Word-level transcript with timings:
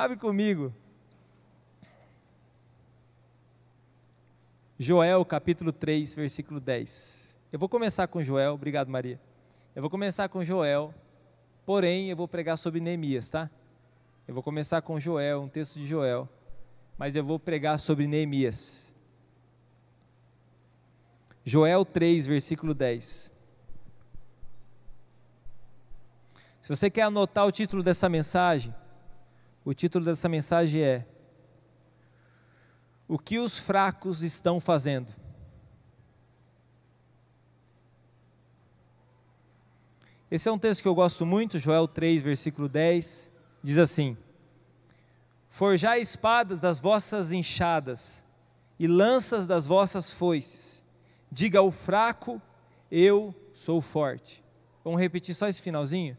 Abre 0.00 0.16
comigo. 0.16 0.72
Joel 4.78 5.22
capítulo 5.26 5.74
3, 5.74 6.14
versículo 6.14 6.58
10. 6.58 7.38
Eu 7.52 7.58
vou 7.58 7.68
começar 7.68 8.06
com 8.06 8.22
Joel, 8.22 8.54
obrigado 8.54 8.88
Maria. 8.88 9.20
Eu 9.76 9.82
vou 9.82 9.90
começar 9.90 10.26
com 10.30 10.42
Joel, 10.42 10.94
porém 11.66 12.08
eu 12.08 12.16
vou 12.16 12.26
pregar 12.26 12.56
sobre 12.56 12.80
Neemias, 12.80 13.28
tá? 13.28 13.50
Eu 14.26 14.32
vou 14.32 14.42
começar 14.42 14.80
com 14.80 14.98
Joel, 14.98 15.42
um 15.42 15.48
texto 15.50 15.78
de 15.78 15.86
Joel, 15.86 16.26
mas 16.96 17.14
eu 17.14 17.22
vou 17.22 17.38
pregar 17.38 17.78
sobre 17.78 18.06
Neemias. 18.06 18.94
Joel 21.44 21.84
3, 21.84 22.26
versículo 22.26 22.72
10. 22.72 23.30
Se 26.62 26.68
você 26.70 26.88
quer 26.88 27.02
anotar 27.02 27.46
o 27.46 27.52
título 27.52 27.82
dessa 27.82 28.08
mensagem, 28.08 28.74
o 29.64 29.74
título 29.74 30.04
dessa 30.04 30.28
mensagem 30.28 30.82
é 30.82 31.06
O 33.06 33.18
que 33.18 33.38
os 33.38 33.58
fracos 33.58 34.22
estão 34.22 34.60
fazendo? 34.60 35.12
Esse 40.30 40.48
é 40.48 40.52
um 40.52 40.58
texto 40.58 40.82
que 40.82 40.88
eu 40.88 40.94
gosto 40.94 41.26
muito, 41.26 41.58
Joel 41.58 41.88
3, 41.88 42.22
versículo 42.22 42.68
10, 42.68 43.32
diz 43.62 43.78
assim: 43.78 44.16
Forjai 45.48 46.00
espadas 46.00 46.60
das 46.60 46.78
vossas 46.78 47.32
enxadas 47.32 48.24
e 48.78 48.86
lanças 48.86 49.46
das 49.46 49.66
vossas 49.66 50.12
foices. 50.12 50.84
Diga 51.30 51.58
ao 51.58 51.72
fraco, 51.72 52.40
eu 52.90 53.34
sou 53.52 53.80
forte. 53.80 54.44
Vamos 54.84 55.00
repetir 55.00 55.34
só 55.34 55.48
esse 55.48 55.60
finalzinho? 55.60 56.16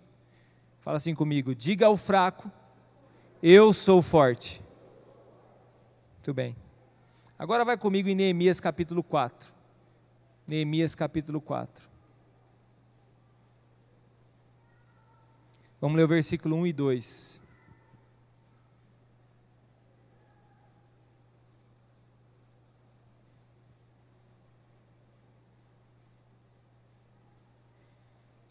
Fala 0.81 0.98
assim 0.98 1.16
comigo: 1.16 1.55
diga 1.55 1.86
ao 1.86 1.95
fraco, 1.95 2.52
eu 3.42 3.73
sou 3.73 4.02
forte. 4.02 4.61
Muito 6.16 6.34
bem. 6.34 6.56
Agora 7.38 7.66
vai 7.66 7.78
comigo 7.78 8.08
em 8.08 8.16
Neemias 8.16 8.59
capítulo 8.59 9.02
4. 9.02 9.52
Neemias 10.45 10.94
capítulo 10.94 11.42
4. 11.42 11.89
Vamos 15.80 15.98
ler 15.98 16.03
o 16.03 16.08
versículo 16.08 16.56
1 16.58 16.67
e 16.67 16.73
2. 16.73 17.42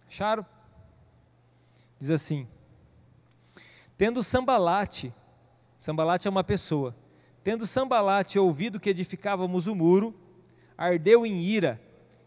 Acharam? 0.08 0.44
Diz 1.98 2.10
assim: 2.10 2.48
Tendo 4.00 4.22
Sambalate, 4.22 5.12
Sambalate 5.78 6.26
é 6.26 6.30
uma 6.30 6.42
pessoa, 6.42 6.96
tendo 7.44 7.66
Sambalate 7.66 8.38
ouvido 8.38 8.80
que 8.80 8.88
edificávamos 8.88 9.66
o 9.66 9.74
muro, 9.74 10.14
ardeu 10.74 11.26
em 11.26 11.42
ira 11.42 11.78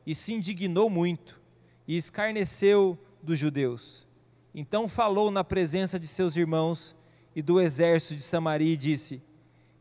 e 0.05 0.13
se 0.13 0.35
indignou 0.35 0.87
muito 0.87 1.41
e 1.87 1.97
escarneceu 1.97 2.95
dos 3.23 3.39
judeus. 3.39 4.07
Então 4.53 4.87
falou 4.87 5.31
na 5.31 5.43
presença 5.43 5.97
de 5.97 6.05
seus 6.05 6.37
irmãos 6.37 6.95
e 7.35 7.41
do 7.41 7.59
exército 7.59 8.17
de 8.17 8.21
Samaria 8.21 8.73
e 8.73 8.77
disse: 8.77 9.19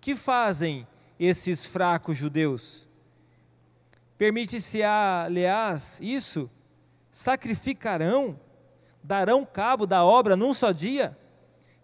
Que 0.00 0.16
fazem 0.16 0.86
esses 1.20 1.66
fracos 1.66 2.16
judeus? 2.16 2.88
Permite-se 4.16 4.82
a 4.82 5.26
leás 5.30 6.00
isso? 6.00 6.50
Sacrificarão? 7.10 8.40
Darão 9.04 9.44
cabo 9.44 9.86
da 9.86 10.02
obra 10.02 10.34
num 10.34 10.54
só 10.54 10.72
dia? 10.72 11.18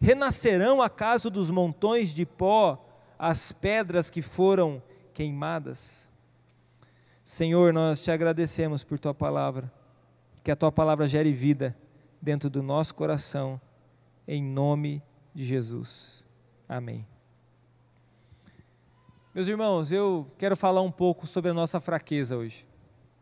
Renascerão 0.00 0.80
acaso 0.80 1.28
dos 1.28 1.50
montões 1.50 2.10
de 2.10 2.24
pó 2.24 2.84
as 3.18 3.50
pedras 3.50 4.08
que 4.08 4.22
foram 4.22 4.82
queimadas? 5.12 6.08
Senhor, 7.24 7.72
nós 7.72 8.00
te 8.00 8.10
agradecemos 8.10 8.84
por 8.84 8.98
tua 8.98 9.12
palavra, 9.12 9.70
que 10.42 10.50
a 10.50 10.56
tua 10.56 10.70
palavra 10.70 11.06
gere 11.06 11.32
vida 11.32 11.76
dentro 12.22 12.48
do 12.48 12.62
nosso 12.62 12.94
coração, 12.94 13.60
em 14.26 14.42
nome 14.42 15.02
de 15.34 15.44
Jesus. 15.44 16.24
Amém. 16.68 17.06
Meus 19.34 19.46
irmãos, 19.46 19.92
eu 19.92 20.30
quero 20.38 20.56
falar 20.56 20.80
um 20.80 20.90
pouco 20.90 21.26
sobre 21.26 21.50
a 21.50 21.54
nossa 21.54 21.80
fraqueza 21.80 22.36
hoje. 22.36 22.66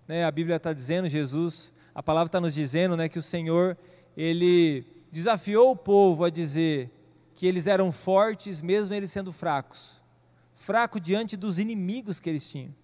Né, 0.06 0.24
a 0.24 0.30
Bíblia 0.30 0.56
está 0.56 0.72
dizendo, 0.72 1.08
Jesus, 1.08 1.72
a 1.94 2.02
palavra 2.02 2.28
está 2.28 2.40
nos 2.40 2.54
dizendo 2.54 2.96
né, 2.96 3.08
que 3.08 3.18
o 3.18 3.22
Senhor, 3.22 3.76
Ele 4.16 4.95
desafiou 5.16 5.70
o 5.70 5.76
povo 5.76 6.24
a 6.24 6.30
dizer 6.30 6.90
que 7.34 7.46
eles 7.46 7.66
eram 7.66 7.90
fortes, 7.90 8.60
mesmo 8.60 8.92
eles 8.92 9.10
sendo 9.10 9.32
fracos. 9.32 10.02
Fraco 10.52 11.00
diante 11.00 11.38
dos 11.38 11.58
inimigos 11.58 12.20
que 12.20 12.28
eles 12.28 12.48
tinham. 12.50 12.74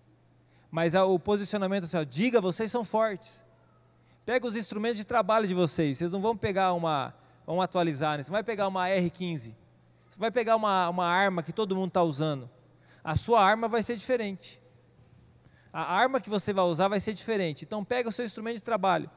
Mas 0.70 0.94
o 0.94 1.18
posicionamento 1.18 1.84
assim, 1.84 1.98
ó, 1.98 2.04
diga, 2.04 2.40
vocês 2.40 2.70
são 2.70 2.84
fortes. 2.84 3.44
Pega 4.24 4.46
os 4.46 4.56
instrumentos 4.56 4.96
de 4.96 5.04
trabalho 5.04 5.46
de 5.46 5.52
vocês. 5.52 5.98
Vocês 5.98 6.10
não 6.10 6.22
vão 6.22 6.34
pegar 6.34 6.72
uma, 6.72 7.14
vamos 7.46 7.62
atualizar, 7.62 8.16
né? 8.16 8.22
você 8.22 8.30
vai 8.30 8.42
pegar 8.42 8.66
uma 8.66 8.86
R15. 8.88 9.54
Você 10.08 10.18
vai 10.18 10.30
pegar 10.30 10.56
uma, 10.56 10.88
uma 10.88 11.06
arma 11.06 11.42
que 11.42 11.52
todo 11.52 11.76
mundo 11.76 11.88
está 11.88 12.02
usando. 12.02 12.48
A 13.04 13.14
sua 13.14 13.44
arma 13.44 13.68
vai 13.68 13.82
ser 13.82 13.94
diferente. 13.94 14.58
A 15.70 15.94
arma 15.94 16.18
que 16.18 16.30
você 16.30 16.50
vai 16.50 16.64
usar 16.64 16.88
vai 16.88 17.00
ser 17.00 17.12
diferente. 17.12 17.62
Então 17.66 17.84
pega 17.84 18.08
o 18.08 18.12
seu 18.12 18.24
instrumento 18.24 18.56
de 18.56 18.62
trabalho. 18.62 19.10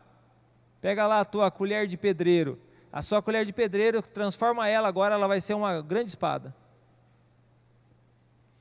Pega 0.81 1.07
lá 1.07 1.21
a 1.21 1.25
tua 1.25 1.49
colher 1.49 1.87
de 1.87 1.95
pedreiro. 1.95 2.59
A 2.95 3.01
sua 3.01 3.21
colher 3.21 3.45
de 3.45 3.51
pedreiro, 3.51 4.01
transforma 4.01 4.69
ela 4.69 4.87
agora, 4.87 5.15
ela 5.15 5.27
vai 5.27 5.41
ser 5.41 5.53
uma 5.53 5.81
grande 5.81 6.11
espada. 6.11 6.55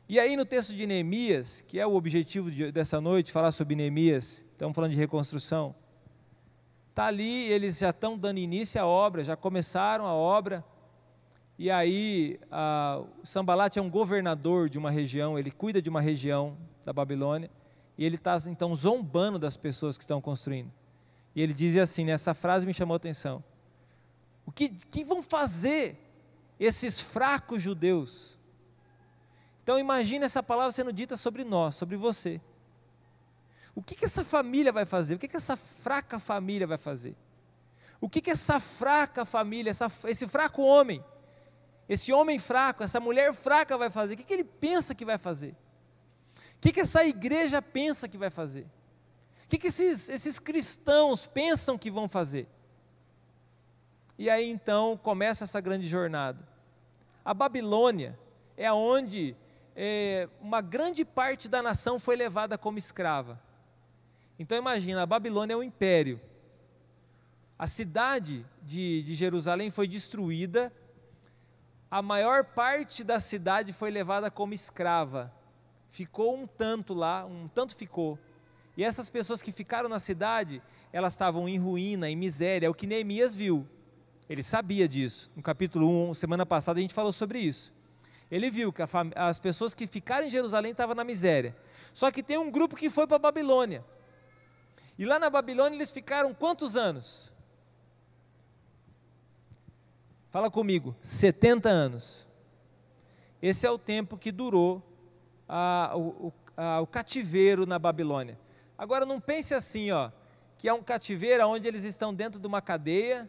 E 0.09 0.19
aí 0.19 0.37
no 0.37 0.45
texto 0.45 0.75
de 0.75 0.89
Neemias, 0.89 1.61
que 1.69 1.79
é 1.79 1.87
o 1.87 1.95
objetivo 1.95 2.51
de, 2.51 2.73
dessa 2.73 3.01
noite, 3.01 3.31
falar 3.31 3.53
sobre 3.53 3.77
Neemias, 3.77 4.45
estamos 4.51 4.75
falando 4.75 4.91
de 4.91 4.97
reconstrução. 4.97 5.73
Está 6.91 7.07
ali, 7.07 7.45
eles 7.45 7.79
já 7.79 7.91
estão 7.91 8.19
dando 8.19 8.39
início 8.39 8.81
à 8.81 8.85
obra, 8.85 9.23
já 9.23 9.37
começaram 9.37 10.05
a 10.05 10.13
obra. 10.13 10.65
E 11.57 11.71
aí, 11.71 12.41
a, 12.51 13.05
Sambalat 13.23 13.77
é 13.77 13.81
um 13.81 13.89
governador 13.89 14.69
de 14.69 14.81
uma 14.81 14.91
região, 14.91 15.39
ele 15.39 15.53
cuida 15.53 15.81
de 15.81 15.89
uma 15.89 16.01
região 16.01 16.57
da 16.85 16.93
Babilônia. 16.93 17.49
E 17.97 18.05
ele 18.05 18.17
está, 18.17 18.37
então, 18.49 18.75
zombando 18.75 19.39
das 19.39 19.57
pessoas 19.57 19.97
que 19.97 20.03
estão 20.03 20.21
construindo. 20.21 20.73
E 21.37 21.41
ele 21.41 21.55
diz 21.55 21.77
assim: 21.77 22.11
essa 22.11 22.35
frase 22.35 22.67
me 22.67 22.75
chamou 22.75 22.95
a 22.95 22.97
atenção. 22.97 23.41
O 24.47 24.53
que, 24.53 24.69
que 24.69 25.05
vão 25.05 25.23
fazer 25.23 25.97
esses 26.59 27.01
fracos 27.01 27.63
judeus? 27.63 28.39
Então, 29.63 29.79
imagine 29.79 30.25
essa 30.25 30.43
palavra 30.43 30.73
sendo 30.73 30.93
dita 30.93 31.17
sobre 31.17 31.43
nós, 31.43 31.75
sobre 31.75 31.97
você. 31.97 32.41
O 33.75 33.83
que, 33.83 33.95
que 33.95 34.05
essa 34.05 34.23
família 34.23 34.71
vai 34.71 34.85
fazer? 34.85 35.15
O 35.15 35.19
que, 35.19 35.27
que 35.27 35.37
essa 35.37 35.57
fraca 35.57 36.19
família 36.19 36.67
vai 36.67 36.77
fazer? 36.77 37.17
O 38.01 38.09
que, 38.09 38.21
que 38.21 38.31
essa 38.31 38.61
fraca 38.61 39.25
família, 39.25 39.71
essa, 39.71 39.91
esse 40.05 40.27
fraco 40.27 40.63
homem, 40.63 41.03
esse 41.89 42.13
homem 42.13 42.39
fraco, 42.39 42.85
essa 42.85 43.01
mulher 43.01 43.33
fraca 43.33 43.77
vai 43.79 43.91
fazer? 43.91 44.15
O 44.15 44.17
que, 44.19 44.25
que 44.25 44.35
ele 44.35 44.45
pensa 44.45 44.95
que 44.95 45.05
vai 45.05 45.19
fazer? 45.19 45.57
O 46.57 46.61
que, 46.61 46.73
que 46.73 46.81
essa 46.81 47.05
igreja 47.05 47.61
pensa 47.61 48.07
que 48.07 48.19
vai 48.19 48.31
fazer? 48.31 48.67
O 49.45 49.49
que, 49.49 49.59
que 49.59 49.69
esses, 49.69 50.09
esses 50.09 50.39
cristãos 50.39 51.27
pensam 51.27 51.77
que 51.77 51.91
vão 51.91 52.09
fazer? 52.09 52.47
E 54.19 54.31
aí 54.31 54.49
então 54.49 54.97
começa 54.97 55.45
essa 55.45 55.61
grande 55.61 55.89
jornada. 55.89 56.47
A 57.25 57.35
Babilônia 57.35 58.19
é 58.57 58.73
onde 58.73 59.37
é, 59.75 60.29
uma 60.41 60.61
grande 60.61 61.05
parte 61.05 61.49
da 61.49 61.61
nação 61.61 61.99
foi 61.99 62.17
levada 62.17 62.57
como 62.57 62.79
escrava. 62.79 63.41
Então 64.39 64.57
imagina, 64.57 65.03
a 65.03 65.07
Babilônia 65.07 65.55
é 65.55 65.57
um 65.57 65.63
império. 65.63 66.21
A 67.59 67.67
cidade 67.67 68.45
de, 68.63 69.03
de 69.03 69.15
Jerusalém 69.15 69.71
foi 69.71 69.89
destruída, 69.89 70.73
a 71.91 72.03
maior 72.03 72.45
parte 72.45 73.05
da 73.05 73.21
cidade 73.21 73.73
foi 73.73 73.91
levada 73.91 74.31
como 74.31 74.53
escrava. 74.53 75.33
Ficou 75.89 76.37
um 76.37 76.47
tanto 76.47 76.93
lá, 76.93 77.25
um 77.25 77.47
tanto 77.47 77.77
ficou. 77.77 78.19
E 78.77 78.83
essas 78.83 79.09
pessoas 79.09 79.41
que 79.41 79.53
ficaram 79.53 79.89
na 79.89 80.01
cidade, 80.01 80.61
elas 80.93 81.13
estavam 81.13 81.49
em 81.49 81.57
ruína, 81.57 82.11
em 82.11 82.17
miséria, 82.17 82.67
é 82.67 82.69
o 82.71 82.75
que 82.75 82.87
Neemias 82.87 83.35
viu. 83.35 83.65
Ele 84.29 84.43
sabia 84.43 84.89
disso. 84.89 85.31
No 85.37 85.43
capítulo 85.43 86.11
1, 86.11 86.15
semana 86.15 86.47
passada, 86.47 86.79
a 86.79 86.83
gente 86.83 86.95
falou 86.95 87.13
sobre 87.13 87.39
isso. 87.39 87.73
Ele 88.31 88.51
viu 88.51 88.73
que 88.73 88.83
as 89.15 89.39
pessoas 89.39 89.75
que 89.75 89.87
ficaram 89.87 90.27
em 90.27 90.31
Jerusalém 90.31 90.73
estavam 90.73 90.95
na 90.95 91.05
miséria. 91.05 91.55
Só 91.93 92.11
que 92.11 92.23
tem 92.23 92.39
um 92.39 92.51
grupo 92.51 92.75
que 92.75 92.89
foi 92.89 93.07
para 93.07 93.17
a 93.17 93.21
Babilônia. 93.21 93.85
E 94.99 95.05
lá 95.05 95.19
na 95.19 95.29
Babilônia 95.29 95.77
eles 95.77 95.93
ficaram 95.93 96.33
quantos 96.33 96.75
anos? 96.75 97.33
Fala 100.31 100.51
comigo, 100.51 100.97
70 101.03 101.69
anos. 101.69 102.27
Esse 103.41 103.67
é 103.67 103.71
o 103.71 103.79
tempo 103.79 104.17
que 104.17 104.33
durou 104.33 104.83
a, 105.49 105.93
o, 105.95 106.33
a, 106.57 106.81
o 106.81 106.87
cativeiro 106.87 107.67
na 107.67 107.79
Babilônia. 107.79 108.39
Agora 108.77 109.05
não 109.05 109.21
pense 109.21 109.55
assim, 109.55 109.91
ó, 109.91 110.11
que 110.59 110.69
é 110.69 110.73
um 110.73 110.83
cativeiro 110.83 111.47
onde 111.47 111.69
eles 111.69 111.85
estão 111.85 112.13
dentro 112.13 112.41
de 112.41 112.47
uma 112.47 112.63
cadeia 112.63 113.29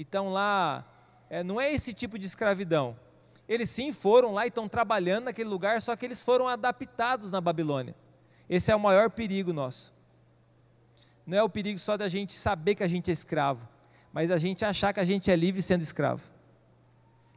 e 0.00 0.02
estão 0.02 0.30
lá. 0.32 0.82
É, 1.28 1.44
não 1.44 1.60
é 1.60 1.70
esse 1.70 1.92
tipo 1.92 2.18
de 2.18 2.24
escravidão. 2.24 2.96
eles 3.46 3.68
sim 3.68 3.92
foram 3.92 4.32
lá 4.32 4.46
e 4.46 4.48
estão 4.48 4.66
trabalhando 4.66 5.24
naquele 5.24 5.50
lugar, 5.50 5.82
só 5.82 5.94
que 5.94 6.06
eles 6.06 6.22
foram 6.22 6.48
adaptados 6.48 7.30
na 7.30 7.38
Babilônia. 7.38 7.94
Esse 8.48 8.72
é 8.72 8.74
o 8.76 8.80
maior 8.80 9.10
perigo 9.10 9.52
nosso. 9.52 9.92
Não 11.26 11.36
é 11.36 11.42
o 11.42 11.50
perigo 11.50 11.78
só 11.78 11.98
da 11.98 12.08
gente 12.08 12.32
saber 12.32 12.76
que 12.76 12.82
a 12.82 12.88
gente 12.88 13.10
é 13.10 13.12
escravo, 13.12 13.68
mas 14.10 14.30
a 14.30 14.38
gente 14.38 14.64
achar 14.64 14.94
que 14.94 15.00
a 15.00 15.04
gente 15.04 15.30
é 15.30 15.36
livre 15.36 15.60
sendo 15.60 15.82
escravo. 15.82 16.22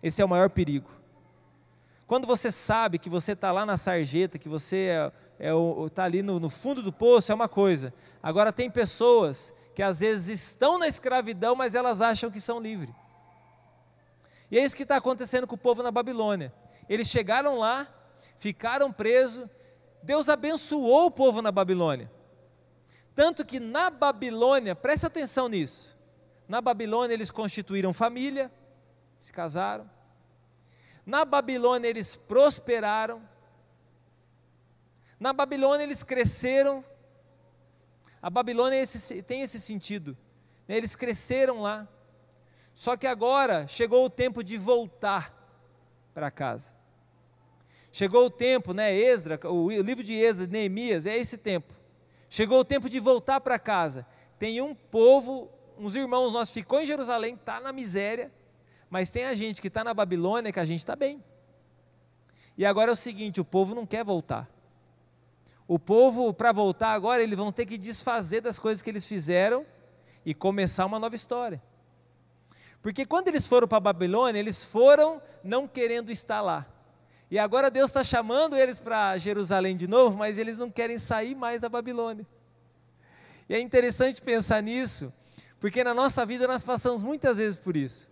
Esse 0.01 0.21
é 0.21 0.25
o 0.25 0.29
maior 0.29 0.49
perigo. 0.49 0.89
Quando 2.07 2.25
você 2.25 2.49
sabe 2.49 2.97
que 2.97 3.09
você 3.09 3.33
está 3.33 3.51
lá 3.51 3.65
na 3.65 3.75
sarjeta, 3.75 4.39
que 4.39 4.47
você 4.47 5.11
está 5.37 5.47
é, 5.47 5.49
é, 5.49 5.89
tá 5.93 6.03
ali 6.05 6.21
no, 6.21 6.39
no 6.39 6.49
fundo 6.49 6.81
do 6.81 6.93
poço, 6.93 7.29
é 7.29 7.35
uma 7.35 7.49
coisa. 7.49 7.93
Agora, 8.21 8.53
tem 8.53 8.69
pessoas 8.71 9.53
que 9.73 9.81
às 9.81 9.99
vezes 9.99 10.41
estão 10.41 10.77
na 10.77 10.87
escravidão, 10.87 11.55
mas 11.55 11.75
elas 11.75 12.01
acham 12.01 12.29
que 12.29 12.39
são 12.39 12.59
livres. 12.59 12.93
E 14.51 14.57
é 14.59 14.63
isso 14.63 14.75
que 14.75 14.83
está 14.83 14.97
acontecendo 14.97 15.47
com 15.47 15.55
o 15.55 15.57
povo 15.57 15.81
na 15.81 15.91
Babilônia. 15.91 16.53
Eles 16.87 17.07
chegaram 17.07 17.57
lá, 17.57 17.87
ficaram 18.37 18.91
presos, 18.91 19.47
Deus 20.01 20.29
abençoou 20.29 21.07
o 21.07 21.11
povo 21.11 21.41
na 21.41 21.51
Babilônia. 21.51 22.11
Tanto 23.15 23.45
que 23.45 23.59
na 23.59 23.89
Babilônia, 23.89 24.75
preste 24.75 25.05
atenção 25.05 25.47
nisso, 25.47 25.97
na 26.47 26.61
Babilônia 26.61 27.13
eles 27.13 27.31
constituíram 27.31 27.93
família, 27.93 28.51
se 29.19 29.31
casaram. 29.31 29.89
Na 31.05 31.25
Babilônia 31.25 31.87
eles 31.87 32.15
prosperaram. 32.15 33.21
Na 35.19 35.33
Babilônia 35.33 35.83
eles 35.83 36.03
cresceram. 36.03 36.83
A 38.23 38.29
Babilônia 38.29 38.81
esse, 38.81 39.21
tem 39.21 39.41
esse 39.41 39.59
sentido. 39.59 40.17
Né? 40.65 40.77
Eles 40.77 40.95
cresceram 40.95 41.59
lá. 41.59 41.85
Só 42.73 42.95
que 42.95 43.05
agora 43.05 43.67
chegou 43.67 44.05
o 44.05 44.09
tempo 44.09 44.41
de 44.41 44.57
voltar 44.57 45.37
para 46.13 46.31
casa. 46.31 46.73
Chegou 47.91 48.25
o 48.25 48.29
tempo, 48.29 48.73
né, 48.73 48.95
Esdra, 48.95 49.39
o 49.51 49.69
livro 49.69 50.03
de 50.03 50.13
Esdra, 50.13 50.47
Neemias, 50.47 51.05
é 51.05 51.15
esse 51.17 51.37
tempo. 51.37 51.75
Chegou 52.29 52.61
o 52.61 52.65
tempo 52.65 52.89
de 52.89 52.99
voltar 52.99 53.41
para 53.41 53.59
casa. 53.59 54.07
Tem 54.39 54.61
um 54.61 54.73
povo, 54.73 55.51
uns 55.77 55.93
irmãos 55.93 56.31
nossos 56.31 56.53
ficou 56.53 56.81
em 56.81 56.85
Jerusalém, 56.87 57.35
está 57.35 57.59
na 57.59 57.71
miséria, 57.71 58.31
mas 58.89 59.11
tem 59.11 59.25
a 59.25 59.35
gente 59.35 59.61
que 59.61 59.67
está 59.67 59.83
na 59.83 59.93
Babilônia 59.93 60.51
que 60.51 60.59
a 60.59 60.65
gente 60.65 60.79
está 60.79 60.95
bem. 60.95 61.21
E 62.57 62.65
agora 62.65 62.89
é 62.89 62.93
o 62.93 62.95
seguinte: 62.95 63.41
o 63.41 63.45
povo 63.45 63.75
não 63.75 63.85
quer 63.85 64.03
voltar. 64.03 64.49
O 65.73 65.79
povo, 65.79 66.31
para 66.31 66.51
voltar 66.51 66.93
agora, 66.93 67.23
eles 67.23 67.35
vão 67.35 67.51
ter 67.51 67.65
que 67.65 67.79
desfazer 67.79 68.41
das 68.41 68.59
coisas 68.59 68.83
que 68.83 68.91
eles 68.91 69.07
fizeram 69.07 69.65
e 70.23 70.31
começar 70.31 70.85
uma 70.85 70.99
nova 70.99 71.15
história. 71.15 71.59
Porque 72.79 73.07
quando 73.07 73.29
eles 73.29 73.47
foram 73.47 73.67
para 73.67 73.79
a 73.79 73.81
Babilônia, 73.81 74.39
eles 74.39 74.63
foram 74.63 75.19
não 75.43 75.67
querendo 75.67 76.11
estar 76.11 76.41
lá. 76.41 76.67
E 77.31 77.39
agora 77.39 77.71
Deus 77.71 77.89
está 77.89 78.03
chamando 78.03 78.55
eles 78.55 78.79
para 78.79 79.17
Jerusalém 79.17 79.75
de 79.75 79.87
novo, 79.87 80.15
mas 80.15 80.37
eles 80.37 80.59
não 80.59 80.69
querem 80.69 80.99
sair 80.99 81.33
mais 81.33 81.61
da 81.61 81.69
Babilônia. 81.69 82.27
E 83.49 83.55
é 83.55 83.59
interessante 83.59 84.21
pensar 84.21 84.61
nisso, 84.61 85.11
porque 85.59 85.83
na 85.83 85.95
nossa 85.95 86.23
vida 86.23 86.47
nós 86.47 86.61
passamos 86.61 87.01
muitas 87.01 87.39
vezes 87.39 87.57
por 87.57 87.75
isso. 87.75 88.07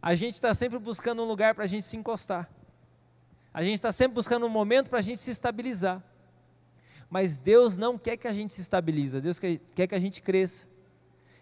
A 0.00 0.14
gente 0.14 0.34
está 0.34 0.54
sempre 0.54 0.78
buscando 0.78 1.20
um 1.20 1.26
lugar 1.26 1.52
para 1.52 1.64
a 1.64 1.66
gente 1.66 1.84
se 1.84 1.96
encostar. 1.96 2.48
A 3.52 3.62
gente 3.62 3.74
está 3.74 3.90
sempre 3.90 4.14
buscando 4.14 4.46
um 4.46 4.50
momento 4.50 4.88
para 4.88 5.00
a 5.00 5.02
gente 5.02 5.20
se 5.20 5.30
estabilizar. 5.30 6.02
Mas 7.08 7.38
Deus 7.38 7.76
não 7.76 7.98
quer 7.98 8.16
que 8.16 8.28
a 8.28 8.32
gente 8.32 8.54
se 8.54 8.60
estabilize, 8.60 9.20
Deus 9.20 9.38
quer, 9.38 9.58
que 9.58 9.94
a 9.94 9.98
gente 9.98 10.22
cresça. 10.22 10.68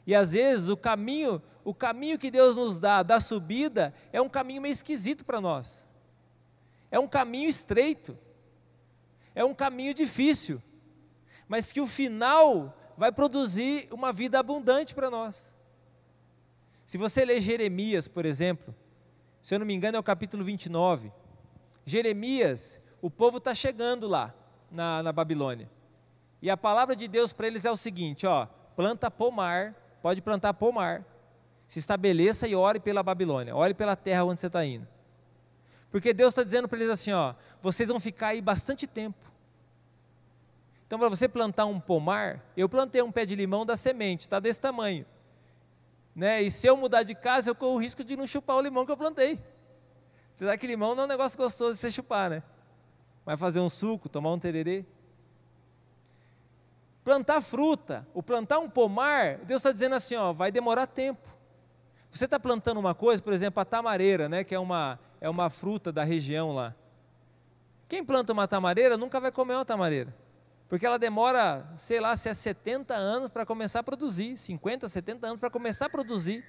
E 0.07 0.15
às 0.15 0.33
vezes 0.33 0.69
o 0.69 0.77
caminho, 0.77 1.43
o 1.63 1.75
caminho 1.75 2.19
que 2.19 2.31
Deus 2.31 2.57
nos 2.57 2.81
dá 2.81 3.03
da 3.03 3.21
subida 3.21 3.93
é 4.11 4.21
um 4.23 4.29
caminho 4.29 4.63
meio 4.63 4.73
esquisito 4.73 5.27
para 5.27 5.39
nós. 5.39 5.87
É 6.91 6.99
um 6.99 7.07
caminho 7.07 7.51
estreito. 7.51 8.17
É 9.35 9.45
um 9.45 9.55
caminho 9.55 9.93
difícil. 9.93 10.63
Mas 11.47 11.71
que 11.71 11.81
o 11.83 11.87
final 11.87 12.75
vai 12.97 13.13
produzir 13.13 13.87
uma 13.93 14.11
vida 14.11 14.39
abundante 14.39 14.95
para 14.95 15.11
nós. 15.11 15.55
Se 16.87 16.97
você 16.97 17.23
ler 17.23 17.43
Jeremias, 17.43 18.09
por 18.09 18.25
exemplo, 18.25 18.75
se 19.43 19.55
eu 19.55 19.59
não 19.59 19.67
me 19.67 19.75
engano 19.75 19.99
é 19.99 20.01
o 20.01 20.03
capítulo 20.03 20.43
29. 20.43 21.13
Jeremias, 21.89 22.81
o 23.01 23.11
povo 23.11 23.39
está 23.39 23.55
chegando 23.55 24.07
lá 24.07 24.35
na, 24.71 25.03
na 25.03 25.13
Babilônia. 25.13 25.69
E 26.43 26.51
a 26.51 26.57
palavra 26.57 26.95
de 26.95 27.09
Deus 27.09 27.33
para 27.33 27.47
eles 27.47 27.65
é 27.65 27.71
o 27.71 27.77
seguinte: 27.77 28.27
ó, 28.27 28.47
planta 28.77 29.11
pomar 29.11 29.75
pode 30.03 30.21
plantar 30.21 30.55
pomar. 30.55 31.05
Se 31.67 31.79
estabeleça 31.79 32.47
e 32.49 32.55
ore 32.55 32.81
pela 32.81 33.03
Babilônia, 33.03 33.55
ore 33.55 33.75
pela 33.75 33.95
terra 33.95 34.25
onde 34.25 34.41
você 34.41 34.47
está 34.47 34.65
indo. 34.65 34.87
Porque 35.91 36.15
Deus 36.15 36.33
está 36.33 36.43
dizendo 36.43 36.69
para 36.69 36.79
eles 36.79 36.91
assim: 36.91 37.13
ó, 37.13 37.35
vocês 37.61 37.89
vão 37.89 37.99
ficar 37.99 38.29
aí 38.29 38.41
bastante 38.41 38.87
tempo. 38.87 39.27
Então, 40.87 40.99
para 40.99 41.09
você 41.09 41.29
plantar 41.29 41.67
um 41.67 41.79
pomar, 41.79 42.43
eu 42.57 42.69
plantei 42.69 43.03
um 43.03 43.13
pé 43.13 43.27
de 43.27 43.35
limão 43.35 43.67
da 43.67 43.77
semente, 43.77 44.23
está 44.23 44.41
desse 44.41 44.61
tamanho. 44.61 45.05
Né? 46.15 46.43
E 46.43 46.51
se 46.51 46.67
eu 46.67 46.77
mudar 46.77 47.03
de 47.03 47.15
casa, 47.15 47.51
eu 47.51 47.55
corro 47.55 47.75
o 47.75 47.79
risco 47.79 48.03
de 48.03 48.17
não 48.17 48.27
chupar 48.27 48.57
o 48.57 48.63
limão 48.63 48.87
que 48.87 48.93
eu 48.93 48.97
plantei. 48.97 49.39
Apesar 50.39 50.57
que 50.57 50.69
limão 50.69 50.95
não 50.95 51.03
é 51.03 51.07
um 51.07 51.09
negócio 51.09 51.37
gostoso 51.37 51.73
de 51.73 51.79
você 51.79 51.91
chupar, 51.91 52.31
né? 52.31 52.45
Vai 53.27 53.37
fazer 53.37 53.59
um 53.59 53.69
suco, 53.69 54.09
tomar 54.09 54.31
um 54.31 54.39
tererê. 54.39 54.85
Plantar 57.03 57.41
fruta, 57.41 58.07
o 58.15 58.23
plantar 58.23 58.61
um 58.61 58.71
pomar, 58.71 59.39
Deus 59.39 59.59
está 59.59 59.73
dizendo 59.73 59.97
assim, 59.97 60.15
ó, 60.15 60.33
vai 60.33 60.53
demorar 60.53 60.87
tempo. 60.87 61.29
Você 62.09 62.25
está 62.25 62.39
plantando 62.39 62.79
uma 62.79 62.95
coisa, 62.95 63.21
por 63.21 63.33
exemplo, 63.33 63.61
a 63.61 63.65
tamareira, 63.65 64.29
né, 64.29 64.45
que 64.45 64.55
é 64.55 64.61
uma, 64.61 65.01
é 65.21 65.29
uma 65.29 65.51
fruta 65.51 65.91
da 65.91 66.05
região 66.05 66.55
lá. 66.55 66.73
Quem 67.89 68.05
planta 68.05 68.33
uma 68.33 68.47
tamareira 68.47 68.97
nunca 68.97 69.19
vai 69.19 69.33
comer 69.33 69.55
uma 69.55 69.65
tamareira. 69.65 70.15
Porque 70.69 70.87
ela 70.87 71.01
demora, 71.01 71.69
sei 71.77 71.99
lá, 71.99 72.15
se 72.15 72.29
é 72.29 72.33
70 72.33 72.95
anos 72.95 73.29
para 73.29 73.45
começar 73.45 73.81
a 73.81 73.83
produzir, 73.83 74.37
50, 74.37 74.89
70 74.89 75.27
anos 75.27 75.41
para 75.41 75.51
começar 75.51 75.87
a 75.87 75.91
produzir. 75.91 76.45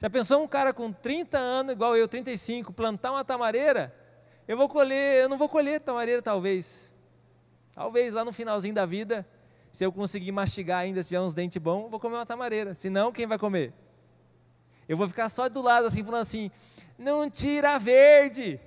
Já 0.00 0.10
pensou 0.10 0.42
um 0.42 0.48
cara 0.48 0.72
com 0.72 0.90
30 0.90 1.38
anos, 1.38 1.72
igual 1.74 1.96
eu, 1.96 2.08
35, 2.08 2.72
plantar 2.72 3.12
uma 3.12 3.24
tamareira? 3.24 3.94
Eu 4.48 4.56
vou 4.56 4.68
colher, 4.68 5.22
eu 5.22 5.28
não 5.28 5.38
vou 5.38 5.48
colher 5.48 5.80
tamareira 5.80 6.22
talvez. 6.22 6.92
Talvez 7.74 8.14
lá 8.14 8.24
no 8.24 8.32
finalzinho 8.32 8.74
da 8.74 8.86
vida 8.86 9.26
se 9.72 9.84
eu 9.84 9.92
conseguir 9.92 10.32
mastigar 10.32 10.80
ainda, 10.80 11.02
se 11.02 11.08
tiver 11.08 11.20
uns 11.20 11.34
dentes 11.34 11.62
bons, 11.62 11.88
vou 11.88 12.00
comer 12.00 12.16
uma 12.16 12.26
tamareira. 12.26 12.74
Se 12.74 12.90
não, 12.90 13.12
quem 13.12 13.26
vai 13.26 13.38
comer? 13.38 13.72
Eu 14.88 14.96
vou 14.96 15.06
ficar 15.06 15.28
só 15.28 15.48
do 15.48 15.62
lado 15.62 15.86
assim, 15.86 16.02
falando 16.02 16.22
assim: 16.22 16.50
não 16.98 17.30
tira 17.30 17.78
verde. 17.78 18.58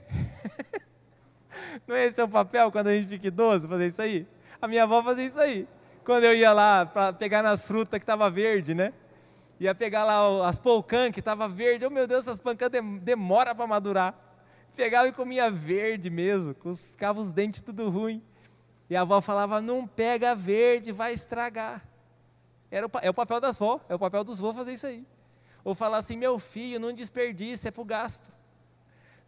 não 1.85 1.95
é 1.95 2.05
esse 2.05 2.21
o 2.21 2.27
papel 2.27 2.71
quando 2.71 2.87
a 2.87 2.93
gente 2.93 3.07
fica 3.07 3.27
idoso, 3.27 3.67
fazer 3.67 3.87
isso 3.87 4.01
aí? 4.01 4.25
A 4.61 4.67
minha 4.67 4.83
avó 4.83 5.03
fazia 5.03 5.25
isso 5.25 5.39
aí. 5.39 5.67
Quando 6.05 6.23
eu 6.23 6.33
ia 6.33 6.53
lá 6.53 6.85
para 6.85 7.11
pegar 7.11 7.43
nas 7.43 7.63
frutas 7.63 7.97
que 7.99 8.03
estava 8.03 8.29
verde, 8.29 8.73
né? 8.73 8.93
Ia 9.59 9.73
pegar 9.73 10.03
lá 10.03 10.47
as 10.47 10.59
polcã 10.59 11.11
que 11.11 11.19
estava 11.19 11.47
verde. 11.47 11.85
Oh 11.85 11.89
meu 11.89 12.07
Deus, 12.07 12.25
essas 12.25 12.39
pancãs 12.39 12.69
demora 13.01 13.53
para 13.53 13.67
madurar. 13.67 14.15
Pegava 14.75 15.07
e 15.07 15.11
comia 15.11 15.51
verde 15.51 16.09
mesmo, 16.09 16.55
ficava 16.75 17.19
os 17.19 17.31
dentes 17.31 17.61
tudo 17.61 17.89
ruim. 17.89 18.21
E 18.89 18.95
a 18.95 19.01
avó 19.01 19.21
falava: 19.21 19.61
não 19.61 19.87
pega 19.87 20.35
verde, 20.35 20.91
vai 20.91 21.13
estragar. 21.13 21.87
Era 22.71 22.87
o, 22.87 22.89
é 23.01 23.09
o 23.09 23.13
papel 23.13 23.39
das 23.39 23.57
vó, 23.59 23.79
é 23.87 23.93
o 23.93 23.99
papel 23.99 24.23
dos 24.23 24.39
vó 24.39 24.53
fazer 24.53 24.73
isso 24.73 24.87
aí. 24.87 25.05
Ou 25.63 25.75
falar 25.75 25.97
assim: 25.97 26.17
meu 26.17 26.39
filho, 26.39 26.79
não 26.79 26.91
desperdice, 26.91 27.67
é 27.67 27.71
para 27.71 27.81
o 27.81 27.85
gasto. 27.85 28.31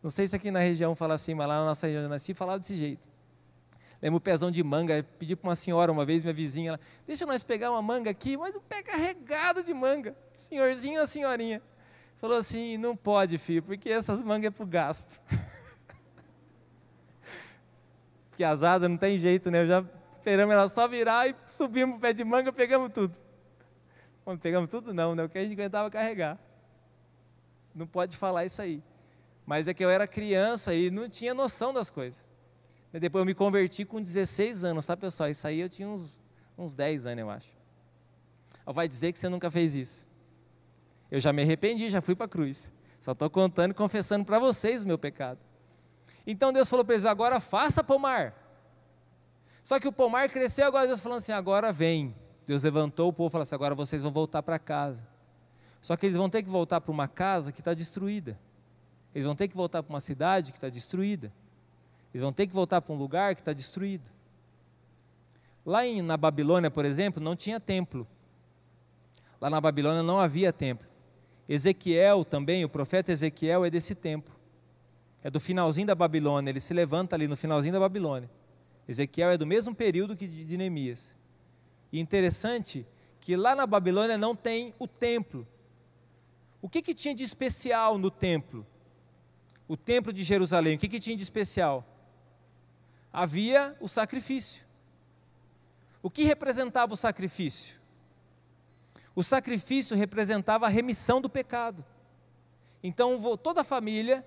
Não 0.01 0.10
sei 0.10 0.27
se 0.27 0.36
aqui 0.36 0.51
na 0.51 0.60
região 0.60 0.96
fala 0.96 1.13
assim, 1.13 1.34
mas 1.34 1.48
lá 1.48 1.60
na 1.60 1.65
nossa 1.65 1.88
região 1.88 2.08
nasci 2.10 2.34
falava 2.34 2.60
desse 2.60 2.75
jeito. 2.75 3.08
Lembro 4.05 4.19
o 4.19 4.21
pezão 4.21 4.51
de 4.51 4.63
manga, 4.63 5.03
pedi 5.17 5.35
para 5.35 5.50
uma 5.50 5.55
senhora 5.55 5.91
uma 5.91 6.05
vez, 6.05 6.24
minha 6.24 6.31
vizinha, 6.31 6.69
ela, 6.69 6.79
deixa 7.07 7.25
nós 7.25 7.41
pegar 7.41 7.71
uma 7.71 7.81
manga 7.81 8.07
aqui, 8.07 8.38
mas 8.38 8.55
o 8.55 8.62
pé 8.62 8.83
carregado 8.83 9.63
de 9.63 9.74
manga. 9.74 10.15
Senhorzinho 10.35 11.01
ou 11.01 11.07
senhorinha? 11.07 11.59
Falou 12.17 12.38
assim: 12.38 12.77
não 12.77 12.95
pode, 12.95 13.39
filho, 13.39 13.63
porque 13.63 13.89
essas 13.89 14.21
mangas 14.21 14.50
é 14.50 14.51
para 14.51 14.63
o 14.63 14.67
gasto. 14.67 15.19
que 18.38 18.43
azada, 18.43 18.88
não 18.88 18.95
tem 18.95 19.17
jeito, 19.17 19.50
né? 19.50 19.63
Eu 19.63 19.67
já 19.67 19.83
esperamos 20.19 20.53
ela 20.53 20.67
só 20.67 20.88
virar 20.88 21.27
e 21.27 21.35
subimos 21.47 21.97
o 21.97 22.00
pé 22.00 22.13
de 22.13 22.24
manga, 22.24 22.53
pegamos 22.53 22.93
tudo. 22.93 23.17
Bom, 24.24 24.38
pegamos 24.38 24.69
tudo 24.69 24.93
não, 24.93 25.15
né? 25.15 25.24
O 25.24 25.29
que 25.29 25.39
a 25.39 25.41
gente 25.41 25.53
aguentava 25.53 25.89
carregar. 25.89 26.38
Não 27.74 27.88
pode 27.88 28.15
falar 28.17 28.45
isso 28.45 28.62
aí. 28.62 28.83
Mas 29.47 29.67
é 29.67 29.74
que 29.74 29.83
eu 29.83 29.89
era 29.89 30.07
criança 30.07 30.75
e 30.75 30.91
não 30.91 31.09
tinha 31.09 31.33
noção 31.33 31.74
das 31.74 31.89
coisas. 31.89 32.24
Depois 33.00 33.22
eu 33.22 33.25
me 33.25 33.34
converti 33.34 33.84
com 33.84 34.02
16 34.02 34.64
anos, 34.64 34.86
sabe 34.86 35.02
pessoal? 35.02 35.30
Isso 35.30 35.46
aí 35.46 35.60
eu 35.60 35.68
tinha 35.68 35.88
uns, 35.88 36.18
uns 36.58 36.75
10 36.75 37.06
anos, 37.08 37.20
eu 37.20 37.30
acho. 37.30 37.50
Vai 38.66 38.88
dizer 38.88 39.12
que 39.12 39.20
você 39.20 39.28
nunca 39.28 39.52
fez 39.52 39.75
isso. 39.75 40.08
Eu 41.12 41.20
já 41.20 41.34
me 41.34 41.42
arrependi, 41.42 41.90
já 41.90 42.02
fui 42.02 42.16
para 42.16 42.25
a 42.25 42.30
cruz. 42.30 42.72
Só 43.00 43.12
estou 43.12 43.30
contando 43.30 43.72
e 43.72 43.74
confessando 43.74 44.25
para 44.25 44.40
vocês 44.40 44.84
o 44.84 44.88
meu 44.88 44.98
pecado. 44.98 45.40
Então 46.25 46.52
Deus 46.52 46.70
falou 46.70 46.84
para 46.84 46.96
eles: 46.96 47.06
agora 47.06 47.40
faça 47.40 47.84
pomar. 47.84 48.34
Só 49.64 49.80
que 49.80 49.88
o 49.88 49.92
pomar 49.92 50.30
cresceu, 50.30 50.66
agora 50.66 50.88
Deus 50.88 51.00
falou 51.00 51.18
assim: 51.18 51.32
agora 51.32 51.72
vem. 51.72 52.16
Deus 52.48 52.64
levantou 52.64 53.10
o 53.10 53.14
povo 53.14 53.28
e 53.28 53.32
falou 53.32 53.44
assim: 53.44 53.56
agora 53.56 53.75
vocês 53.75 54.02
vão 54.02 54.12
voltar 54.12 54.42
para 54.42 54.58
casa. 54.58 55.06
Só 55.82 55.96
que 55.96 56.06
eles 56.06 56.18
vão 56.18 56.30
ter 56.30 56.42
que 56.42 56.50
voltar 56.50 56.82
para 56.82 56.92
uma 56.92 57.08
casa 57.08 57.52
que 57.52 57.62
está 57.62 57.74
destruída. 57.74 58.40
Eles 59.14 59.25
vão 59.25 59.36
ter 59.36 59.48
que 59.48 59.56
voltar 59.56 59.84
para 59.84 59.94
uma 59.94 60.00
cidade 60.00 60.52
que 60.52 60.58
está 60.58 60.70
destruída. 60.70 61.32
Eles 62.15 62.22
vão 62.22 62.31
ter 62.31 62.48
que 62.48 62.53
voltar 62.53 62.81
para 62.81 62.95
um 62.95 62.98
lugar 62.98 63.36
que 63.36 63.41
está 63.41 63.51
destruído. 63.51 64.10
Lá 65.65 65.86
em, 65.86 66.01
na 66.01 66.15
Babilônia, 66.15 66.72
por 66.72 66.86
exemplo, 66.86 67.22
não 67.22 67.36
tinha 67.36 67.60
templo. 67.60 68.07
Lá 69.41 69.50
na 69.50 69.60
Babilônia 69.60 70.01
não 70.01 70.17
havia 70.17 70.53
templo. 70.53 70.88
Ezequiel 71.50 72.24
também, 72.24 72.63
o 72.63 72.69
profeta 72.69 73.12
Ezequiel 73.12 73.65
é 73.65 73.69
desse 73.69 73.93
tempo. 73.93 74.31
É 75.22 75.29
do 75.29 75.41
finalzinho 75.41 75.88
da 75.88 75.93
Babilônia, 75.93 76.51
ele 76.51 76.62
se 76.62 76.74
levanta 76.74 77.17
ali 77.17 77.27
no 77.27 77.36
finalzinho 77.36 77.74
da 77.74 77.81
Babilônia. 77.81 78.29
Ezequiel 78.88 79.31
é 79.31 79.38
do 79.38 79.45
mesmo 79.45 79.75
período 79.75 80.15
que 80.15 80.25
de 80.25 80.55
Neemias. 80.55 81.13
E 81.91 82.00
interessante 82.00 82.88
que 83.19 83.36
lá 83.36 83.53
na 83.53 83.67
Babilônia 83.67 84.17
não 84.17 84.34
tem 84.34 84.74
o 84.79 84.88
templo. 84.88 85.45
O 86.62 86.69
que, 86.69 86.81
que 86.81 86.95
tinha 86.95 87.13
de 87.13 87.25
especial 87.25 87.98
no 87.98 88.10
templo? 88.10 88.65
O 89.67 89.75
templo 89.75 90.13
de 90.13 90.24
Jerusalém, 90.24 90.77
o 90.77 90.79
que, 90.79 90.88
que 90.88 90.98
tinha 91.01 91.17
de 91.17 91.24
especial? 91.24 91.86
Havia 93.17 93.74
o 93.79 93.88
sacrifício. 93.88 94.65
O 96.03 96.10
que 96.10 96.25
representava 96.25 96.93
o 96.93 96.98
sacrifício? 96.98 97.79
O 99.15 99.24
sacrifício 99.24 99.95
representava 99.95 100.65
a 100.65 100.69
remissão 100.69 101.22
do 101.22 101.29
pecado. 101.29 101.86
Então 102.84 103.17
toda 103.38 103.62
a 103.62 103.63
família, 103.63 104.25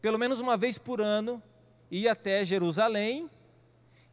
pelo 0.00 0.16
menos 0.16 0.38
uma 0.38 0.56
vez 0.56 0.78
por 0.78 1.00
ano, 1.00 1.42
ia 1.90 2.12
até 2.12 2.44
Jerusalém 2.44 3.28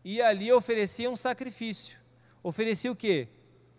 e 0.04 0.20
ali 0.20 0.51
oferecia 0.51 1.08
um 1.08 1.15
sacrifício. 1.15 2.00
Oferecia 2.42 2.92
o 2.92 2.96
quê? 2.96 3.27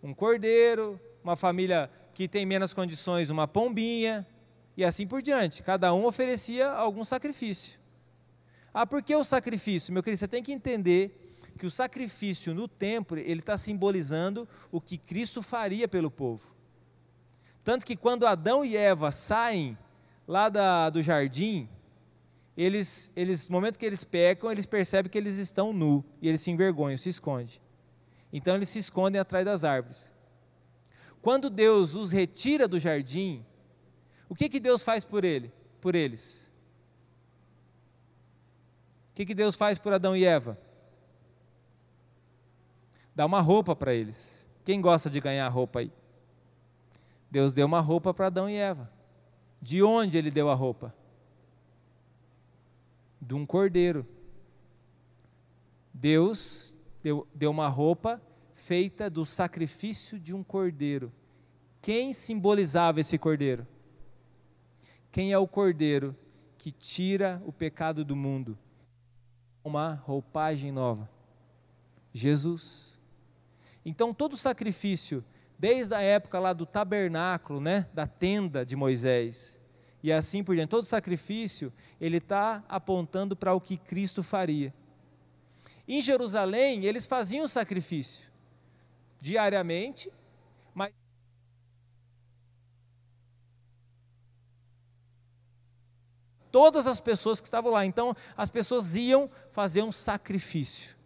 Um 0.01 0.13
cordeiro, 0.13 0.97
uma 1.21 1.35
família 1.35 1.91
que 2.13 2.29
tem 2.29 2.45
menos 2.45 2.73
condições, 2.73 3.29
uma 3.29 3.45
pombinha, 3.45 4.25
e 4.77 4.85
assim 4.85 5.05
por 5.05 5.21
diante. 5.21 5.63
Cada 5.63 5.93
um 5.93 6.05
oferecia 6.05 6.69
algum 6.69 7.03
sacrifício. 7.03 7.77
Ah, 8.73 8.85
por 8.85 9.01
que 9.01 9.15
o 9.15 9.23
sacrifício? 9.23 9.93
Meu 9.93 10.03
querido, 10.03 10.19
você 10.19 10.27
tem 10.27 10.43
que 10.43 10.51
entender 10.51 11.37
que 11.57 11.65
o 11.65 11.71
sacrifício 11.71 12.53
no 12.53 12.67
templo, 12.67 13.17
ele 13.17 13.39
está 13.39 13.57
simbolizando 13.57 14.47
o 14.71 14.79
que 14.79 14.97
Cristo 14.97 15.41
faria 15.41 15.87
pelo 15.87 16.11
povo. 16.11 16.55
Tanto 17.63 17.85
que 17.85 17.95
quando 17.95 18.25
Adão 18.25 18.63
e 18.63 18.77
Eva 18.77 19.11
saem 19.11 19.77
lá 20.27 20.47
da, 20.47 20.89
do 20.89 21.01
jardim, 21.01 21.67
eles, 22.55 23.11
eles, 23.15 23.49
no 23.49 23.53
momento 23.53 23.77
que 23.77 23.85
eles 23.85 24.03
pecam, 24.03 24.51
eles 24.51 24.65
percebem 24.65 25.11
que 25.11 25.17
eles 25.17 25.37
estão 25.37 25.73
nu 25.73 26.03
e 26.21 26.29
eles 26.29 26.41
se 26.41 26.49
envergonham, 26.49 26.97
se 26.97 27.09
escondem. 27.09 27.59
Então 28.31 28.55
eles 28.55 28.69
se 28.69 28.79
escondem 28.79 29.19
atrás 29.19 29.45
das 29.45 29.63
árvores. 29.63 30.13
Quando 31.21 31.49
Deus 31.49 31.93
os 31.95 32.11
retira 32.11 32.67
do 32.67 32.79
jardim, 32.79 33.45
o 34.29 34.35
que, 34.35 34.49
que 34.49 34.59
Deus 34.59 34.83
faz 34.83 35.03
por 35.03 35.23
ele, 35.23 35.51
por 35.81 35.93
eles? 35.93 36.46
Que, 39.17 39.25
que 39.25 39.33
Deus 39.33 39.55
faz 39.55 39.79
por 39.79 39.91
Adão 39.91 40.15
e 40.15 40.23
Eva? 40.23 40.55
dá 43.15 43.25
uma 43.25 43.41
roupa 43.41 43.75
para 43.75 43.91
eles. 43.91 44.47
Quem 44.63 44.79
gosta 44.79 45.09
de 45.09 45.19
ganhar 45.19 45.49
roupa 45.49 45.79
aí? 45.79 45.91
Deus 47.31 47.51
deu 47.51 47.65
uma 47.65 47.79
roupa 47.79 48.13
para 48.13 48.27
Adão 48.27 48.47
e 48.47 48.53
Eva. 48.53 48.93
De 49.59 49.81
onde 49.81 50.19
ele 50.19 50.29
deu 50.29 50.51
a 50.51 50.53
roupa? 50.53 50.93
De 53.19 53.33
um 53.33 53.43
cordeiro. 53.43 54.05
Deus 55.91 56.75
deu, 57.01 57.27
deu 57.33 57.49
uma 57.49 57.67
roupa 57.67 58.21
feita 58.53 59.09
do 59.09 59.25
sacrifício 59.25 60.19
de 60.19 60.31
um 60.31 60.43
cordeiro. 60.43 61.11
Quem 61.81 62.13
simbolizava 62.13 62.99
esse 62.99 63.17
cordeiro? 63.17 63.65
Quem 65.11 65.31
é 65.31 65.37
o 65.39 65.47
cordeiro 65.47 66.15
que 66.55 66.71
tira 66.71 67.41
o 67.47 67.51
pecado 67.51 68.05
do 68.05 68.15
mundo? 68.15 68.55
Uma 69.67 69.95
roupagem 70.05 70.71
nova. 70.71 71.09
Jesus. 72.13 72.97
Então, 73.85 74.13
todo 74.13 74.37
sacrifício, 74.37 75.21
desde 75.59 75.93
a 75.93 75.99
época 75.99 76.39
lá 76.39 76.53
do 76.53 76.65
tabernáculo, 76.65 77.59
né, 77.59 77.85
da 77.93 78.07
tenda 78.07 78.65
de 78.65 78.77
Moisés, 78.77 79.59
e 80.01 80.09
assim 80.09 80.41
por 80.41 80.55
diante, 80.55 80.69
todo 80.69 80.85
sacrifício, 80.85 81.73
ele 81.99 82.15
está 82.15 82.63
apontando 82.69 83.35
para 83.35 83.53
o 83.53 83.59
que 83.59 83.75
Cristo 83.75 84.23
faria. 84.23 84.73
Em 85.85 86.01
Jerusalém, 86.01 86.85
eles 86.85 87.05
faziam 87.05 87.45
sacrifício 87.45 88.31
diariamente, 89.19 90.09
mas 90.73 90.93
todas 96.57 96.87
as 96.87 96.99
pessoas 96.99 97.39
que 97.39 97.45
estavam 97.45 97.71
lá. 97.71 97.85
Então, 97.85 98.15
as 98.35 98.49
pessoas 98.49 98.95
iam 98.95 99.29
fazer 99.51 99.83
um 99.83 99.91
sacrifício. 99.91 100.97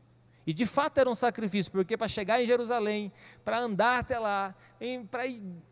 E 0.48 0.54
de 0.54 0.66
fato 0.66 0.98
era 0.98 1.10
um 1.10 1.14
sacrifício, 1.14 1.70
porque 1.70 1.98
para 1.98 2.08
chegar 2.08 2.42
em 2.42 2.46
Jerusalém, 2.46 3.12
para 3.44 3.60
andar 3.60 4.00
até 4.00 4.18
lá, 4.18 4.56
para 5.10 5.24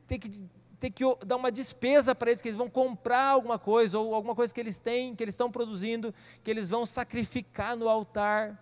ter 0.06 0.18
que, 0.18 0.44
ter 0.78 0.90
que 0.90 1.06
dar 1.26 1.38
uma 1.38 1.50
despesa 1.50 2.14
para 2.14 2.30
eles, 2.30 2.42
que 2.42 2.50
eles 2.50 2.58
vão 2.58 2.70
comprar 2.70 3.28
alguma 3.30 3.58
coisa, 3.58 3.98
ou 3.98 4.14
alguma 4.14 4.36
coisa 4.36 4.54
que 4.54 4.60
eles 4.60 4.78
têm, 4.78 5.16
que 5.16 5.24
eles 5.24 5.32
estão 5.32 5.50
produzindo, 5.50 6.14
que 6.44 6.52
eles 6.52 6.70
vão 6.70 6.86
sacrificar 6.86 7.78
no 7.78 7.88
altar. 7.88 8.62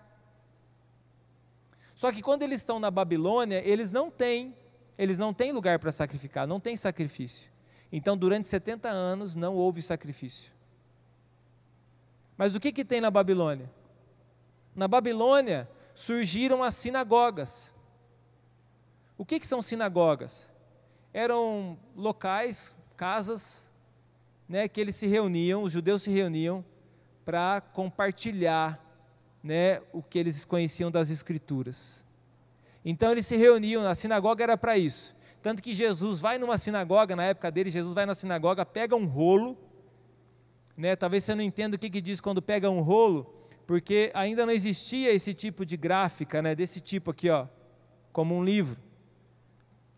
Só 1.95 2.11
que 2.11 2.21
quando 2.21 2.43
eles 2.43 2.61
estão 2.61 2.79
na 2.79 2.91
Babilônia, 2.91 3.59
eles 3.65 3.89
não 3.89 4.11
têm, 4.11 4.55
eles 4.95 5.17
não 5.17 5.33
têm 5.33 5.51
lugar 5.51 5.79
para 5.79 5.91
sacrificar, 5.91 6.45
não 6.45 6.59
tem 6.59 6.75
sacrifício. 6.75 7.51
Então, 7.91 8.15
durante 8.15 8.47
70 8.47 8.87
anos 8.87 9.35
não 9.35 9.55
houve 9.55 9.81
sacrifício. 9.81 10.56
Mas 12.37 12.55
o 12.55 12.59
que, 12.59 12.71
que 12.71 12.85
tem 12.85 13.01
na 13.01 13.09
Babilônia? 13.09 13.69
Na 14.75 14.87
Babilônia, 14.87 15.67
surgiram 15.95 16.63
as 16.63 16.75
sinagogas. 16.75 17.73
O 19.17 19.25
que, 19.25 19.39
que 19.39 19.47
são 19.47 19.61
sinagogas? 19.61 20.53
Eram 21.11 21.77
locais, 21.95 22.75
casas, 22.95 23.71
né, 24.47 24.67
que 24.67 24.79
eles 24.79 24.95
se 24.95 25.07
reuniam, 25.07 25.63
os 25.63 25.71
judeus 25.71 26.03
se 26.03 26.11
reuniam 26.11 26.63
para 27.25 27.59
compartilhar 27.59 28.79
né, 29.43 29.81
o 29.91 30.03
que 30.03 30.19
eles 30.19 30.45
conheciam 30.45 30.91
das 30.91 31.09
Escrituras. 31.09 32.05
Então 32.85 33.11
eles 33.11 33.25
se 33.25 33.35
reuniam, 33.35 33.85
a 33.85 33.95
sinagoga 33.95 34.43
era 34.43 34.57
para 34.57 34.77
isso. 34.77 35.15
Tanto 35.41 35.61
que 35.61 35.73
Jesus 35.73 36.21
vai 36.21 36.37
numa 36.37 36.57
sinagoga, 36.57 37.15
na 37.15 37.23
época 37.23 37.51
dele, 37.51 37.69
Jesus 37.69 37.93
vai 37.93 38.05
na 38.05 38.13
sinagoga, 38.13 38.65
pega 38.65 38.95
um 38.95 39.05
rolo, 39.05 39.57
né, 40.77 40.95
talvez 40.95 41.23
você 41.23 41.33
não 41.33 41.43
entenda 41.43 41.75
o 41.75 41.79
que, 41.79 41.89
que 41.89 41.99
diz 41.99 42.21
quando 42.21 42.41
pega 42.41 42.69
um 42.69 42.81
rolo, 42.81 43.33
porque 43.65 44.11
ainda 44.13 44.45
não 44.45 44.53
existia 44.53 45.11
esse 45.11 45.33
tipo 45.33 45.65
de 45.65 45.75
gráfica, 45.75 46.41
né, 46.41 46.53
desse 46.53 46.79
tipo 46.79 47.11
aqui, 47.11 47.29
ó, 47.29 47.47
como 48.13 48.35
um 48.35 48.43
livro. 48.43 48.79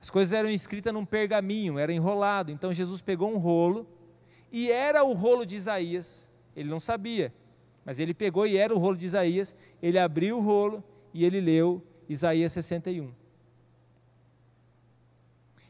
As 0.01 0.09
coisas 0.09 0.33
eram 0.33 0.49
escritas 0.49 0.93
num 0.93 1.05
pergaminho, 1.05 1.77
era 1.77 1.91
enrolado. 1.91 2.51
Então 2.51 2.71
Jesus 2.71 3.01
pegou 3.01 3.29
um 3.29 3.37
rolo 3.37 3.85
e 4.51 4.71
era 4.71 5.03
o 5.03 5.11
rolo 5.11 5.45
de 5.45 5.57
Isaías. 5.57 6.29
Ele 6.55 6.69
não 6.69 6.79
sabia, 6.79 7.33
mas 7.83 7.99
ele 7.99 8.13
pegou 8.13 8.47
e 8.47 8.55
era 8.55 8.73
o 8.73 8.77
rolo 8.77 8.95
de 8.95 9.05
Isaías. 9.05 9.53
Ele 9.81 9.99
abriu 9.99 10.37
o 10.37 10.41
rolo 10.41 10.81
e 11.13 11.25
ele 11.25 11.41
leu 11.41 11.83
Isaías 12.07 12.53
61. 12.53 13.11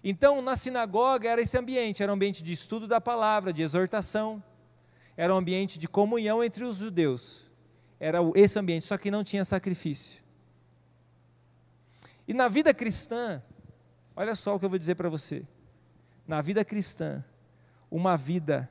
Então, 0.03 0.41
na 0.41 0.55
sinagoga 0.55 1.27
era 1.27 1.41
esse 1.41 1.57
ambiente, 1.57 2.01
era 2.01 2.11
um 2.11 2.15
ambiente 2.15 2.41
de 2.41 2.53
estudo 2.53 2.87
da 2.87 3.01
palavra, 3.01 3.51
de 3.51 3.61
exortação, 3.61 4.41
era 5.19 5.33
um 5.33 5.37
ambiente 5.37 5.77
de 5.77 5.87
comunhão 5.87 6.43
entre 6.43 6.63
os 6.63 6.77
judeus 6.77 7.49
era 7.99 8.19
esse 8.35 8.57
ambiente, 8.57 8.85
só 8.85 8.97
que 8.97 9.11
não 9.11 9.23
tinha 9.23 9.43
sacrifício. 9.43 10.23
E 12.27 12.33
na 12.33 12.47
vida 12.47 12.73
cristã, 12.73 13.43
olha 14.15 14.33
só 14.35 14.55
o 14.55 14.59
que 14.59 14.65
eu 14.65 14.69
vou 14.69 14.79
dizer 14.79 14.95
para 14.95 15.09
você. 15.09 15.45
Na 16.25 16.41
vida 16.41 16.63
cristã, 16.63 17.23
uma 17.91 18.15
vida 18.15 18.69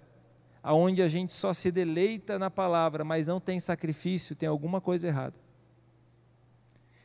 aonde 0.62 1.02
a 1.02 1.08
gente 1.08 1.32
só 1.32 1.52
se 1.52 1.70
deleita 1.70 2.38
na 2.38 2.50
palavra, 2.50 3.04
mas 3.04 3.26
não 3.26 3.40
tem 3.40 3.60
sacrifício, 3.60 4.34
tem 4.34 4.48
alguma 4.48 4.80
coisa 4.80 5.06
errada. 5.06 5.36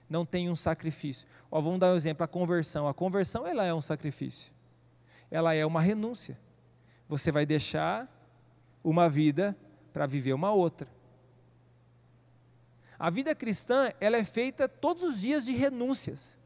Não 0.09 0.25
tem 0.25 0.49
um 0.49 0.55
sacrifício. 0.55 1.27
Ó, 1.51 1.59
vamos 1.59 1.79
dar 1.79 1.91
um 1.91 1.95
exemplo, 1.95 2.23
a 2.23 2.27
conversão. 2.27 2.87
A 2.87 2.93
conversão 2.93 3.47
ela 3.47 3.65
é 3.65 3.73
um 3.73 3.81
sacrifício. 3.81 4.53
Ela 5.29 5.53
é 5.53 5.65
uma 5.65 5.81
renúncia. 5.81 6.39
Você 7.09 7.31
vai 7.31 7.45
deixar 7.45 8.07
uma 8.83 9.07
vida 9.09 9.57
para 9.91 10.05
viver 10.05 10.33
uma 10.33 10.51
outra. 10.51 10.87
A 12.97 13.09
vida 13.09 13.35
cristã, 13.35 13.91
ela 13.99 14.17
é 14.17 14.23
feita 14.23 14.67
todos 14.67 15.03
os 15.03 15.21
dias 15.21 15.45
de 15.45 15.53
renúncias. 15.53 16.37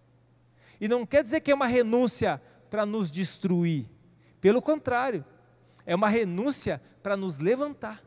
E 0.80 0.88
não 0.88 1.06
quer 1.06 1.24
dizer 1.24 1.42
que 1.42 1.52
é 1.52 1.56
uma 1.56 1.68
renúncia 1.68 2.42
para 2.70 2.86
nos 2.86 3.10
destruir. 3.10 3.90
Pelo 4.40 4.62
contrário, 4.62 5.26
é 5.86 5.96
uma 5.96 6.10
renúncia 6.10 6.82
para 7.02 7.18
nos 7.18 7.40
levantar. 7.40 8.04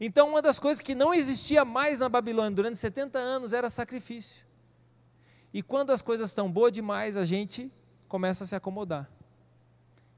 Então, 0.00 0.28
uma 0.28 0.42
das 0.42 0.58
coisas 0.58 0.80
que 0.82 0.94
não 0.94 1.14
existia 1.14 1.64
mais 1.64 2.00
na 2.00 2.08
Babilônia 2.08 2.50
durante 2.50 2.78
70 2.78 3.18
anos 3.18 3.52
era 3.52 3.70
sacrifício. 3.70 4.44
E 5.52 5.62
quando 5.62 5.90
as 5.90 6.02
coisas 6.02 6.30
estão 6.30 6.50
boas 6.50 6.72
demais, 6.72 7.16
a 7.16 7.24
gente 7.24 7.72
começa 8.08 8.44
a 8.44 8.46
se 8.46 8.54
acomodar. 8.54 9.10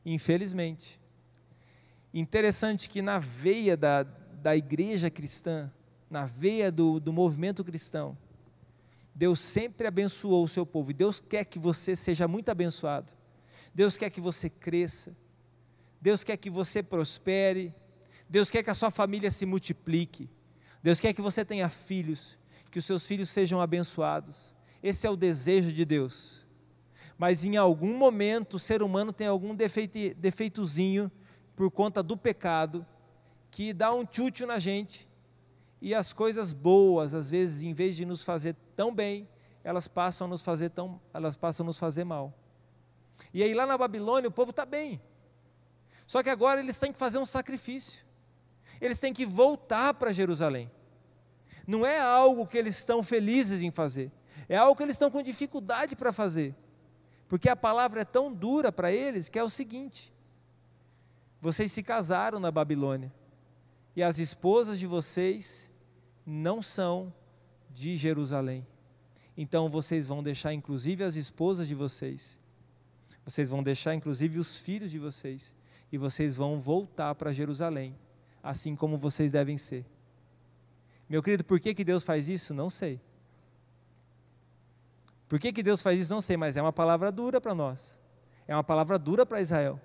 Infelizmente. 0.04 0.97
Interessante 2.12 2.88
que 2.88 3.02
na 3.02 3.18
veia 3.18 3.76
da, 3.76 4.02
da 4.02 4.56
igreja 4.56 5.10
cristã, 5.10 5.70
na 6.10 6.24
veia 6.24 6.72
do, 6.72 6.98
do 6.98 7.12
movimento 7.12 7.62
cristão, 7.62 8.16
Deus 9.14 9.40
sempre 9.40 9.86
abençoou 9.86 10.44
o 10.44 10.48
seu 10.48 10.64
povo 10.64 10.90
e 10.90 10.94
Deus 10.94 11.20
quer 11.20 11.44
que 11.44 11.58
você 11.58 11.96
seja 11.96 12.28
muito 12.28 12.48
abençoado. 12.50 13.12
Deus 13.74 13.98
quer 13.98 14.10
que 14.10 14.20
você 14.20 14.48
cresça. 14.48 15.14
Deus 16.00 16.22
quer 16.22 16.36
que 16.36 16.48
você 16.48 16.82
prospere. 16.82 17.74
Deus 18.28 18.50
quer 18.50 18.62
que 18.62 18.70
a 18.70 18.74
sua 18.74 18.90
família 18.90 19.30
se 19.30 19.44
multiplique. 19.44 20.30
Deus 20.82 21.00
quer 21.00 21.12
que 21.12 21.20
você 21.20 21.44
tenha 21.44 21.68
filhos, 21.68 22.38
que 22.70 22.78
os 22.78 22.84
seus 22.84 23.06
filhos 23.06 23.28
sejam 23.28 23.60
abençoados. 23.60 24.54
Esse 24.82 25.06
é 25.06 25.10
o 25.10 25.16
desejo 25.16 25.72
de 25.72 25.84
Deus. 25.84 26.46
Mas 27.18 27.44
em 27.44 27.56
algum 27.56 27.96
momento 27.96 28.54
o 28.54 28.58
ser 28.58 28.82
humano 28.82 29.12
tem 29.12 29.26
algum 29.26 29.54
defeito, 29.54 30.14
defeitozinho 30.16 31.10
por 31.58 31.72
conta 31.72 32.04
do 32.04 32.16
pecado 32.16 32.86
que 33.50 33.72
dá 33.72 33.92
um 33.92 34.04
tchutchu 34.04 34.46
na 34.46 34.60
gente 34.60 35.08
e 35.80 35.92
as 35.92 36.12
coisas 36.12 36.52
boas, 36.52 37.16
às 37.16 37.30
vezes, 37.30 37.64
em 37.64 37.72
vez 37.72 37.96
de 37.96 38.04
nos 38.04 38.22
fazer 38.22 38.54
tão 38.76 38.94
bem, 38.94 39.28
elas 39.64 39.88
passam 39.88 40.28
a 40.28 40.30
nos 40.30 40.40
fazer 40.40 40.70
tão, 40.70 41.00
elas 41.12 41.36
passam 41.36 41.64
a 41.64 41.66
nos 41.66 41.76
fazer 41.76 42.04
mal. 42.04 42.32
E 43.34 43.42
aí 43.42 43.52
lá 43.54 43.66
na 43.66 43.76
Babilônia 43.76 44.28
o 44.28 44.32
povo 44.32 44.50
está 44.50 44.64
bem. 44.64 45.02
Só 46.06 46.22
que 46.22 46.30
agora 46.30 46.60
eles 46.60 46.78
têm 46.78 46.92
que 46.92 46.98
fazer 46.98 47.18
um 47.18 47.26
sacrifício. 47.26 48.06
Eles 48.80 49.00
têm 49.00 49.12
que 49.12 49.26
voltar 49.26 49.94
para 49.94 50.12
Jerusalém. 50.12 50.70
Não 51.66 51.84
é 51.84 51.98
algo 51.98 52.46
que 52.46 52.56
eles 52.56 52.78
estão 52.78 53.02
felizes 53.02 53.62
em 53.62 53.72
fazer. 53.72 54.12
É 54.48 54.56
algo 54.56 54.76
que 54.76 54.84
eles 54.84 54.94
estão 54.94 55.10
com 55.10 55.20
dificuldade 55.24 55.96
para 55.96 56.12
fazer. 56.12 56.54
Porque 57.26 57.48
a 57.48 57.56
palavra 57.56 58.02
é 58.02 58.04
tão 58.04 58.32
dura 58.32 58.70
para 58.70 58.92
eles 58.92 59.28
que 59.28 59.40
é 59.40 59.42
o 59.42 59.50
seguinte: 59.50 60.14
vocês 61.40 61.70
se 61.70 61.82
casaram 61.82 62.40
na 62.40 62.50
Babilônia 62.50 63.12
e 63.94 64.02
as 64.02 64.18
esposas 64.18 64.78
de 64.78 64.86
vocês 64.86 65.70
não 66.26 66.60
são 66.60 67.12
de 67.70 67.96
Jerusalém. 67.96 68.66
Então 69.36 69.68
vocês 69.68 70.08
vão 70.08 70.22
deixar 70.22 70.52
inclusive 70.52 71.04
as 71.04 71.16
esposas 71.16 71.68
de 71.68 71.74
vocês. 71.74 72.40
Vocês 73.24 73.48
vão 73.48 73.62
deixar 73.62 73.94
inclusive 73.94 74.38
os 74.38 74.58
filhos 74.58 74.90
de 74.90 74.98
vocês 74.98 75.54
e 75.92 75.98
vocês 75.98 76.36
vão 76.36 76.58
voltar 76.58 77.14
para 77.14 77.32
Jerusalém, 77.32 77.96
assim 78.42 78.74
como 78.74 78.98
vocês 78.98 79.30
devem 79.30 79.56
ser. 79.56 79.86
Meu 81.08 81.22
querido, 81.22 81.44
por 81.44 81.58
que, 81.58 81.74
que 81.74 81.84
Deus 81.84 82.04
faz 82.04 82.28
isso? 82.28 82.52
Não 82.52 82.68
sei. 82.68 83.00
Por 85.28 85.38
que, 85.38 85.52
que 85.52 85.62
Deus 85.62 85.82
faz 85.82 86.00
isso? 86.00 86.12
Não 86.12 86.20
sei, 86.20 86.36
mas 86.36 86.56
é 86.56 86.62
uma 86.62 86.72
palavra 86.72 87.12
dura 87.12 87.40
para 87.40 87.54
nós. 87.54 87.98
É 88.46 88.54
uma 88.54 88.64
palavra 88.64 88.98
dura 88.98 89.24
para 89.24 89.40
Israel. 89.40 89.80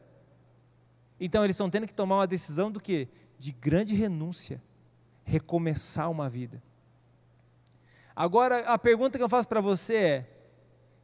Então 1.26 1.42
eles 1.42 1.56
estão 1.56 1.70
tendo 1.70 1.88
que 1.88 1.94
tomar 1.94 2.18
uma 2.18 2.28
decisão 2.28 2.70
do 2.70 2.82
que? 2.82 3.08
De 3.40 3.54
grande 3.54 3.96
renúncia. 3.96 4.62
Recomeçar 5.24 6.12
uma 6.12 6.30
vida. 6.30 6.62
Agora, 8.14 8.60
a 8.68 8.78
pergunta 8.78 9.18
que 9.18 9.24
eu 9.24 9.30
faço 9.30 9.48
para 9.48 9.62
você 9.62 9.96
é: 9.96 10.30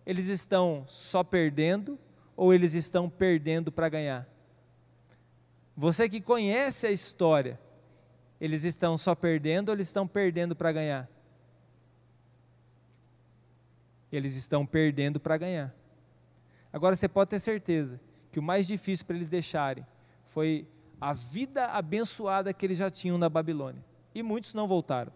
eles 0.06 0.28
estão 0.28 0.84
só 0.90 1.24
perdendo 1.24 1.98
ou 2.36 2.54
eles 2.54 2.74
estão 2.74 3.10
perdendo 3.10 3.72
para 3.72 3.88
ganhar? 3.88 4.28
Você 5.74 6.10
que 6.10 6.20
conhece 6.20 6.86
a 6.86 6.92
história, 6.92 7.58
eles 8.42 8.66
estão 8.66 8.98
só 8.98 9.16
perdendo 9.16 9.70
ou 9.70 9.76
eles 9.76 9.88
estão 9.88 10.06
perdendo 10.06 10.54
para 10.54 10.74
ganhar? 10.74 11.10
Eles 14.12 14.36
estão 14.36 14.66
perdendo 14.66 15.18
para 15.18 15.38
ganhar. 15.38 15.74
Agora 16.74 16.94
você 16.94 17.08
pode 17.08 17.30
ter 17.30 17.40
certeza 17.40 18.02
que 18.34 18.40
o 18.40 18.44
mais 18.44 18.68
difícil 18.68 19.06
para 19.06 19.16
eles 19.16 19.30
deixarem 19.30 19.86
foi 20.30 20.68
a 21.02 21.12
vida 21.14 21.66
abençoada 21.66 22.54
que 22.54 22.66
eles 22.66 22.78
já 22.78 22.90
tinham 22.90 23.18
na 23.18 23.28
Babilônia. 23.30 23.84
E 24.14 24.22
muitos 24.22 24.54
não 24.54 24.68
voltaram. 24.68 25.12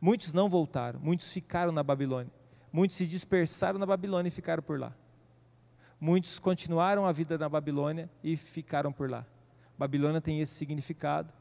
Muitos 0.00 0.32
não 0.32 0.48
voltaram, 0.48 1.00
muitos 1.00 1.32
ficaram 1.32 1.72
na 1.72 1.82
Babilônia. 1.82 2.30
Muitos 2.70 2.96
se 2.96 3.06
dispersaram 3.06 3.78
na 3.78 3.86
Babilônia 3.86 4.28
e 4.28 4.30
ficaram 4.30 4.62
por 4.62 4.78
lá. 4.78 4.94
Muitos 5.98 6.38
continuaram 6.38 7.06
a 7.06 7.12
vida 7.12 7.38
na 7.38 7.48
Babilônia 7.48 8.10
e 8.22 8.36
ficaram 8.36 8.92
por 8.92 9.10
lá. 9.10 9.24
Babilônia 9.78 10.20
tem 10.20 10.40
esse 10.40 10.54
significado. 10.54 11.32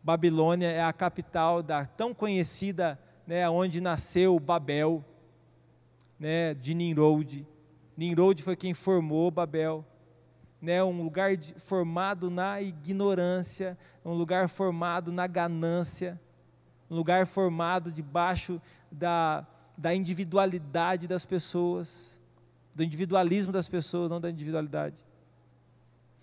Babilônia 0.00 0.68
é 0.68 0.82
a 0.82 0.92
capital 0.92 1.62
da 1.64 1.84
tão 1.84 2.14
conhecida, 2.14 2.96
né, 3.26 3.48
onde 3.50 3.80
nasceu 3.80 4.38
Babel, 4.38 5.04
né, 6.18 6.54
de 6.54 6.74
Nimrod. 6.74 7.44
Nimrod 7.96 8.40
foi 8.40 8.54
quem 8.54 8.72
formou 8.72 9.32
Babel. 9.32 9.84
Né, 10.60 10.82
um 10.82 11.02
lugar 11.02 11.36
de, 11.36 11.54
formado 11.54 12.30
na 12.30 12.60
ignorância, 12.60 13.78
um 14.04 14.12
lugar 14.12 14.48
formado 14.48 15.12
na 15.12 15.26
ganância, 15.26 16.20
um 16.90 16.96
lugar 16.96 17.26
formado 17.26 17.92
debaixo 17.92 18.60
da, 18.90 19.46
da 19.76 19.94
individualidade 19.94 21.06
das 21.06 21.24
pessoas, 21.24 22.20
do 22.74 22.82
individualismo 22.82 23.52
das 23.52 23.68
pessoas, 23.68 24.10
não 24.10 24.20
da 24.20 24.30
individualidade. 24.30 24.96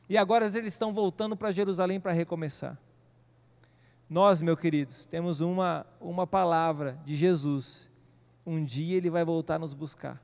E 0.10 0.18
agora 0.18 0.46
eles 0.46 0.74
estão 0.74 0.94
voltando 0.94 1.38
para 1.38 1.52
Jerusalém 1.52 2.00
para 2.00 2.12
recomeçar. 2.12 2.78
Nós, 4.10 4.42
meus 4.42 4.60
queridos, 4.60 5.06
temos 5.06 5.40
uma, 5.40 5.86
uma 6.00 6.28
palavra 6.28 7.00
de 7.06 7.16
Jesus 7.16 7.90
um 8.46 8.64
dia 8.64 8.98
ele 8.98 9.10
vai 9.10 9.26
voltar 9.26 9.58
nos 9.58 9.74
buscar. 9.74 10.22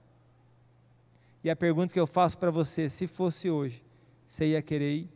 E 1.43 1.49
a 1.49 1.55
pergunta 1.55 1.91
que 1.91 1.99
eu 1.99 2.05
faço 2.05 2.37
para 2.37 2.51
você, 2.51 2.87
se 2.87 3.07
fosse 3.07 3.49
hoje, 3.49 3.83
você 4.31 4.45
ia 4.45 4.61
querer 4.61 4.93
ir? 4.93 5.09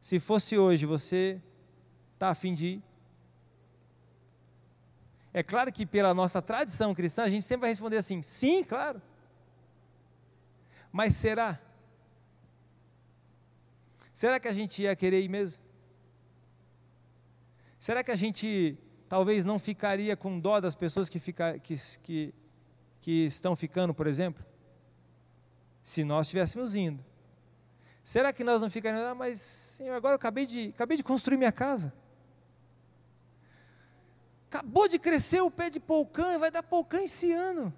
Se 0.00 0.20
fosse 0.20 0.56
hoje, 0.56 0.86
você 0.86 1.42
está 2.14 2.28
afim 2.28 2.54
de 2.54 2.66
ir? 2.66 2.82
É 5.34 5.42
claro 5.42 5.72
que 5.72 5.84
pela 5.84 6.14
nossa 6.14 6.40
tradição 6.40 6.94
cristã, 6.94 7.24
a 7.24 7.28
gente 7.28 7.42
sempre 7.42 7.62
vai 7.62 7.70
responder 7.70 7.96
assim: 7.96 8.22
sim, 8.22 8.62
claro. 8.62 9.02
Mas 10.92 11.14
será? 11.14 11.58
Será 14.12 14.38
que 14.38 14.46
a 14.46 14.52
gente 14.52 14.82
ia 14.82 14.94
querer 14.94 15.22
ir 15.22 15.28
mesmo? 15.28 15.60
Será 17.80 18.04
que 18.04 18.12
a 18.12 18.16
gente 18.16 18.78
talvez 19.08 19.44
não 19.44 19.58
ficaria 19.58 20.16
com 20.16 20.38
dó 20.38 20.60
das 20.60 20.76
pessoas 20.76 21.08
que, 21.08 21.18
fica, 21.18 21.58
que, 21.58 21.74
que, 22.00 22.32
que 23.00 23.26
estão 23.26 23.56
ficando, 23.56 23.92
por 23.92 24.06
exemplo? 24.06 24.49
Se 25.82 26.04
nós 26.04 26.26
estivéssemos 26.26 26.74
indo. 26.74 27.04
Será 28.02 28.32
que 28.32 28.42
nós 28.44 28.62
não 28.62 28.70
ficaríamos, 28.70 29.08
ah, 29.08 29.14
mas 29.14 29.40
Senhor, 29.40 29.94
agora 29.94 30.14
eu 30.14 30.16
acabei 30.16 30.46
de, 30.46 30.68
acabei 30.68 30.96
de 30.96 31.02
construir 31.02 31.36
minha 31.36 31.52
casa. 31.52 31.92
Acabou 34.48 34.88
de 34.88 34.98
crescer 34.98 35.40
o 35.40 35.50
pé 35.50 35.70
de 35.70 35.78
polcã, 35.78 36.38
vai 36.38 36.50
dar 36.50 36.62
polcã 36.62 37.02
esse 37.02 37.32
ano. 37.32 37.72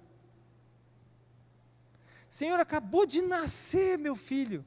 Senhor, 2.28 2.58
acabou 2.58 3.04
de 3.04 3.20
nascer 3.20 3.98
meu 3.98 4.14
filho. 4.14 4.64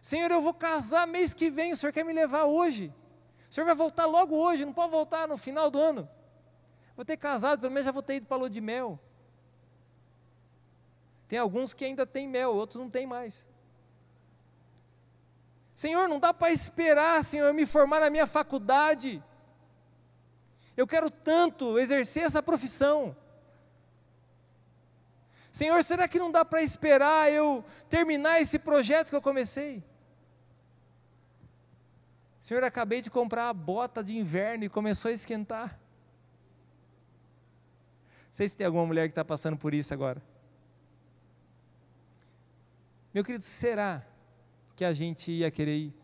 Senhor, 0.00 0.30
eu 0.30 0.40
vou 0.40 0.54
casar 0.54 1.06
mês 1.06 1.34
que 1.34 1.50
vem, 1.50 1.72
o 1.72 1.76
Senhor 1.76 1.92
quer 1.92 2.04
me 2.04 2.12
levar 2.12 2.44
hoje. 2.44 2.94
O 3.50 3.54
senhor 3.54 3.66
vai 3.66 3.74
voltar 3.74 4.06
logo 4.06 4.36
hoje, 4.36 4.64
não 4.64 4.72
pode 4.72 4.90
voltar 4.90 5.26
no 5.28 5.36
final 5.36 5.70
do 5.70 5.80
ano. 5.80 6.08
Vou 6.94 7.04
ter 7.04 7.16
casado, 7.16 7.60
pelo 7.60 7.72
menos 7.72 7.84
já 7.84 7.92
vou 7.92 8.02
ter 8.02 8.16
ido 8.16 8.26
para 8.26 8.36
a 8.36 8.40
lua 8.40 8.50
de 8.50 8.60
mel. 8.60 8.98
Tem 11.28 11.38
alguns 11.38 11.74
que 11.74 11.84
ainda 11.84 12.06
têm 12.06 12.28
mel, 12.28 12.54
outros 12.54 12.80
não 12.80 12.88
têm 12.88 13.06
mais. 13.06 13.48
Senhor, 15.74 16.08
não 16.08 16.18
dá 16.18 16.32
para 16.32 16.50
esperar, 16.52 17.22
Senhor, 17.22 17.52
me 17.52 17.66
formar 17.66 18.00
na 18.00 18.08
minha 18.08 18.26
faculdade. 18.26 19.22
Eu 20.76 20.86
quero 20.86 21.10
tanto 21.10 21.78
exercer 21.78 22.24
essa 22.24 22.42
profissão. 22.42 23.16
Senhor, 25.50 25.82
será 25.82 26.06
que 26.06 26.18
não 26.18 26.30
dá 26.30 26.44
para 26.44 26.62
esperar 26.62 27.32
eu 27.32 27.64
terminar 27.88 28.40
esse 28.40 28.58
projeto 28.58 29.08
que 29.08 29.16
eu 29.16 29.22
comecei? 29.22 29.82
Senhor, 32.38 32.62
acabei 32.62 33.00
de 33.00 33.10
comprar 33.10 33.48
a 33.48 33.52
bota 33.52 34.04
de 34.04 34.16
inverno 34.16 34.64
e 34.64 34.68
começou 34.68 35.08
a 35.08 35.12
esquentar. 35.12 35.80
Não 38.28 38.34
sei 38.34 38.48
se 38.48 38.56
tem 38.56 38.66
alguma 38.66 38.86
mulher 38.86 39.08
que 39.08 39.12
está 39.12 39.24
passando 39.24 39.56
por 39.56 39.74
isso 39.74 39.92
agora. 39.92 40.22
Meu 43.16 43.24
querido, 43.24 43.44
será 43.44 44.06
que 44.76 44.84
a 44.84 44.92
gente 44.92 45.32
ia 45.32 45.50
querer 45.50 45.78
ir? 45.78 45.94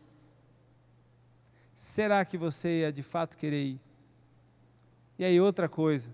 Será 1.75 2.25
que 2.25 2.39
você 2.39 2.79
ia 2.79 2.91
de 2.91 3.03
fato 3.03 3.37
querer 3.37 3.63
ir? 3.63 3.81
E 5.19 5.23
aí, 5.23 5.39
outra 5.39 5.69
coisa. 5.69 6.11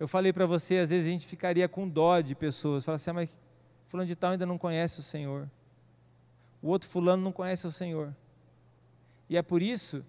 Eu 0.00 0.08
falei 0.08 0.32
para 0.32 0.44
você, 0.44 0.78
às 0.78 0.90
vezes 0.90 1.06
a 1.06 1.10
gente 1.12 1.28
ficaria 1.28 1.68
com 1.68 1.88
dó 1.88 2.20
de 2.20 2.34
pessoas. 2.34 2.84
Fala 2.84 2.96
assim, 2.96 3.10
ah, 3.10 3.14
mas 3.14 3.38
fulano 3.86 4.08
de 4.08 4.16
tal 4.16 4.32
ainda 4.32 4.44
não 4.44 4.58
conhece 4.58 4.98
o 4.98 5.02
Senhor. 5.04 5.48
O 6.60 6.70
outro 6.70 6.88
fulano 6.88 7.22
não 7.22 7.30
conhece 7.30 7.64
o 7.64 7.70
Senhor. 7.70 8.12
E 9.30 9.36
é 9.36 9.42
por 9.42 9.62
isso 9.62 10.04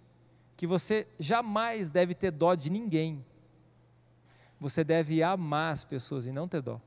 que 0.56 0.66
você 0.66 1.06
jamais 1.20 1.92
deve 1.92 2.16
ter 2.16 2.32
dó 2.32 2.56
de 2.56 2.72
ninguém. 2.72 3.24
Você 4.60 4.84
deve 4.84 5.22
amar 5.22 5.74
as 5.74 5.84
pessoas 5.84 6.26
e 6.26 6.32
não 6.32 6.48
ter 6.48 6.64
dó. 6.64 6.82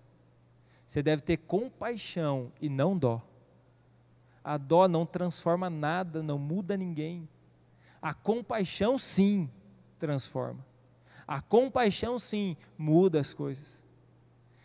Você 0.91 1.05
deve 1.05 1.23
ter 1.23 1.37
compaixão 1.37 2.51
e 2.61 2.69
não 2.69 2.99
dó. 2.99 3.23
A 4.43 4.59
dó 4.59 4.89
não 4.89 5.07
transforma 5.07 5.71
nada, 5.71 6.21
não 6.21 6.37
muda 6.37 6.77
ninguém. 6.77 7.29
A 8.03 8.13
compaixão, 8.13 8.99
sim, 8.99 9.49
transforma. 10.01 10.67
A 11.29 11.41
compaixão, 11.41 12.19
sim, 12.19 12.57
muda 12.77 13.21
as 13.21 13.33
coisas. 13.33 13.85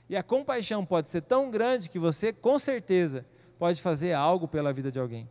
E 0.09 0.17
a 0.17 0.23
compaixão 0.23 0.83
pode 0.83 1.11
ser 1.11 1.21
tão 1.21 1.51
grande 1.51 1.91
que 1.91 1.99
você, 1.99 2.33
com 2.33 2.57
certeza, 2.57 3.23
pode 3.59 3.79
fazer 3.79 4.13
algo 4.13 4.47
pela 4.47 4.73
vida 4.73 4.91
de 4.91 4.99
alguém. 4.99 5.29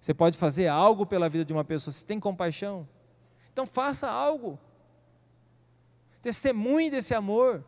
Você 0.00 0.14
pode 0.14 0.38
fazer 0.38 0.68
algo 0.68 1.06
pela 1.06 1.28
vida 1.28 1.44
de 1.44 1.52
uma 1.52 1.64
pessoa. 1.64 1.90
Você 1.90 2.06
tem 2.06 2.20
compaixão? 2.20 2.88
Então 3.52 3.66
faça 3.66 4.08
algo. 4.08 4.60
Testemunhe 6.22 6.88
desse 6.88 7.14
amor. 7.14 7.64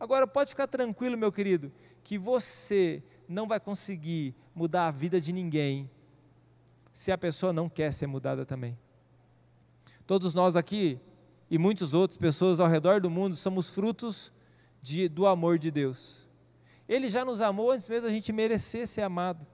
Agora, 0.00 0.26
pode 0.26 0.48
ficar 0.48 0.66
tranquilo, 0.66 1.18
meu 1.18 1.30
querido, 1.30 1.70
que 2.02 2.16
você 2.16 3.02
não 3.28 3.46
vai 3.46 3.60
conseguir 3.60 4.34
mudar 4.54 4.88
a 4.88 4.90
vida 4.90 5.20
de 5.20 5.30
ninguém 5.30 5.90
se 6.94 7.12
a 7.12 7.18
pessoa 7.18 7.52
não 7.52 7.68
quer 7.68 7.92
ser 7.92 8.06
mudada 8.06 8.46
também. 8.46 8.78
Todos 10.06 10.32
nós 10.32 10.56
aqui 10.56 10.98
e 11.50 11.58
muitas 11.58 11.92
outras 11.92 12.16
pessoas 12.16 12.60
ao 12.60 12.66
redor 12.66 13.00
do 13.00 13.10
mundo 13.10 13.36
somos 13.36 13.68
frutos 13.68 14.32
de, 14.82 15.06
do 15.08 15.26
amor 15.26 15.58
de 15.58 15.70
Deus. 15.70 16.26
Ele 16.88 17.10
já 17.10 17.24
nos 17.24 17.40
amou 17.40 17.70
antes 17.70 17.88
mesmo 17.88 18.08
da 18.08 18.12
gente 18.12 18.32
merecer 18.32 18.86
ser 18.86 19.02
amado. 19.02 19.46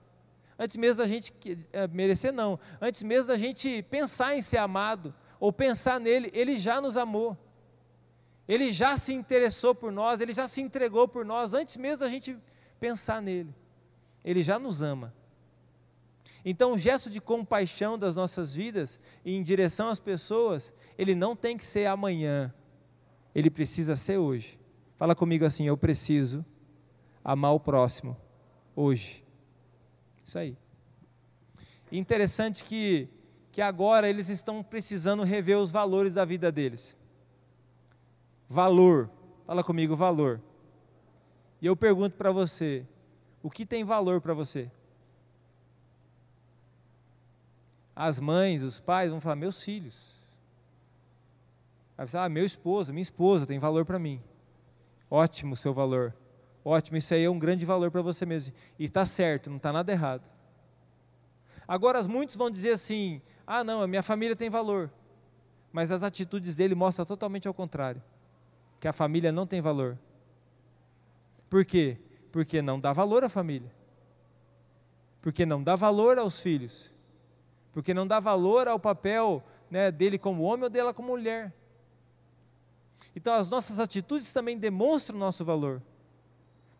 Antes 0.57 0.77
mesmo 0.77 1.03
da 1.03 1.07
gente 1.07 1.31
é, 1.71 1.87
merecer, 1.87 2.33
não. 2.33 2.59
Antes 2.81 3.03
mesmo 3.03 3.27
da 3.27 3.37
gente 3.37 3.83
pensar 3.83 4.35
em 4.35 4.41
ser 4.41 4.57
amado 4.57 5.13
ou 5.39 5.53
pensar 5.53 5.99
nele, 5.99 6.31
ele 6.33 6.57
já 6.57 6.81
nos 6.81 6.97
amou. 6.97 7.37
Ele 8.47 8.71
já 8.71 8.97
se 8.97 9.13
interessou 9.13 9.75
por 9.75 9.91
nós, 9.91 10.21
ele 10.21 10.33
já 10.33 10.47
se 10.47 10.61
entregou 10.61 11.07
por 11.07 11.25
nós 11.25 11.53
antes 11.53 11.77
mesmo 11.77 12.05
da 12.05 12.09
gente 12.09 12.37
pensar 12.79 13.21
nele. 13.21 13.53
Ele 14.23 14.41
já 14.41 14.57
nos 14.57 14.81
ama. 14.81 15.13
Então, 16.45 16.73
o 16.73 16.77
gesto 16.77 17.09
de 17.09 17.19
compaixão 17.19 17.97
das 17.97 18.15
nossas 18.15 18.53
vidas 18.53 18.99
em 19.25 19.43
direção 19.43 19.89
às 19.89 19.99
pessoas, 19.99 20.73
ele 20.97 21.13
não 21.13 21.35
tem 21.35 21.57
que 21.57 21.65
ser 21.65 21.87
amanhã, 21.87 22.53
ele 23.35 23.49
precisa 23.49 23.95
ser 23.95 24.17
hoje. 24.17 24.57
Fala 24.95 25.13
comigo 25.13 25.45
assim: 25.45 25.67
eu 25.67 25.77
preciso 25.77 26.45
amar 27.23 27.53
o 27.53 27.59
próximo 27.59 28.15
hoje. 28.75 29.23
Isso 30.23 30.39
aí. 30.39 30.57
Interessante 31.91 32.63
que, 32.63 33.07
que 33.51 33.61
agora 33.61 34.09
eles 34.09 34.29
estão 34.29 34.63
precisando 34.63 35.23
rever 35.23 35.57
os 35.57 35.71
valores 35.71 36.15
da 36.15 36.25
vida 36.25 36.51
deles. 36.51 36.96
Valor. 38.49 39.09
Fala 39.45 39.63
comigo, 39.63 39.95
valor. 39.95 40.41
E 41.61 41.65
eu 41.65 41.75
pergunto 41.75 42.15
para 42.15 42.31
você: 42.31 42.85
o 43.43 43.49
que 43.49 43.65
tem 43.65 43.83
valor 43.83 44.21
para 44.21 44.33
você? 44.33 44.71
As 47.95 48.19
mães, 48.19 48.61
os 48.61 48.79
pais 48.79 49.09
vão 49.09 49.19
falar: 49.19 49.35
meus 49.35 49.61
filhos. 49.61 50.17
Vai 51.95 52.07
falar: 52.07 52.25
ah, 52.25 52.29
meu 52.29 52.45
esposo, 52.45 52.93
minha 52.93 53.01
esposa 53.01 53.45
tem 53.45 53.59
valor 53.59 53.85
para 53.85 53.99
mim. 53.99 54.21
Ótimo 55.09 55.53
o 55.53 55.57
seu 55.57 55.73
valor. 55.73 56.15
Ótimo, 56.63 56.97
isso 56.97 57.13
aí 57.13 57.23
é 57.23 57.29
um 57.29 57.39
grande 57.39 57.65
valor 57.65 57.89
para 57.91 58.01
você 58.01 58.25
mesmo. 58.25 58.53
E 58.77 58.85
está 58.85 59.05
certo, 59.05 59.49
não 59.49 59.57
está 59.57 59.71
nada 59.71 59.91
errado. 59.91 60.29
Agora, 61.65 62.01
muitos 62.03 62.35
vão 62.35 62.49
dizer 62.49 62.71
assim: 62.71 63.21
ah, 63.45 63.63
não, 63.63 63.81
a 63.81 63.87
minha 63.87 64.03
família 64.03 64.35
tem 64.35 64.49
valor. 64.49 64.91
Mas 65.71 65.91
as 65.91 66.01
atitudes 66.01 66.55
dele 66.55 66.75
mostram 66.75 67.05
totalmente 67.05 67.47
ao 67.47 67.53
contrário 67.53 68.01
que 68.79 68.87
a 68.87 68.93
família 68.93 69.31
não 69.31 69.47
tem 69.47 69.61
valor. 69.61 69.97
Por 71.49 71.65
quê? 71.65 71.97
Porque 72.31 72.61
não 72.61 72.79
dá 72.79 72.93
valor 72.93 73.23
à 73.23 73.29
família. 73.29 73.71
Porque 75.21 75.45
não 75.45 75.63
dá 75.63 75.75
valor 75.75 76.17
aos 76.19 76.39
filhos. 76.39 76.91
Porque 77.73 77.93
não 77.93 78.07
dá 78.07 78.19
valor 78.19 78.67
ao 78.67 78.79
papel 78.79 79.43
né, 79.69 79.91
dele 79.91 80.17
como 80.17 80.43
homem 80.43 80.65
ou 80.65 80.69
dela 80.69 80.93
como 80.93 81.09
mulher. 81.09 81.53
Então 83.15 83.33
as 83.33 83.49
nossas 83.49 83.79
atitudes 83.79 84.31
também 84.31 84.57
demonstram 84.57 85.17
o 85.17 85.19
nosso 85.19 85.43
valor. 85.43 85.81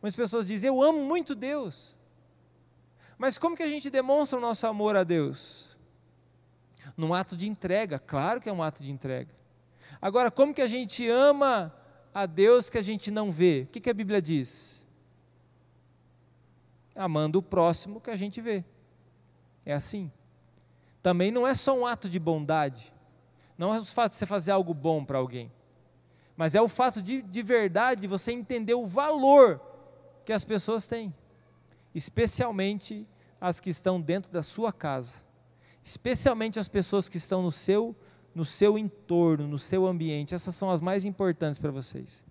Muitas 0.02 0.16
pessoas 0.16 0.48
dizem, 0.48 0.68
eu 0.68 0.82
amo 0.82 1.04
muito 1.04 1.34
Deus. 1.34 1.96
Mas 3.18 3.38
como 3.38 3.56
que 3.56 3.64
a 3.64 3.68
gente 3.68 3.90
demonstra 3.90 4.38
o 4.38 4.42
nosso 4.42 4.68
amor 4.68 4.96
a 4.96 5.04
Deus? 5.04 5.78
Num 6.96 7.14
ato 7.14 7.36
de 7.36 7.50
entrega, 7.50 7.98
claro 7.98 8.40
que 8.40 8.48
é 8.48 8.54
um 8.54 8.62
ato 8.62 8.84
de 8.84 8.92
entrega. 8.92 9.36
Agora, 10.00 10.30
como 10.30 10.54
que 10.54 10.62
a 10.62 10.68
gente 10.68 11.08
ama 11.10 11.74
a 12.22 12.26
Deus 12.26 12.70
que 12.70 12.78
a 12.78 12.82
gente 12.82 13.10
não 13.12 13.32
vê? 13.32 13.66
O 13.68 13.72
que, 13.72 13.82
que 13.82 13.90
a 13.90 13.94
Bíblia 13.94 14.22
diz? 14.22 14.88
Amando 16.96 17.40
o 17.40 17.44
próximo 17.44 18.02
que 18.02 18.10
a 18.10 18.16
gente 18.16 18.42
vê. 18.42 18.64
É 19.66 19.74
assim. 19.74 20.12
Também 21.02 21.32
não 21.32 21.48
é 21.48 21.54
só 21.54 21.78
um 21.78 21.86
ato 21.86 22.10
de 22.10 22.20
bondade. 22.20 22.94
Não 23.58 23.74
é 23.74 23.80
o 23.80 23.86
fato 23.86 24.12
de 24.12 24.18
você 24.18 24.26
fazer 24.26 24.52
algo 24.52 24.74
bom 24.74 25.04
para 25.04 25.18
alguém 25.18 25.52
mas 26.38 26.54
é 26.54 26.62
o 26.62 26.68
fato 26.68 27.02
de, 27.02 27.24
de 27.24 27.42
verdade 27.42 28.06
você 28.06 28.32
entender 28.32 28.76
o 28.76 28.86
valor 28.86 29.60
que 30.24 30.32
as 30.32 30.46
pessoas 30.46 30.86
têm, 30.86 31.14
especialmente 31.96 33.08
as 33.42 33.60
que 33.60 33.72
estão 33.72 34.00
dentro 34.00 34.32
da 34.32 34.44
sua 34.44 34.72
casa, 34.72 35.26
especialmente 35.84 36.60
as 36.60 36.68
pessoas 36.68 37.10
que 37.10 37.18
estão 37.18 37.42
no 37.42 37.52
seu, 37.52 37.96
no 38.38 38.46
seu 38.46 38.78
entorno, 38.78 39.48
no 39.48 39.58
seu 39.58 39.88
ambiente, 39.88 40.36
essas 40.36 40.54
são 40.54 40.70
as 40.70 40.80
mais 40.80 41.06
importantes 41.06 41.58
para 41.58 41.72
vocês. 41.72 42.24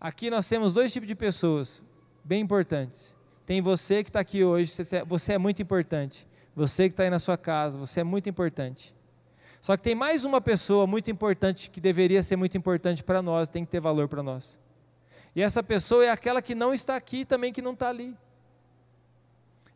Aqui 0.00 0.30
nós 0.30 0.48
temos 0.48 0.72
dois 0.72 0.92
tipos 0.92 1.08
de 1.08 1.16
pessoas 1.16 1.82
bem 2.22 2.42
importantes. 2.42 3.16
Tem 3.44 3.60
você 3.60 4.04
que 4.04 4.10
está 4.10 4.20
aqui 4.20 4.44
hoje, 4.44 4.72
você 5.04 5.32
é 5.32 5.38
muito 5.38 5.60
importante. 5.60 6.28
Você 6.54 6.88
que 6.88 6.92
está 6.92 7.02
aí 7.02 7.10
na 7.10 7.18
sua 7.18 7.36
casa, 7.36 7.76
você 7.76 8.02
é 8.02 8.04
muito 8.04 8.28
importante. 8.28 8.94
Só 9.60 9.76
que 9.76 9.82
tem 9.82 9.96
mais 9.96 10.24
uma 10.24 10.40
pessoa 10.40 10.86
muito 10.86 11.10
importante 11.10 11.68
que 11.68 11.80
deveria 11.80 12.22
ser 12.22 12.36
muito 12.36 12.56
importante 12.56 13.02
para 13.02 13.20
nós, 13.20 13.48
tem 13.48 13.64
que 13.64 13.70
ter 13.72 13.80
valor 13.80 14.06
para 14.06 14.22
nós. 14.22 14.60
E 15.34 15.42
essa 15.42 15.60
pessoa 15.60 16.04
é 16.04 16.08
aquela 16.08 16.40
que 16.40 16.54
não 16.54 16.72
está 16.72 16.94
aqui 16.94 17.24
também 17.24 17.52
que 17.52 17.60
não 17.60 17.72
está 17.72 17.88
ali. 17.88 18.16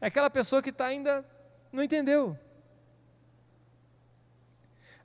É 0.00 0.06
aquela 0.06 0.30
pessoa 0.30 0.62
que 0.62 0.70
está 0.70 0.86
ainda 0.86 1.24
não 1.72 1.82
entendeu. 1.82 2.38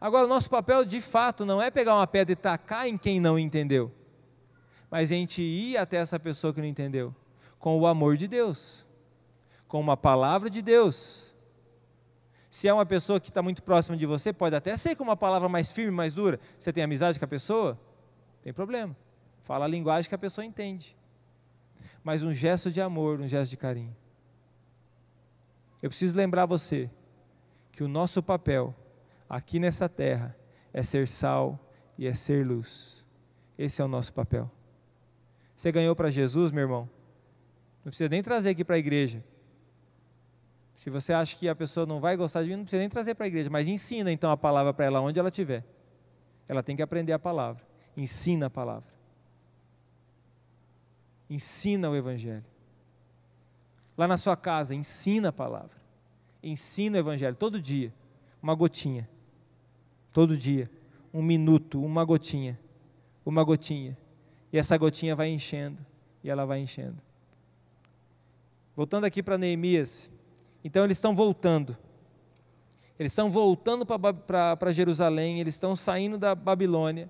Agora, 0.01 0.27
nosso 0.27 0.49
papel 0.49 0.83
de 0.83 0.99
fato 0.99 1.45
não 1.45 1.61
é 1.61 1.71
pegar 1.71 1.95
uma 1.95 2.07
pedra 2.07 2.33
e 2.33 2.35
tacar 2.35 2.87
em 2.87 2.97
quem 2.97 3.19
não 3.19 3.39
entendeu, 3.39 3.89
mas 4.89 5.11
a 5.11 5.15
gente 5.15 5.41
ir 5.41 5.77
até 5.77 5.97
essa 5.97 6.19
pessoa 6.19 6.51
que 6.51 6.59
não 6.59 6.67
entendeu, 6.67 7.15
com 7.59 7.79
o 7.79 7.85
amor 7.85 8.17
de 8.17 8.27
Deus, 8.27 8.85
com 9.67 9.79
uma 9.79 9.95
palavra 9.95 10.49
de 10.49 10.61
Deus 10.61 11.31
se 12.51 12.67
é 12.67 12.73
uma 12.73 12.85
pessoa 12.85 13.17
que 13.17 13.29
está 13.29 13.41
muito 13.41 13.63
próxima 13.63 13.95
de 13.95 14.05
você, 14.05 14.33
pode 14.33 14.53
até 14.53 14.75
ser 14.75 14.93
com 14.97 15.05
uma 15.05 15.15
palavra 15.15 15.47
mais 15.47 15.71
firme, 15.71 15.91
mais 15.91 16.13
dura. 16.13 16.37
Você 16.59 16.73
tem 16.73 16.83
amizade 16.83 17.17
com 17.17 17.23
a 17.23 17.27
pessoa? 17.27 17.79
Tem 18.41 18.51
problema. 18.51 18.93
Fala 19.39 19.63
a 19.63 19.67
linguagem 19.69 20.09
que 20.09 20.13
a 20.13 20.17
pessoa 20.17 20.43
entende. 20.43 20.93
Mas 22.03 22.23
um 22.23 22.33
gesto 22.33 22.69
de 22.69 22.81
amor, 22.81 23.21
um 23.21 23.27
gesto 23.27 23.51
de 23.51 23.55
carinho. 23.55 23.95
Eu 25.81 25.89
preciso 25.89 26.17
lembrar 26.17 26.45
você 26.45 26.89
que 27.71 27.85
o 27.85 27.87
nosso 27.87 28.21
papel 28.21 28.75
aqui 29.31 29.59
nessa 29.59 29.87
terra 29.87 30.35
é 30.73 30.83
ser 30.83 31.07
sal 31.07 31.57
e 31.97 32.05
é 32.05 32.13
ser 32.13 32.45
luz. 32.45 33.07
Esse 33.57 33.81
é 33.81 33.85
o 33.85 33.87
nosso 33.87 34.13
papel. 34.13 34.51
Você 35.55 35.71
ganhou 35.71 35.95
para 35.95 36.11
Jesus, 36.11 36.51
meu 36.51 36.63
irmão? 36.63 36.89
Não 37.85 37.91
precisa 37.91 38.09
nem 38.09 38.21
trazer 38.21 38.49
aqui 38.49 38.65
para 38.65 38.75
a 38.75 38.79
igreja. 38.79 39.23
Se 40.75 40.89
você 40.89 41.13
acha 41.13 41.37
que 41.37 41.47
a 41.47 41.55
pessoa 41.55 41.85
não 41.85 42.01
vai 42.01 42.17
gostar 42.17 42.43
de 42.43 42.49
mim, 42.49 42.57
não 42.57 42.63
precisa 42.63 42.81
nem 42.81 42.89
trazer 42.89 43.15
para 43.15 43.25
a 43.25 43.27
igreja, 43.27 43.49
mas 43.49 43.69
ensina 43.69 44.11
então 44.11 44.29
a 44.31 44.35
palavra 44.35 44.73
para 44.73 44.85
ela 44.85 44.99
onde 44.99 45.17
ela 45.17 45.29
estiver. 45.29 45.63
Ela 46.47 46.61
tem 46.61 46.75
que 46.75 46.81
aprender 46.81 47.13
a 47.13 47.19
palavra. 47.19 47.63
Ensina 47.95 48.47
a 48.47 48.49
palavra. 48.49 48.91
Ensina 51.29 51.89
o 51.89 51.95
evangelho. 51.95 52.43
Lá 53.97 54.07
na 54.07 54.17
sua 54.17 54.35
casa, 54.35 54.75
ensina 54.75 55.29
a 55.29 55.33
palavra. 55.33 55.79
Ensina 56.43 56.97
o 56.97 56.99
evangelho 56.99 57.35
todo 57.35 57.61
dia, 57.61 57.93
uma 58.41 58.53
gotinha. 58.55 59.07
Todo 60.13 60.35
dia, 60.35 60.69
um 61.13 61.21
minuto, 61.21 61.83
uma 61.83 62.03
gotinha. 62.03 62.59
Uma 63.25 63.43
gotinha. 63.43 63.97
E 64.51 64.57
essa 64.57 64.77
gotinha 64.77 65.15
vai 65.15 65.29
enchendo, 65.29 65.77
e 66.23 66.29
ela 66.29 66.45
vai 66.45 66.59
enchendo. 66.59 66.97
Voltando 68.75 69.05
aqui 69.05 69.23
para 69.23 69.37
Neemias, 69.37 70.09
então 70.63 70.83
eles 70.83 70.97
estão 70.97 71.15
voltando. 71.15 71.77
Eles 72.99 73.11
estão 73.11 73.29
voltando 73.29 73.85
para 73.85 74.71
Jerusalém, 74.71 75.39
eles 75.39 75.55
estão 75.55 75.75
saindo 75.75 76.17
da 76.17 76.35
Babilônia. 76.35 77.09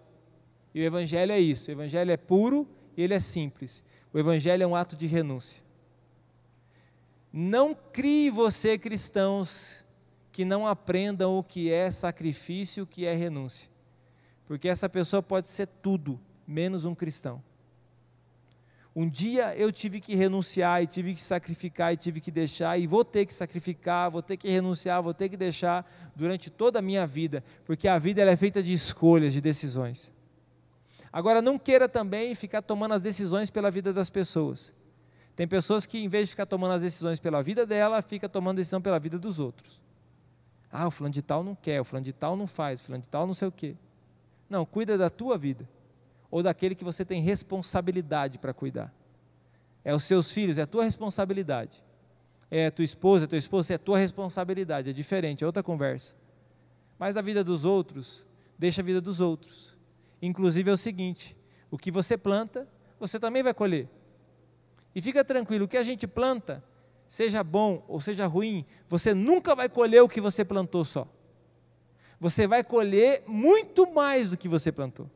E 0.74 0.82
o 0.82 0.84
Evangelho 0.84 1.32
é 1.32 1.40
isso: 1.40 1.70
o 1.70 1.74
Evangelho 1.74 2.12
é 2.12 2.18
puro 2.18 2.68
e 2.96 3.02
ele 3.02 3.14
é 3.14 3.20
simples. 3.20 3.84
O 4.14 4.20
Evangelho 4.20 4.64
é 4.64 4.68
um 4.68 4.76
ato 4.76 4.96
de 4.96 5.08
renúncia. 5.08 5.64
Não 7.34 7.74
crie 7.74 8.30
você, 8.30 8.78
cristãos, 8.78 9.81
que 10.32 10.46
não 10.46 10.66
aprendam 10.66 11.38
o 11.38 11.44
que 11.44 11.72
é 11.72 11.92
sacrifício, 11.92 12.84
o 12.84 12.88
que 12.88 13.06
é 13.06 13.14
renúncia. 13.14 13.70
Porque 14.46 14.68
essa 14.68 14.88
pessoa 14.88 15.22
pode 15.22 15.48
ser 15.48 15.68
tudo, 15.68 16.20
menos 16.48 16.86
um 16.86 16.96
cristão. 16.96 17.44
Um 18.94 19.08
dia 19.08 19.56
eu 19.56 19.72
tive 19.72 20.02
que 20.02 20.16
renunciar 20.16 20.84
e 20.84 20.88
tive 20.88 21.14
que 21.14 21.24
sacrificar 21.24 21.94
e 21.94 21.98
tive 21.98 22.20
que 22.20 22.30
deixar 22.30 22.78
e 22.78 22.86
vou 22.86 23.06
ter 23.06 23.26
que 23.26 23.34
sacrificar, 23.34 24.12
vou 24.12 24.22
ter 24.22 24.36
que 24.36 24.50
renunciar, 24.50 25.02
vou 25.02 25.14
ter 25.14 25.30
que 25.30 25.38
deixar 25.38 25.90
durante 26.14 26.50
toda 26.50 26.80
a 26.80 26.82
minha 26.82 27.08
vida, 27.08 27.42
porque 27.64 27.88
a 27.88 27.98
vida 27.98 28.22
é 28.22 28.36
feita 28.36 28.62
de 28.62 28.74
escolhas, 28.74 29.32
de 29.34 29.40
decisões. 29.40 30.12
Agora 31.12 31.42
não 31.42 31.58
queira 31.58 31.88
também 31.88 32.36
ficar 32.36 32.62
tomando 32.62 32.94
as 32.94 33.04
decisões 33.04 33.50
pela 33.50 33.72
vida 33.72 33.94
das 33.94 34.10
pessoas. 34.10 34.74
Tem 35.38 35.48
pessoas 35.48 35.86
que 35.86 35.98
em 35.98 36.10
vez 36.10 36.28
de 36.28 36.32
ficar 36.32 36.46
tomando 36.46 36.74
as 36.74 36.82
decisões 36.82 37.20
pela 37.20 37.42
vida 37.42 37.66
dela, 37.66 38.02
fica 38.02 38.28
tomando 38.28 38.58
decisão 38.58 38.82
pela 38.82 39.00
vida 39.00 39.18
dos 39.18 39.40
outros. 39.40 39.80
Ah, 40.72 40.88
o 40.88 40.92
fulano 40.92 41.14
de 41.14 41.22
tal 41.22 41.44
não 41.44 41.54
quer, 41.54 41.82
o 41.82 41.84
fulano 41.84 42.06
de 42.06 42.14
tal 42.14 42.36
não 42.36 42.48
faz, 42.48 42.82
o 42.82 42.86
fulano 42.86 43.04
de 43.04 43.10
tal 43.10 43.28
não 43.28 43.34
sei 43.34 43.48
o 43.48 43.52
quê. 43.52 43.76
Não, 44.50 44.66
cuida 44.66 44.98
da 44.98 45.10
tua 45.10 45.38
vida 45.38 45.68
ou 46.32 46.42
daquele 46.42 46.74
que 46.74 46.84
você 46.84 47.04
tem 47.04 47.22
responsabilidade 47.22 48.40
para 48.40 48.54
cuidar. 48.54 48.92
É 49.84 49.94
os 49.94 50.06
seus 50.06 50.32
filhos, 50.32 50.58
é 50.58 50.62
a 50.62 50.68
tua 50.68 50.86
responsabilidade. 50.86 51.84
É 52.50 52.68
a 52.68 52.72
tua 52.72 52.86
esposa, 52.86 53.26
é 53.26 53.28
a 53.28 53.28
tua 53.28 53.38
esposa, 53.38 53.74
é 53.74 53.76
a 53.76 53.80
tua 53.80 53.98
responsabilidade. 53.98 54.90
É 54.90 54.94
diferente, 54.94 55.44
é 55.44 55.48
outra 55.48 55.62
conversa. 55.62 56.16
Mas 56.98 57.18
a 57.18 57.22
vida 57.22 57.44
dos 57.44 57.66
outros, 57.66 58.26
deixa 58.58 58.82
a 58.82 58.86
vida 58.86 59.02
dos 59.02 59.20
outros. 59.20 59.76
Inclusive 60.22 60.70
é 60.70 60.74
o 60.74 60.78
seguinte: 60.78 61.36
o 61.70 61.78
que 61.78 61.92
você 61.92 62.18
planta, 62.18 62.68
você 63.00 63.20
também 63.20 63.44
vai 63.44 63.54
colher. 63.54 63.90
E 64.94 65.02
fica 65.02 65.24
tranquilo, 65.24 65.66
o 65.66 65.68
que 65.68 65.78
a 65.78 65.84
gente 65.84 66.06
planta, 66.06 66.64
seja 67.12 67.44
bom 67.44 67.84
ou 67.90 68.00
seja 68.00 68.26
ruim, 68.26 68.66
você 68.88 69.14
nunca 69.14 69.54
vai 69.54 69.68
colher 69.68 70.02
o 70.02 70.08
que 70.08 70.22
você 70.22 70.46
plantou 70.46 70.86
só. 70.86 71.06
Você 72.18 72.48
vai 72.48 72.64
colher 72.64 73.22
muito 73.28 73.92
mais 73.92 74.30
do 74.30 74.38
que 74.38 74.48
você 74.48 74.72
plantou. 74.72 75.12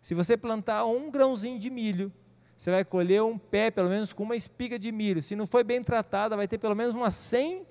Se 0.00 0.14
você 0.14 0.36
plantar 0.36 0.84
um 0.84 1.10
grãozinho 1.10 1.58
de 1.58 1.68
milho, 1.68 2.12
você 2.56 2.70
vai 2.70 2.84
colher 2.84 3.24
um 3.24 3.36
pé, 3.36 3.72
pelo 3.72 3.88
menos 3.88 4.12
com 4.12 4.22
uma 4.22 4.36
espiga 4.36 4.78
de 4.78 4.92
milho. 4.92 5.20
Se 5.20 5.34
não 5.34 5.48
foi 5.48 5.64
bem 5.64 5.82
tratada, 5.82 6.36
vai 6.36 6.46
ter 6.46 6.58
pelo 6.58 6.76
menos 6.76 6.94
umas 6.94 7.14
100 7.14 7.66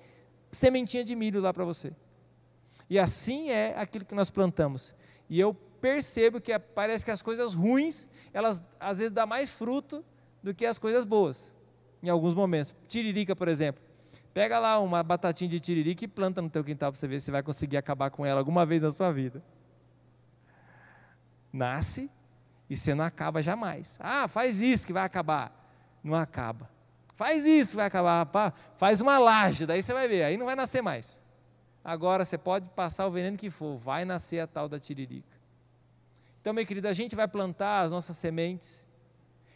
sementinhas 0.52 1.06
de 1.06 1.16
milho 1.16 1.40
lá 1.40 1.50
para 1.50 1.64
você. 1.64 1.94
E 2.90 2.98
assim 2.98 3.48
é 3.48 3.72
aquilo 3.78 4.04
que 4.04 4.14
nós 4.14 4.28
plantamos. 4.28 4.94
E 5.30 5.40
eu 5.40 5.54
percebo 5.54 6.42
que 6.42 6.58
parece 6.58 7.02
que 7.02 7.10
as 7.10 7.22
coisas 7.22 7.54
ruins, 7.54 8.06
elas 8.34 8.62
às 8.78 8.98
vezes 8.98 9.14
dão 9.14 9.26
mais 9.26 9.50
fruto 9.50 10.04
do 10.42 10.54
que 10.54 10.66
as 10.66 10.78
coisas 10.78 11.06
boas, 11.06 11.53
em 12.04 12.10
alguns 12.10 12.34
momentos. 12.34 12.74
Tiririca, 12.86 13.34
por 13.34 13.48
exemplo. 13.48 13.82
Pega 14.32 14.58
lá 14.58 14.78
uma 14.80 15.02
batatinha 15.02 15.48
de 15.48 15.60
tiririca 15.60 16.04
e 16.04 16.08
planta 16.08 16.42
no 16.42 16.50
teu 16.50 16.64
quintal 16.64 16.90
para 16.90 16.98
você 16.98 17.06
ver 17.06 17.20
se 17.20 17.30
vai 17.30 17.42
conseguir 17.42 17.76
acabar 17.76 18.10
com 18.10 18.26
ela 18.26 18.40
alguma 18.40 18.66
vez 18.66 18.82
na 18.82 18.90
sua 18.90 19.12
vida. 19.12 19.42
Nasce, 21.52 22.10
e 22.68 22.76
você 22.76 22.94
não 22.94 23.04
acaba 23.04 23.40
jamais. 23.42 23.96
Ah, 24.00 24.26
faz 24.26 24.60
isso 24.60 24.86
que 24.86 24.92
vai 24.92 25.04
acabar. 25.04 25.52
Não 26.02 26.14
acaba. 26.16 26.68
Faz 27.14 27.44
isso 27.44 27.70
que 27.70 27.76
vai 27.76 27.86
acabar. 27.86 28.52
Faz 28.76 29.00
uma 29.00 29.18
laje, 29.18 29.66
daí 29.66 29.82
você 29.82 29.92
vai 29.92 30.08
ver, 30.08 30.24
aí 30.24 30.36
não 30.36 30.46
vai 30.46 30.56
nascer 30.56 30.82
mais. 30.82 31.22
Agora 31.84 32.24
você 32.24 32.36
pode 32.36 32.68
passar 32.70 33.06
o 33.06 33.10
veneno 33.10 33.36
que 33.36 33.50
for, 33.50 33.76
vai 33.76 34.04
nascer 34.04 34.40
a 34.40 34.46
tal 34.46 34.68
da 34.68 34.80
tiririca. 34.80 35.34
Então, 36.40 36.52
meu 36.52 36.66
querido, 36.66 36.88
a 36.88 36.92
gente 36.92 37.14
vai 37.14 37.28
plantar 37.28 37.82
as 37.82 37.92
nossas 37.92 38.16
sementes. 38.16 38.86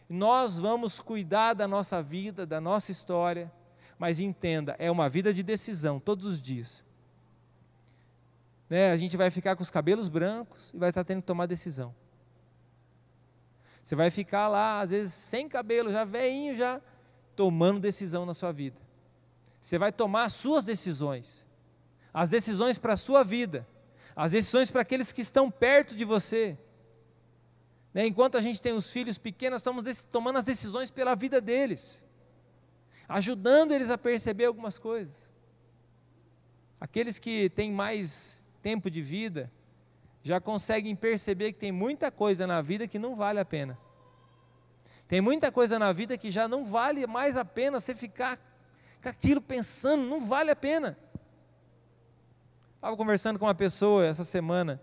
Nós 0.09 0.59
vamos 0.59 0.99
cuidar 0.99 1.53
da 1.53 1.67
nossa 1.67 2.01
vida, 2.01 2.45
da 2.45 2.59
nossa 2.59 2.91
história. 2.91 3.51
Mas 3.99 4.19
entenda, 4.19 4.75
é 4.79 4.89
uma 4.89 5.07
vida 5.07 5.33
de 5.33 5.43
decisão 5.43 5.99
todos 5.99 6.25
os 6.25 6.41
dias. 6.41 6.83
Né? 8.69 8.91
A 8.91 8.97
gente 8.97 9.15
vai 9.15 9.29
ficar 9.29 9.55
com 9.55 9.61
os 9.61 9.69
cabelos 9.69 10.07
brancos 10.07 10.71
e 10.73 10.77
vai 10.77 10.89
estar 10.89 11.03
tendo 11.03 11.21
que 11.21 11.27
tomar 11.27 11.45
decisão. 11.45 11.93
Você 13.83 13.95
vai 13.95 14.09
ficar 14.09 14.47
lá, 14.47 14.79
às 14.79 14.91
vezes, 14.91 15.13
sem 15.13 15.49
cabelo, 15.49 15.91
já 15.91 16.03
veinho, 16.03 16.53
já 16.53 16.79
tomando 17.35 17.79
decisão 17.79 18.25
na 18.25 18.33
sua 18.33 18.51
vida. 18.51 18.79
Você 19.59 19.77
vai 19.77 19.91
tomar 19.91 20.25
as 20.25 20.33
suas 20.33 20.63
decisões, 20.63 21.47
as 22.13 22.29
decisões 22.29 22.77
para 22.77 22.93
a 22.93 22.97
sua 22.97 23.23
vida, 23.23 23.67
as 24.15 24.31
decisões 24.31 24.71
para 24.71 24.81
aqueles 24.81 25.11
que 25.11 25.21
estão 25.21 25.49
perto 25.49 25.95
de 25.95 26.05
você. 26.05 26.57
Né? 27.93 28.05
Enquanto 28.05 28.37
a 28.37 28.41
gente 28.41 28.61
tem 28.61 28.73
os 28.73 28.89
filhos 28.91 29.17
pequenos, 29.17 29.59
estamos 29.59 30.03
tomando 30.05 30.37
as 30.39 30.45
decisões 30.45 30.91
pela 30.91 31.15
vida 31.15 31.41
deles, 31.41 32.05
ajudando 33.07 33.71
eles 33.71 33.89
a 33.89 33.97
perceber 33.97 34.45
algumas 34.45 34.77
coisas. 34.77 35.29
Aqueles 36.79 37.19
que 37.19 37.49
têm 37.49 37.71
mais 37.71 38.43
tempo 38.61 38.89
de 38.89 39.01
vida, 39.01 39.51
já 40.21 40.39
conseguem 40.39 40.95
perceber 40.95 41.53
que 41.53 41.59
tem 41.59 41.71
muita 41.71 42.11
coisa 42.11 42.45
na 42.45 42.61
vida 42.61 42.87
que 42.87 42.99
não 42.99 43.15
vale 43.15 43.39
a 43.39 43.45
pena. 43.45 43.77
Tem 45.07 45.21
muita 45.21 45.51
coisa 45.51 45.79
na 45.79 45.91
vida 45.91 46.17
que 46.17 46.29
já 46.29 46.47
não 46.47 46.63
vale 46.63 47.07
mais 47.07 47.35
a 47.35 47.43
pena 47.43 47.79
você 47.79 47.95
ficar 47.95 48.37
com 49.01 49.09
aquilo 49.09 49.41
pensando, 49.41 50.03
não 50.03 50.19
vale 50.19 50.51
a 50.51 50.55
pena. 50.55 50.97
Estava 52.75 52.95
conversando 52.95 53.39
com 53.39 53.45
uma 53.45 53.55
pessoa 53.55 54.05
essa 54.05 54.23
semana, 54.23 54.79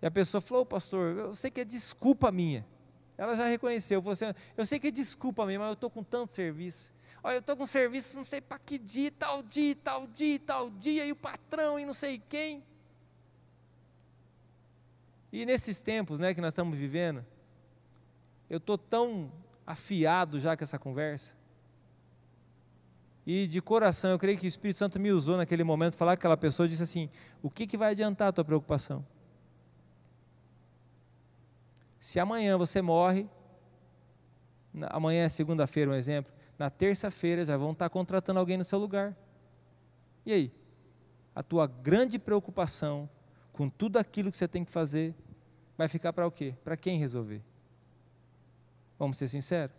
e 0.00 0.06
a 0.06 0.10
pessoa 0.10 0.40
falou, 0.40 0.62
oh, 0.62 0.66
pastor, 0.66 1.16
eu 1.16 1.34
sei 1.34 1.50
que 1.50 1.60
é 1.60 1.64
desculpa 1.64 2.30
minha. 2.30 2.66
Ela 3.16 3.34
já 3.34 3.46
reconheceu, 3.46 4.02
você, 4.02 4.26
assim, 4.26 4.34
eu 4.56 4.66
sei 4.66 4.78
que 4.78 4.88
é 4.88 4.90
desculpa 4.90 5.46
minha, 5.46 5.58
mas 5.58 5.68
eu 5.68 5.74
estou 5.74 5.88
com 5.88 6.02
tanto 6.02 6.32
serviço. 6.32 6.92
Olha, 7.22 7.36
eu 7.36 7.40
estou 7.40 7.56
com 7.56 7.64
serviço, 7.64 8.16
não 8.16 8.24
sei 8.24 8.40
para 8.40 8.58
que 8.58 8.78
dia, 8.78 9.10
tal 9.10 9.42
dia, 9.42 9.74
tal 9.74 10.06
dia, 10.06 10.38
tal 10.38 10.70
dia, 10.70 11.06
e 11.06 11.12
o 11.12 11.16
patrão, 11.16 11.78
e 11.78 11.86
não 11.86 11.94
sei 11.94 12.22
quem. 12.28 12.62
E 15.32 15.46
nesses 15.46 15.80
tempos 15.80 16.20
né, 16.20 16.34
que 16.34 16.40
nós 16.40 16.50
estamos 16.50 16.78
vivendo, 16.78 17.24
eu 18.50 18.58
estou 18.58 18.76
tão 18.76 19.32
afiado 19.66 20.38
já 20.38 20.56
com 20.56 20.62
essa 20.62 20.78
conversa. 20.78 21.34
E 23.26 23.46
de 23.46 23.60
coração, 23.60 24.10
eu 24.10 24.18
creio 24.18 24.38
que 24.38 24.46
o 24.46 24.48
Espírito 24.48 24.78
Santo 24.78 25.00
me 25.00 25.10
usou 25.10 25.36
naquele 25.36 25.64
momento 25.64 25.96
falar 25.96 26.16
com 26.16 26.20
aquela 26.20 26.36
pessoa 26.36 26.68
disse 26.68 26.82
assim: 26.82 27.10
o 27.42 27.50
que, 27.50 27.66
que 27.66 27.76
vai 27.76 27.90
adiantar 27.90 28.28
a 28.28 28.32
tua 28.32 28.44
preocupação? 28.44 29.04
Se 32.06 32.20
amanhã 32.20 32.56
você 32.56 32.80
morre, 32.80 33.28
amanhã 34.90 35.24
é 35.24 35.28
segunda-feira, 35.28 35.90
um 35.90 35.94
exemplo, 35.94 36.32
na 36.56 36.70
terça-feira 36.70 37.44
já 37.44 37.56
vão 37.56 37.72
estar 37.72 37.90
contratando 37.90 38.38
alguém 38.38 38.56
no 38.56 38.62
seu 38.62 38.78
lugar. 38.78 39.12
E 40.24 40.32
aí? 40.32 40.52
A 41.34 41.42
tua 41.42 41.66
grande 41.66 42.16
preocupação 42.16 43.10
com 43.52 43.68
tudo 43.68 43.96
aquilo 43.96 44.30
que 44.30 44.38
você 44.38 44.46
tem 44.46 44.64
que 44.64 44.70
fazer 44.70 45.16
vai 45.76 45.88
ficar 45.88 46.12
para 46.12 46.24
o 46.24 46.30
quê? 46.30 46.54
Para 46.62 46.76
quem 46.76 46.96
resolver? 46.96 47.42
Vamos 48.96 49.16
ser 49.16 49.26
sinceros? 49.26 49.74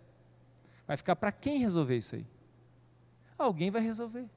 Vai 0.86 0.98
ficar 0.98 1.16
para 1.16 1.32
quem 1.32 1.60
resolver 1.60 1.96
isso 1.96 2.16
aí? 2.16 2.26
Alguém 3.38 3.72
vai 3.72 3.82
resolver. 3.82 4.30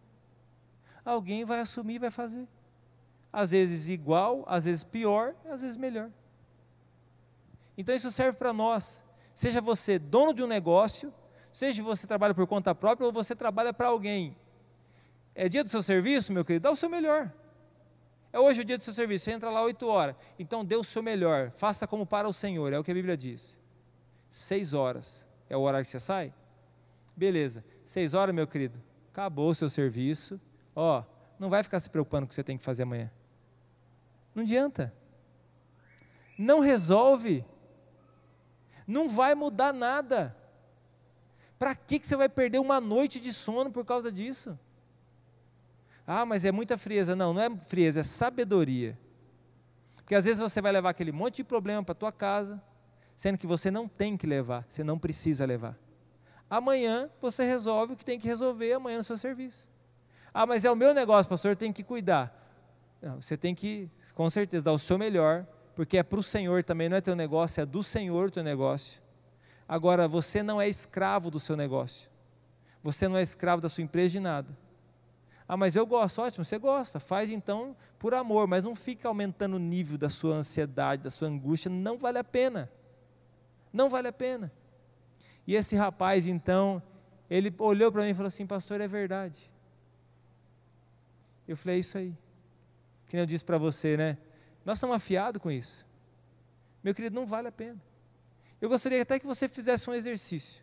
Alguém 1.04 1.44
vai 1.44 1.58
assumir 1.58 1.94
e 1.94 1.98
vai 1.98 2.10
fazer. 2.12 2.46
Às 3.32 3.50
vezes 3.50 3.88
igual, 3.88 4.44
às 4.46 4.64
vezes 4.64 4.84
pior, 4.84 5.34
às 5.44 5.62
vezes 5.62 5.76
melhor. 5.76 6.08
Então 7.80 7.94
isso 7.94 8.10
serve 8.10 8.36
para 8.36 8.52
nós. 8.52 9.02
Seja 9.34 9.58
você 9.58 9.98
dono 9.98 10.34
de 10.34 10.42
um 10.42 10.46
negócio, 10.46 11.12
seja 11.50 11.82
você 11.82 12.06
trabalha 12.06 12.34
por 12.34 12.46
conta 12.46 12.74
própria 12.74 13.06
ou 13.06 13.12
você 13.12 13.34
trabalha 13.34 13.72
para 13.72 13.88
alguém. 13.88 14.36
É 15.34 15.48
dia 15.48 15.64
do 15.64 15.70
seu 15.70 15.82
serviço, 15.82 16.30
meu 16.30 16.44
querido? 16.44 16.64
Dá 16.64 16.70
o 16.70 16.76
seu 16.76 16.90
melhor. 16.90 17.32
É 18.30 18.38
hoje 18.38 18.60
o 18.60 18.64
dia 18.66 18.76
do 18.76 18.84
seu 18.84 18.92
serviço, 18.92 19.24
você 19.24 19.32
entra 19.32 19.48
lá 19.48 19.62
8 19.62 19.86
horas. 19.86 20.14
Então 20.38 20.62
dê 20.62 20.76
o 20.76 20.84
seu 20.84 21.02
melhor, 21.02 21.52
faça 21.52 21.86
como 21.86 22.04
para 22.04 22.28
o 22.28 22.34
Senhor, 22.34 22.70
é 22.70 22.78
o 22.78 22.84
que 22.84 22.90
a 22.90 22.94
Bíblia 22.94 23.16
diz. 23.16 23.58
Seis 24.30 24.74
horas 24.74 25.26
é 25.48 25.56
o 25.56 25.60
horário 25.60 25.86
que 25.86 25.90
você 25.90 25.98
sai? 25.98 26.34
Beleza, 27.16 27.64
seis 27.82 28.12
horas, 28.12 28.34
meu 28.34 28.46
querido, 28.46 28.78
acabou 29.10 29.48
o 29.48 29.54
seu 29.54 29.70
serviço. 29.70 30.38
Ó, 30.76 31.02
não 31.38 31.48
vai 31.48 31.62
ficar 31.62 31.80
se 31.80 31.88
preocupando 31.88 32.26
com 32.26 32.26
o 32.26 32.28
que 32.28 32.34
você 32.34 32.44
tem 32.44 32.58
que 32.58 32.62
fazer 32.62 32.82
amanhã. 32.82 33.10
Não 34.34 34.42
adianta. 34.42 34.92
Não 36.38 36.60
resolve. 36.60 37.42
Não 38.90 39.08
vai 39.08 39.34
mudar 39.34 39.72
nada. 39.72 40.36
Para 41.58 41.74
que, 41.74 41.98
que 41.98 42.06
você 42.06 42.16
vai 42.16 42.28
perder 42.28 42.58
uma 42.58 42.80
noite 42.80 43.20
de 43.20 43.32
sono 43.32 43.70
por 43.70 43.84
causa 43.84 44.10
disso? 44.10 44.58
Ah, 46.06 46.26
mas 46.26 46.44
é 46.44 46.50
muita 46.50 46.76
frieza. 46.76 47.14
Não, 47.14 47.32
não 47.32 47.40
é 47.40 47.50
frieza, 47.66 48.00
é 48.00 48.02
sabedoria. 48.02 48.98
Porque 49.94 50.14
às 50.14 50.24
vezes 50.24 50.40
você 50.40 50.60
vai 50.60 50.72
levar 50.72 50.90
aquele 50.90 51.12
monte 51.12 51.36
de 51.36 51.44
problema 51.44 51.84
para 51.84 51.92
a 51.92 51.94
tua 51.94 52.10
casa, 52.10 52.60
sendo 53.14 53.38
que 53.38 53.46
você 53.46 53.70
não 53.70 53.86
tem 53.86 54.16
que 54.16 54.26
levar, 54.26 54.66
você 54.68 54.82
não 54.82 54.98
precisa 54.98 55.46
levar. 55.46 55.78
Amanhã 56.48 57.08
você 57.20 57.44
resolve 57.44 57.92
o 57.92 57.96
que 57.96 58.04
tem 58.04 58.18
que 58.18 58.26
resolver 58.26 58.72
amanhã 58.72 58.98
no 58.98 59.04
seu 59.04 59.16
serviço. 59.16 59.68
Ah, 60.34 60.46
mas 60.46 60.64
é 60.64 60.70
o 60.70 60.74
meu 60.74 60.92
negócio, 60.92 61.30
pastor, 61.30 61.54
tem 61.54 61.72
que 61.72 61.84
cuidar. 61.84 62.36
Não, 63.00 63.20
você 63.20 63.36
tem 63.36 63.54
que, 63.54 63.88
com 64.14 64.28
certeza, 64.28 64.64
dar 64.64 64.72
o 64.72 64.78
seu 64.78 64.98
melhor, 64.98 65.46
porque 65.80 65.96
é 65.96 66.02
para 66.02 66.20
o 66.20 66.22
Senhor 66.22 66.62
também, 66.62 66.90
não 66.90 66.98
é 66.98 67.00
teu 67.00 67.16
negócio, 67.16 67.62
é 67.62 67.64
do 67.64 67.82
Senhor 67.82 68.30
teu 68.30 68.42
negócio. 68.42 69.00
Agora, 69.66 70.06
você 70.06 70.42
não 70.42 70.60
é 70.60 70.68
escravo 70.68 71.30
do 71.30 71.40
seu 71.40 71.56
negócio. 71.56 72.10
Você 72.82 73.08
não 73.08 73.16
é 73.16 73.22
escravo 73.22 73.62
da 73.62 73.68
sua 73.70 73.82
empresa 73.82 74.10
de 74.10 74.20
nada. 74.20 74.54
Ah, 75.48 75.56
mas 75.56 75.76
eu 75.76 75.86
gosto, 75.86 76.20
ótimo, 76.20 76.44
você 76.44 76.58
gosta, 76.58 77.00
faz 77.00 77.30
então 77.30 77.74
por 77.98 78.12
amor, 78.12 78.46
mas 78.46 78.62
não 78.62 78.74
fica 78.74 79.08
aumentando 79.08 79.56
o 79.56 79.58
nível 79.58 79.96
da 79.96 80.10
sua 80.10 80.34
ansiedade, 80.34 81.02
da 81.02 81.08
sua 81.08 81.28
angústia, 81.28 81.70
não 81.70 81.96
vale 81.96 82.18
a 82.18 82.24
pena. 82.24 82.70
Não 83.72 83.88
vale 83.88 84.08
a 84.08 84.12
pena. 84.12 84.52
E 85.46 85.54
esse 85.54 85.76
rapaz, 85.76 86.26
então, 86.26 86.82
ele 87.30 87.54
olhou 87.58 87.90
para 87.90 88.02
mim 88.02 88.10
e 88.10 88.14
falou 88.14 88.28
assim: 88.28 88.46
Pastor, 88.46 88.82
é 88.82 88.86
verdade. 88.86 89.50
Eu 91.48 91.56
falei: 91.56 91.76
É 91.76 91.78
isso 91.78 91.96
aí. 91.96 92.14
Que 93.06 93.16
nem 93.16 93.22
eu 93.22 93.26
disse 93.26 93.46
para 93.46 93.56
você, 93.56 93.96
né? 93.96 94.18
Nós 94.64 94.78
estamos 94.78 94.96
afiados 94.96 95.40
com 95.40 95.50
isso. 95.50 95.86
Meu 96.82 96.94
querido, 96.94 97.14
não 97.14 97.26
vale 97.26 97.48
a 97.48 97.52
pena. 97.52 97.80
Eu 98.60 98.68
gostaria 98.68 99.00
até 99.00 99.18
que 99.18 99.26
você 99.26 99.48
fizesse 99.48 99.88
um 99.88 99.94
exercício. 99.94 100.62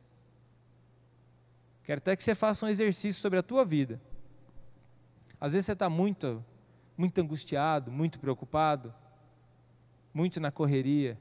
Quero 1.84 2.00
até 2.00 2.16
que 2.16 2.24
você 2.24 2.36
faça 2.36 2.66
um 2.66 2.70
exercício 2.70 3.22
sobre 3.22 3.40
a 3.40 3.44
tua 3.44 3.64
vida. 3.64 4.02
Às 5.40 5.54
vezes 5.54 5.66
você 5.66 5.74
está 5.74 5.90
muito, 5.90 6.44
muito 6.98 7.20
angustiado, 7.22 7.92
muito 7.92 8.20
preocupado, 8.20 8.94
muito 10.14 10.40
na 10.40 10.52
correria. 10.52 11.18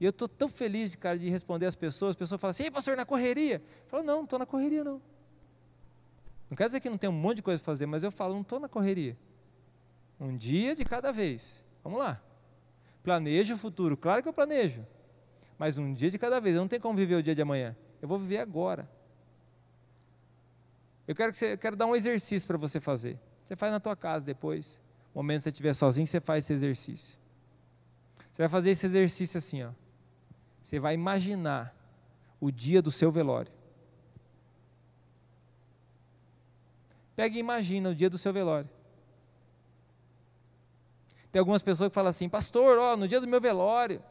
E 0.00 0.04
eu 0.04 0.10
estou 0.10 0.26
tão 0.26 0.48
feliz, 0.48 0.94
cara, 0.96 1.18
de 1.18 1.28
responder 1.28 1.66
às 1.66 1.76
pessoas. 1.76 2.10
As 2.10 2.16
pessoas 2.16 2.40
falam 2.40 2.50
assim, 2.50 2.64
ei, 2.64 2.70
pastor, 2.70 2.96
na 2.96 3.04
correria? 3.04 3.56
Eu 3.56 3.88
falo, 3.88 4.02
não, 4.02 4.16
não 4.16 4.24
estou 4.24 4.38
na 4.38 4.46
correria, 4.46 4.82
não. 4.82 5.00
Não 6.48 6.56
quer 6.56 6.66
dizer 6.66 6.80
que 6.80 6.90
não 6.90 6.98
tem 6.98 7.08
um 7.08 7.12
monte 7.12 7.36
de 7.36 7.42
coisa 7.42 7.60
para 7.60 7.66
fazer, 7.66 7.86
mas 7.86 8.02
eu 8.02 8.10
falo, 8.10 8.34
não 8.34 8.40
estou 8.40 8.58
na 8.58 8.68
correria. 8.68 9.16
Um 10.20 10.36
dia 10.36 10.74
de 10.74 10.84
cada 10.84 11.10
vez. 11.10 11.64
Vamos 11.82 11.98
lá. 11.98 12.22
Planejo 13.02 13.54
o 13.54 13.58
futuro, 13.58 13.96
claro 13.96 14.22
que 14.22 14.28
eu 14.28 14.32
planejo. 14.32 14.86
Mas 15.58 15.78
um 15.78 15.92
dia 15.94 16.10
de 16.10 16.18
cada 16.18 16.38
vez. 16.40 16.54
Eu 16.54 16.60
não 16.60 16.68
tenho 16.68 16.82
como 16.82 16.96
viver 16.96 17.14
o 17.14 17.22
dia 17.22 17.34
de 17.34 17.40
amanhã. 17.40 17.74
Eu 18.02 18.06
vou 18.08 18.18
viver 18.18 18.38
agora. 18.38 18.88
Eu 21.08 21.14
quero, 21.14 21.32
que 21.32 21.38
você, 21.38 21.54
eu 21.54 21.58
quero 21.58 21.74
dar 21.74 21.86
um 21.86 21.96
exercício 21.96 22.46
para 22.46 22.58
você 22.58 22.78
fazer. 22.78 23.18
Você 23.44 23.56
faz 23.56 23.72
na 23.72 23.80
tua 23.80 23.96
casa 23.96 24.24
depois. 24.24 24.80
No 25.14 25.20
momento 25.22 25.38
que 25.38 25.42
você 25.44 25.48
estiver 25.48 25.74
sozinho, 25.74 26.06
você 26.06 26.20
faz 26.20 26.44
esse 26.44 26.52
exercício. 26.52 27.18
Você 28.30 28.42
vai 28.42 28.48
fazer 28.48 28.70
esse 28.70 28.86
exercício 28.86 29.38
assim, 29.38 29.62
ó. 29.64 29.70
Você 30.62 30.78
vai 30.78 30.94
imaginar 30.94 31.74
o 32.38 32.50
dia 32.50 32.80
do 32.80 32.90
seu 32.90 33.10
velório. 33.10 33.52
Pega 37.16 37.36
e 37.36 37.40
imagina 37.40 37.90
o 37.90 37.94
dia 37.94 38.08
do 38.08 38.16
seu 38.16 38.32
velório. 38.32 38.70
Tem 41.30 41.38
algumas 41.38 41.62
pessoas 41.62 41.88
que 41.88 41.94
falam 41.94 42.10
assim, 42.10 42.28
pastor, 42.28 42.78
ó, 42.78 42.96
no 42.96 43.06
dia 43.06 43.20
do 43.20 43.26
meu 43.26 43.40
velório, 43.40 44.02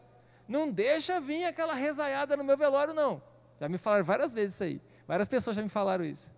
não 0.48 0.72
deixa 0.72 1.20
vir 1.20 1.46
aquela 1.46 1.74
rezaiada 1.74 2.36
no 2.38 2.44
meu 2.44 2.58
velório, 2.58 2.94
não. 2.94 3.22
Já 3.60 3.68
me 3.68 3.78
falaram 3.78 4.04
várias 4.04 4.34
vezes 4.34 4.56
isso 4.56 4.64
aí. 4.64 4.82
Várias 5.08 5.28
pessoas 5.28 5.56
já 5.56 5.62
me 5.62 5.70
falaram 5.70 6.06
isso. 6.06 6.32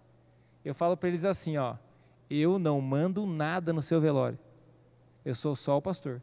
Eu 0.65 0.73
falo 0.73 0.97
para 0.97 1.09
eles 1.09 1.23
assim, 1.23 1.57
ó, 1.57 1.75
eu 2.29 2.57
não 2.57 2.79
mando 2.81 3.25
nada 3.25 3.71
no 3.73 3.81
seu 3.81 4.01
velório. 4.01 4.39
Eu 5.23 5.35
sou 5.35 5.55
só 5.55 5.77
o 5.77 5.81
pastor. 5.81 6.21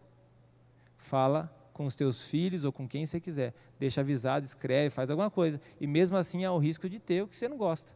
Fala 0.96 1.54
com 1.72 1.86
os 1.86 1.94
teus 1.94 2.28
filhos 2.28 2.64
ou 2.64 2.72
com 2.72 2.88
quem 2.88 3.06
você 3.06 3.20
quiser. 3.20 3.54
Deixa 3.78 4.00
avisado, 4.00 4.44
escreve, 4.44 4.90
faz 4.90 5.10
alguma 5.10 5.30
coisa. 5.30 5.60
E 5.80 5.86
mesmo 5.86 6.16
assim 6.16 6.44
há 6.44 6.52
o 6.52 6.58
risco 6.58 6.88
de 6.88 6.98
ter 6.98 7.22
o 7.22 7.28
que 7.28 7.36
você 7.36 7.48
não 7.48 7.56
gosta. 7.56 7.92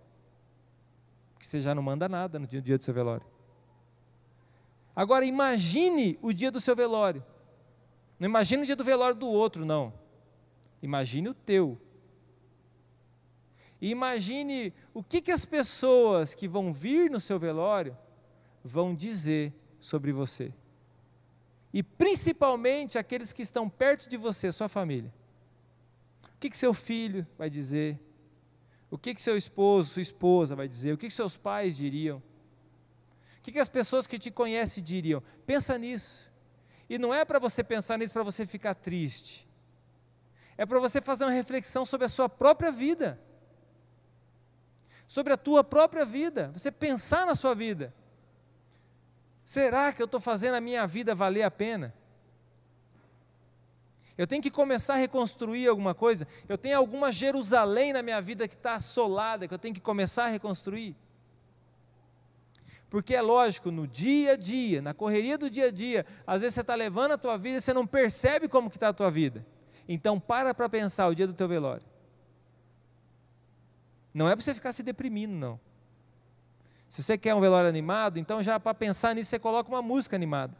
Porque 1.32 1.44
você 1.44 1.60
já 1.60 1.74
não 1.74 1.82
manda 1.82 2.08
nada 2.08 2.38
no 2.38 2.46
dia, 2.46 2.78
do 2.78 2.84
seu 2.84 2.94
velório. 2.94 3.26
Agora 4.94 5.24
imagine 5.24 6.18
o 6.20 6.32
dia 6.32 6.50
do 6.50 6.60
seu 6.60 6.76
velório. 6.76 7.24
Não 8.18 8.28
imagine 8.28 8.62
o 8.62 8.66
dia 8.66 8.76
do 8.76 8.84
velório 8.84 9.16
do 9.16 9.26
outro, 9.26 9.64
não. 9.64 9.92
Imagine 10.82 11.30
o 11.30 11.34
teu. 11.34 11.80
E 13.80 13.90
imagine 13.90 14.72
o 14.94 15.02
que, 15.02 15.20
que 15.20 15.32
as 15.32 15.44
pessoas 15.44 16.34
que 16.34 16.46
vão 16.46 16.72
vir 16.72 17.10
no 17.10 17.18
seu 17.18 17.38
velório 17.38 17.96
vão 18.62 18.94
dizer 18.94 19.52
sobre 19.80 20.12
você. 20.12 20.52
E 21.72 21.82
principalmente 21.82 22.98
aqueles 22.98 23.32
que 23.32 23.42
estão 23.42 23.68
perto 23.68 24.08
de 24.08 24.16
você, 24.16 24.52
sua 24.52 24.68
família. 24.68 25.12
O 26.36 26.38
que, 26.38 26.50
que 26.50 26.56
seu 26.56 26.74
filho 26.74 27.26
vai 27.38 27.48
dizer? 27.48 27.98
O 28.90 28.98
que, 28.98 29.14
que 29.14 29.22
seu 29.22 29.36
esposo, 29.36 29.94
sua 29.94 30.02
esposa 30.02 30.54
vai 30.54 30.68
dizer? 30.68 30.92
O 30.92 30.98
que, 30.98 31.06
que 31.06 31.14
seus 31.14 31.36
pais 31.36 31.76
diriam? 31.76 32.22
O 33.42 33.44
que, 33.44 33.52
que 33.52 33.58
as 33.58 33.68
pessoas 33.68 34.06
que 34.06 34.18
te 34.18 34.30
conhecem 34.30 34.82
diriam? 34.82 35.22
Pensa 35.44 35.76
nisso. 35.76 36.32
E 36.88 36.96
não 36.96 37.12
é 37.12 37.24
para 37.24 37.38
você 37.38 37.62
pensar 37.62 37.98
nisso 37.98 38.14
para 38.14 38.22
você 38.22 38.46
ficar 38.46 38.74
triste. 38.74 39.46
É 40.56 40.64
para 40.64 40.78
você 40.80 41.02
fazer 41.02 41.24
uma 41.24 41.30
reflexão 41.30 41.84
sobre 41.84 42.06
a 42.06 42.08
sua 42.08 42.28
própria 42.28 42.72
vida 42.72 43.20
sobre 45.12 45.34
a 45.34 45.36
tua 45.36 45.62
própria 45.62 46.06
vida, 46.06 46.50
você 46.54 46.72
pensar 46.72 47.26
na 47.26 47.34
sua 47.34 47.54
vida. 47.54 47.92
Será 49.44 49.92
que 49.92 50.00
eu 50.00 50.06
estou 50.06 50.18
fazendo 50.18 50.54
a 50.54 50.60
minha 50.60 50.86
vida 50.86 51.14
valer 51.14 51.42
a 51.42 51.50
pena? 51.50 51.92
Eu 54.16 54.26
tenho 54.26 54.42
que 54.42 54.50
começar 54.50 54.94
a 54.94 54.96
reconstruir 54.96 55.68
alguma 55.68 55.94
coisa. 55.94 56.26
Eu 56.48 56.56
tenho 56.56 56.78
alguma 56.78 57.12
Jerusalém 57.12 57.92
na 57.92 58.00
minha 58.00 58.22
vida 58.22 58.48
que 58.48 58.54
está 58.54 58.76
assolada, 58.76 59.46
que 59.46 59.52
eu 59.52 59.58
tenho 59.58 59.74
que 59.74 59.82
começar 59.82 60.24
a 60.24 60.28
reconstruir. 60.28 60.96
Porque 62.92 63.14
é 63.14 63.22
lógico, 63.22 63.70
no 63.70 63.86
dia 63.86 64.32
a 64.32 64.36
dia, 64.36 64.82
na 64.82 64.92
correria 64.92 65.38
do 65.38 65.48
dia 65.48 65.68
a 65.68 65.70
dia, 65.70 66.04
às 66.26 66.42
vezes 66.42 66.56
você 66.56 66.60
está 66.60 66.74
levando 66.74 67.12
a 67.12 67.16
tua 67.16 67.38
vida 67.38 67.56
e 67.56 67.60
você 67.62 67.72
não 67.72 67.86
percebe 67.86 68.48
como 68.48 68.68
que 68.68 68.76
está 68.76 68.90
a 68.90 68.92
tua 68.92 69.10
vida. 69.10 69.46
Então 69.88 70.20
para 70.20 70.52
para 70.52 70.68
pensar 70.68 71.06
o 71.08 71.14
dia 71.14 71.26
do 71.26 71.32
teu 71.32 71.48
velório. 71.48 71.86
Não 74.12 74.28
é 74.28 74.36
para 74.36 74.44
você 74.44 74.52
ficar 74.52 74.72
se 74.72 74.82
deprimindo, 74.82 75.32
não. 75.32 75.58
Se 76.86 77.02
você 77.02 77.16
quer 77.16 77.34
um 77.34 77.40
velório 77.40 77.66
animado, 77.66 78.18
então 78.18 78.42
já 78.42 78.60
para 78.60 78.74
pensar 78.74 79.14
nisso 79.14 79.30
você 79.30 79.38
coloca 79.38 79.70
uma 79.70 79.80
música 79.80 80.14
animada. 80.14 80.54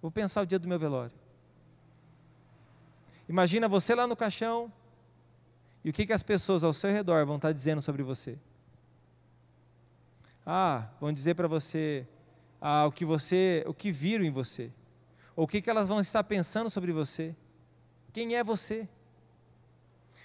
Vou 0.00 0.10
pensar 0.10 0.40
o 0.40 0.46
dia 0.46 0.58
do 0.58 0.66
meu 0.66 0.78
velório. 0.78 1.12
Imagina 3.28 3.68
você 3.68 3.94
lá 3.94 4.06
no 4.06 4.16
caixão 4.16 4.72
e 5.84 5.90
o 5.90 5.92
que, 5.92 6.06
que 6.06 6.14
as 6.14 6.22
pessoas 6.22 6.64
ao 6.64 6.72
seu 6.72 6.90
redor 6.90 7.26
vão 7.26 7.36
estar 7.36 7.52
dizendo 7.52 7.82
sobre 7.82 8.02
você. 8.02 8.38
Ah, 10.50 10.88
vão 10.98 11.12
dizer 11.12 11.34
para 11.34 11.46
você 11.46 12.06
ah, 12.58 12.86
o 12.86 12.90
que 12.90 13.04
você, 13.04 13.62
o 13.66 13.74
que 13.74 13.92
viram 13.92 14.24
em 14.24 14.30
você, 14.30 14.72
ou 15.36 15.44
o 15.44 15.46
que, 15.46 15.60
que 15.60 15.68
elas 15.68 15.86
vão 15.86 16.00
estar 16.00 16.24
pensando 16.24 16.70
sobre 16.70 16.90
você. 16.90 17.36
Quem 18.14 18.34
é 18.34 18.42
você? 18.42 18.88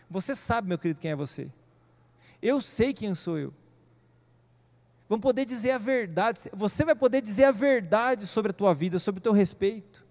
Você 0.09 0.33
sabe, 0.33 0.69
meu 0.69 0.77
querido, 0.77 1.01
quem 1.01 1.11
é 1.11 1.15
você. 1.15 1.51
Eu 2.41 2.61
sei 2.61 2.93
quem 2.93 3.13
sou 3.13 3.37
eu. 3.37 3.53
Vão 5.09 5.19
poder 5.19 5.43
dizer 5.43 5.71
a 5.71 5.77
verdade. 5.77 6.39
Você 6.53 6.85
vai 6.85 6.95
poder 6.95 7.21
dizer 7.21 7.43
a 7.43 7.51
verdade 7.51 8.25
sobre 8.25 8.51
a 8.51 8.53
tua 8.53 8.73
vida, 8.73 8.99
sobre 8.99 9.19
o 9.19 9.21
teu 9.21 9.33
respeito. 9.33 10.05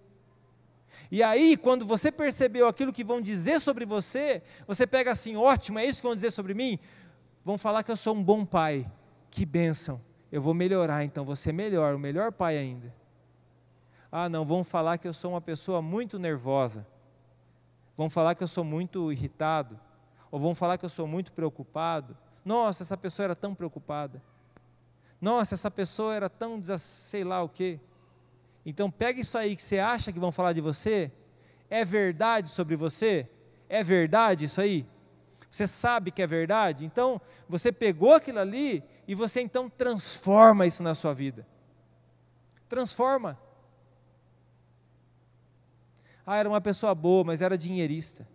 E 1.11 1.23
aí, 1.23 1.57
quando 1.57 1.87
você 1.87 2.13
percebeu 2.13 2.69
aquilo 2.69 2.93
que 2.93 3.03
vão 3.03 3.23
dizer 3.23 3.61
sobre 3.61 3.87
você, 3.87 4.43
você 4.67 4.87
pega 4.87 5.11
assim, 5.11 5.37
ótimo, 5.37 5.79
é 5.79 5.87
isso 5.87 6.03
que 6.03 6.07
vão 6.07 6.15
dizer 6.15 6.33
sobre 6.33 6.53
mim? 6.53 6.79
Vão 7.43 7.57
falar 7.57 7.83
que 7.83 7.91
eu 7.91 7.97
sou 7.97 8.15
um 8.15 8.23
bom 8.23 8.45
pai. 8.45 8.87
Que 9.33 9.47
bênção. 9.47 9.99
Eu 10.31 10.43
vou 10.43 10.53
melhorar, 10.53 11.05
então 11.05 11.25
vou 11.25 11.35
ser 11.35 11.53
melhor, 11.53 11.95
o 11.95 11.99
melhor 11.99 12.31
pai 12.31 12.59
ainda. 12.59 12.95
Ah, 14.11 14.29
não, 14.29 14.45
vão 14.45 14.63
falar 14.63 14.99
que 14.99 15.09
eu 15.09 15.15
sou 15.15 15.31
uma 15.31 15.41
pessoa 15.41 15.81
muito 15.81 16.19
nervosa. 16.19 16.87
Vão 17.97 18.11
falar 18.11 18.35
que 18.35 18.43
eu 18.43 18.49
sou 18.49 18.63
muito 18.63 19.11
irritado. 19.11 19.81
Ou 20.31 20.39
vão 20.39 20.55
falar 20.55 20.77
que 20.77 20.85
eu 20.85 20.89
sou 20.91 21.07
muito 21.07 21.33
preocupado. 21.33 22.15
Nossa, 22.45 22.83
essa 22.83 22.95
pessoa 22.95 23.25
era 23.25 23.35
tão 23.35 23.55
preocupada. 23.55 24.23
Nossa, 25.19 25.55
essa 25.55 25.71
pessoa 25.71 26.15
era 26.15 26.29
tão, 26.29 26.63
sei 26.77 27.25
lá 27.25 27.43
o 27.43 27.49
quê. 27.49 27.81
Então 28.67 28.91
pega 28.91 29.19
isso 29.19 29.39
aí 29.39 29.57
que 29.57 29.63
você 29.63 29.79
acha 29.79 30.13
que 30.13 30.21
vão 30.21 30.31
falar 30.31 30.53
de 30.53 30.61
você. 30.61 31.11
É 31.71 31.87
verdade 31.87 32.51
sobre 32.51 32.77
você? 32.77 33.27
É 33.67 33.83
verdade 33.83 34.45
isso 34.45 34.61
aí? 34.61 34.87
Você 35.51 35.67
sabe 35.67 36.11
que 36.11 36.23
é 36.23 36.27
verdade? 36.27 36.85
Então 36.87 37.21
você 37.47 37.71
pegou 37.71 38.15
aquilo 38.15 38.39
ali 38.39 38.83
e 39.13 39.15
você 39.15 39.43
então 39.43 39.69
transforma 39.69 40.67
isso 40.67 40.83
na 40.83 40.95
sua 40.95 41.13
vida. 41.13 41.47
Transforma. 42.67 43.39
Ah, 46.27 46.39
era 46.39 46.49
uma 46.49 46.63
pessoa 46.63 46.95
boa, 46.95 47.23
mas 47.23 47.43
era 47.43 47.59
dinheirista. 47.59 48.27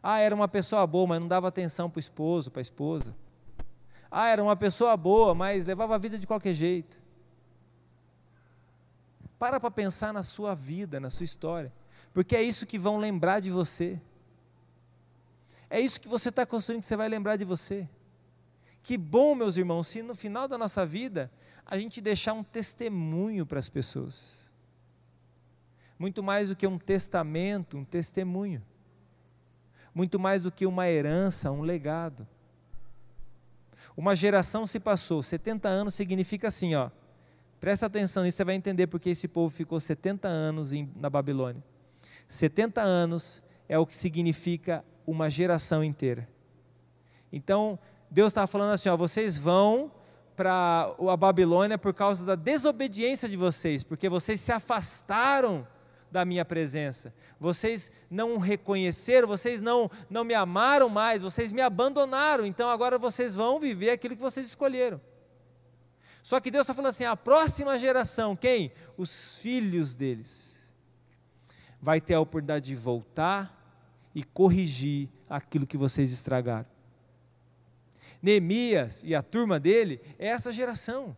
Ah, 0.00 0.20
era 0.20 0.32
uma 0.32 0.46
pessoa 0.46 0.86
boa, 0.86 1.08
mas 1.08 1.20
não 1.20 1.26
dava 1.26 1.48
atenção 1.48 1.90
para 1.90 1.98
o 1.98 2.00
esposo, 2.00 2.52
para 2.52 2.60
a 2.60 2.62
esposa. 2.62 3.16
Ah, 4.08 4.28
era 4.28 4.40
uma 4.40 4.54
pessoa 4.54 4.96
boa, 4.96 5.34
mas 5.34 5.66
levava 5.66 5.96
a 5.96 5.98
vida 5.98 6.20
de 6.20 6.26
qualquer 6.28 6.54
jeito. 6.54 7.02
Para 9.40 9.58
para 9.58 9.72
pensar 9.72 10.12
na 10.12 10.22
sua 10.22 10.54
vida, 10.54 11.00
na 11.00 11.10
sua 11.10 11.24
história, 11.24 11.72
porque 12.12 12.36
é 12.36 12.42
isso 12.44 12.64
que 12.64 12.78
vão 12.78 12.96
lembrar 12.98 13.40
de 13.40 13.50
você. 13.50 14.00
É 15.68 15.80
isso 15.80 16.00
que 16.00 16.06
você 16.06 16.28
está 16.28 16.46
construindo 16.46 16.82
que 16.82 16.86
você 16.86 16.96
vai 16.96 17.08
lembrar 17.08 17.34
de 17.34 17.44
você. 17.44 17.88
Que 18.84 18.96
bom, 18.96 19.34
meus 19.34 19.56
irmãos, 19.56 19.88
se 19.88 20.00
no 20.00 20.14
final 20.14 20.46
da 20.46 20.56
nossa 20.56 20.86
vida 20.86 21.28
a 21.66 21.76
gente 21.76 22.00
deixar 22.00 22.34
um 22.34 22.44
testemunho 22.44 23.44
para 23.44 23.58
as 23.58 23.68
pessoas. 23.68 24.48
Muito 25.98 26.22
mais 26.22 26.50
do 26.50 26.54
que 26.54 26.66
um 26.66 26.78
testamento, 26.78 27.76
um 27.76 27.84
testemunho 27.84 28.62
muito 29.94 30.18
mais 30.18 30.42
do 30.42 30.50
que 30.50 30.66
uma 30.66 30.90
herança, 30.90 31.52
um 31.52 31.62
legado. 31.62 32.26
Uma 33.96 34.16
geração 34.16 34.66
se 34.66 34.80
passou, 34.80 35.22
70 35.22 35.68
anos 35.68 35.94
significa 35.94 36.48
assim, 36.48 36.74
ó. 36.74 36.90
Presta 37.60 37.86
atenção 37.86 38.24
nisso, 38.24 38.36
você 38.36 38.44
vai 38.44 38.56
entender 38.56 38.88
porque 38.88 39.10
esse 39.10 39.28
povo 39.28 39.54
ficou 39.54 39.78
70 39.78 40.26
anos 40.26 40.72
em, 40.72 40.90
na 40.96 41.08
Babilônia. 41.08 41.62
70 42.26 42.82
anos 42.82 43.42
é 43.68 43.78
o 43.78 43.86
que 43.86 43.96
significa 43.96 44.84
uma 45.06 45.30
geração 45.30 45.84
inteira. 45.84 46.28
Então, 47.32 47.78
Deus 48.14 48.30
estava 48.30 48.46
falando 48.46 48.70
assim: 48.70 48.88
ó, 48.88 48.96
vocês 48.96 49.36
vão 49.36 49.90
para 50.36 50.94
a 51.10 51.16
Babilônia 51.16 51.76
por 51.76 51.92
causa 51.92 52.24
da 52.24 52.36
desobediência 52.36 53.28
de 53.28 53.36
vocês, 53.36 53.82
porque 53.82 54.08
vocês 54.08 54.40
se 54.40 54.52
afastaram 54.52 55.66
da 56.12 56.24
minha 56.24 56.44
presença. 56.44 57.12
Vocês 57.40 57.90
não 58.08 58.38
reconheceram, 58.38 59.26
vocês 59.26 59.60
não, 59.60 59.90
não 60.08 60.22
me 60.22 60.32
amaram 60.32 60.88
mais, 60.88 61.22
vocês 61.22 61.52
me 61.52 61.60
abandonaram, 61.60 62.46
então 62.46 62.70
agora 62.70 62.98
vocês 62.98 63.34
vão 63.34 63.58
viver 63.58 63.90
aquilo 63.90 64.14
que 64.14 64.22
vocês 64.22 64.46
escolheram. 64.46 65.00
Só 66.22 66.38
que 66.38 66.52
Deus 66.52 66.62
está 66.62 66.72
falando 66.72 66.90
assim: 66.90 67.04
a 67.04 67.16
próxima 67.16 67.76
geração, 67.80 68.36
quem? 68.36 68.70
Os 68.96 69.40
filhos 69.40 69.96
deles, 69.96 70.56
vai 71.80 72.00
ter 72.00 72.14
a 72.14 72.20
oportunidade 72.20 72.66
de 72.66 72.76
voltar 72.76 73.60
e 74.14 74.22
corrigir 74.22 75.08
aquilo 75.28 75.66
que 75.66 75.76
vocês 75.76 76.12
estragaram. 76.12 76.73
Neemias 78.24 79.02
e 79.04 79.14
a 79.14 79.20
turma 79.20 79.60
dele 79.60 80.00
é 80.18 80.28
essa 80.28 80.50
geração. 80.50 81.14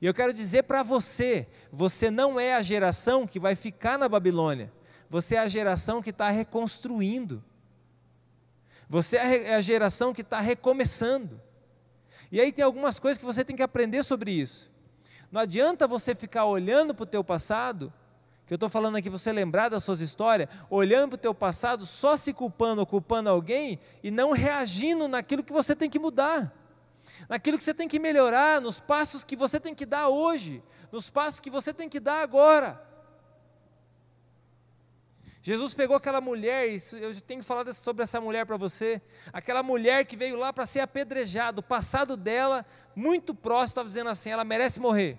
E 0.00 0.06
eu 0.06 0.12
quero 0.12 0.32
dizer 0.32 0.64
para 0.64 0.82
você: 0.82 1.46
você 1.70 2.10
não 2.10 2.38
é 2.38 2.56
a 2.56 2.62
geração 2.62 3.28
que 3.28 3.38
vai 3.38 3.54
ficar 3.54 3.96
na 3.96 4.08
Babilônia, 4.08 4.72
você 5.08 5.36
é 5.36 5.38
a 5.38 5.46
geração 5.46 6.02
que 6.02 6.10
está 6.10 6.28
reconstruindo, 6.28 7.44
você 8.88 9.18
é 9.18 9.54
a 9.54 9.60
geração 9.60 10.12
que 10.12 10.22
está 10.22 10.40
recomeçando. 10.40 11.40
E 12.32 12.40
aí 12.40 12.50
tem 12.50 12.64
algumas 12.64 12.98
coisas 12.98 13.18
que 13.18 13.24
você 13.24 13.44
tem 13.44 13.54
que 13.54 13.62
aprender 13.62 14.02
sobre 14.02 14.32
isso. 14.32 14.72
Não 15.30 15.40
adianta 15.40 15.86
você 15.86 16.12
ficar 16.12 16.44
olhando 16.44 16.92
para 16.92 17.04
o 17.04 17.06
teu 17.06 17.22
passado, 17.22 17.92
que 18.46 18.52
eu 18.52 18.56
estou 18.56 18.68
falando 18.68 18.96
aqui 18.96 19.10
para 19.10 19.18
você 19.18 19.32
lembrar 19.32 19.68
das 19.68 19.82
suas 19.82 20.00
histórias, 20.00 20.48
olhando 20.70 21.10
para 21.10 21.14
o 21.16 21.18
teu 21.18 21.34
passado, 21.34 21.84
só 21.84 22.16
se 22.16 22.32
culpando 22.32 22.86
culpando 22.86 23.28
alguém 23.28 23.80
e 24.04 24.10
não 24.10 24.30
reagindo 24.30 25.08
naquilo 25.08 25.42
que 25.42 25.52
você 25.52 25.74
tem 25.74 25.90
que 25.90 25.98
mudar, 25.98 26.54
naquilo 27.28 27.58
que 27.58 27.64
você 27.64 27.74
tem 27.74 27.88
que 27.88 27.98
melhorar, 27.98 28.60
nos 28.60 28.78
passos 28.78 29.24
que 29.24 29.34
você 29.34 29.58
tem 29.58 29.74
que 29.74 29.84
dar 29.84 30.08
hoje, 30.08 30.62
nos 30.92 31.10
passos 31.10 31.40
que 31.40 31.50
você 31.50 31.74
tem 31.74 31.88
que 31.88 31.98
dar 31.98 32.22
agora. 32.22 32.80
Jesus 35.42 35.74
pegou 35.74 35.96
aquela 35.96 36.20
mulher, 36.20 36.68
eu 37.00 37.20
tenho 37.20 37.42
falado 37.42 37.72
sobre 37.72 38.04
essa 38.04 38.20
mulher 38.20 38.46
para 38.46 38.56
você, 38.56 39.02
aquela 39.32 39.62
mulher 39.62 40.04
que 40.04 40.16
veio 40.16 40.36
lá 40.36 40.52
para 40.52 40.66
ser 40.66 40.80
apedrejada, 40.80 41.60
o 41.60 41.62
passado 41.64 42.16
dela, 42.16 42.64
muito 42.94 43.34
próximo, 43.34 43.66
estava 43.66 43.88
dizendo 43.88 44.10
assim: 44.10 44.30
ela 44.30 44.44
merece 44.44 44.80
morrer. 44.80 45.18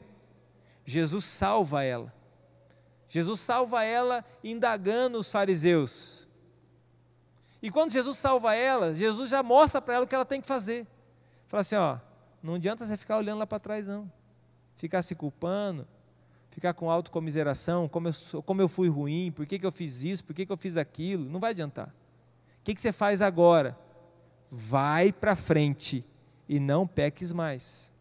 Jesus 0.85 1.25
salva 1.25 1.83
ela. 1.83 2.16
Jesus 3.07 3.39
salva 3.39 3.83
ela 3.83 4.23
indagando 4.43 5.17
os 5.17 5.31
fariseus. 5.31 6.27
E 7.61 7.71
quando 7.71 7.91
Jesus 7.91 8.17
salva 8.17 8.55
ela, 8.55 8.93
Jesus 8.93 9.29
já 9.29 9.41
mostra 9.41 9.81
para 9.81 9.95
ela 9.95 10.05
o 10.05 10.07
que 10.07 10.15
ela 10.15 10.25
tem 10.25 10.41
que 10.41 10.47
fazer. 10.47 10.85
Fala 11.47 11.61
assim: 11.61 11.75
ó, 11.75 11.97
não 12.43 12.55
adianta 12.55 12.85
você 12.85 12.97
ficar 12.97 13.17
olhando 13.17 13.39
lá 13.39 13.47
para 13.47 13.59
trás, 13.59 13.87
não. 13.87 14.11
Ficar 14.75 15.01
se 15.01 15.15
culpando, 15.15 15.87
ficar 16.51 16.73
com 16.73 16.89
autocomiseração, 16.89 17.87
como 17.87 18.09
eu, 18.09 18.43
como 18.43 18.61
eu 18.61 18.67
fui 18.67 18.89
ruim, 18.89 19.31
por 19.31 19.45
que, 19.45 19.57
que 19.57 19.65
eu 19.65 19.71
fiz 19.71 20.03
isso, 20.03 20.23
por 20.23 20.35
que, 20.35 20.45
que 20.45 20.51
eu 20.51 20.57
fiz 20.57 20.77
aquilo, 20.77 21.27
não 21.29 21.39
vai 21.39 21.51
adiantar. 21.51 21.87
O 21.87 22.63
que, 22.63 22.75
que 22.75 22.81
você 22.81 22.91
faz 22.91 23.21
agora? 23.21 23.77
Vai 24.51 25.11
para 25.11 25.35
frente 25.35 26.05
e 26.47 26.59
não 26.59 26.85
peques 26.85 27.31
mais. 27.31 27.93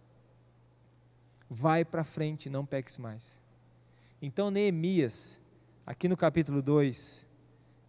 Vai 1.49 1.85
para 1.85 2.05
frente 2.05 2.47
e 2.47 2.51
não 2.51 2.67
peques 2.67 2.99
mais. 2.99 3.41
Então, 4.21 4.51
Neemias, 4.51 5.41
aqui 5.87 6.09
no 6.09 6.17
capítulo 6.17 6.63
2, 6.63 7.27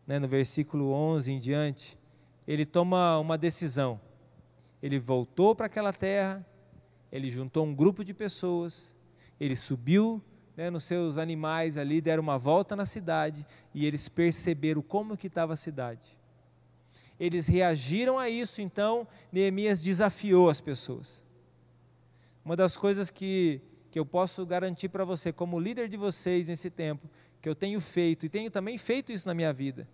né, 0.05 0.19
no 0.19 0.27
versículo 0.27 0.91
11 0.91 1.31
em 1.31 1.39
diante, 1.39 1.97
ele 2.45 2.65
toma 2.65 3.17
uma 3.17 3.37
decisão. 3.37 3.99
Ele 4.81 4.99
voltou 4.99 5.55
para 5.55 5.67
aquela 5.67 5.93
terra, 5.93 6.45
ele 7.11 7.29
juntou 7.29 7.65
um 7.65 7.73
grupo 7.73 8.03
de 8.03 8.13
pessoas, 8.13 8.93
ele 9.39 9.55
subiu 9.55 10.21
né, 10.55 10.69
nos 10.69 10.83
seus 10.83 11.17
animais 11.17 11.77
ali, 11.77 12.01
deram 12.01 12.23
uma 12.23 12.37
volta 12.37 12.75
na 12.75 12.85
cidade 12.85 13.45
e 13.73 13.85
eles 13.85 14.09
perceberam 14.09 14.81
como 14.81 15.15
que 15.15 15.27
estava 15.27 15.53
a 15.53 15.57
cidade. 15.57 16.17
Eles 17.19 17.47
reagiram 17.47 18.19
a 18.19 18.29
isso, 18.29 18.61
então 18.61 19.07
Neemias 19.31 19.79
desafiou 19.79 20.49
as 20.49 20.59
pessoas. 20.59 21.25
Uma 22.43 22.55
das 22.55 22.75
coisas 22.75 23.09
que, 23.09 23.61
que 23.97 23.99
eu 23.99 24.05
posso 24.05 24.45
garantir 24.45 24.89
para 24.89 25.03
você, 25.03 25.33
como 25.33 25.59
líder 25.59 25.87
de 25.87 25.97
vocês 25.97 26.47
nesse 26.47 26.69
tempo, 26.69 27.09
que 27.41 27.49
eu 27.49 27.55
tenho 27.55 27.81
feito 27.81 28.27
e 28.27 28.29
tenho 28.29 28.51
também 28.51 28.77
feito 28.77 29.11
isso 29.11 29.27
na 29.27 29.33
minha 29.33 29.51
vida, 29.51 29.87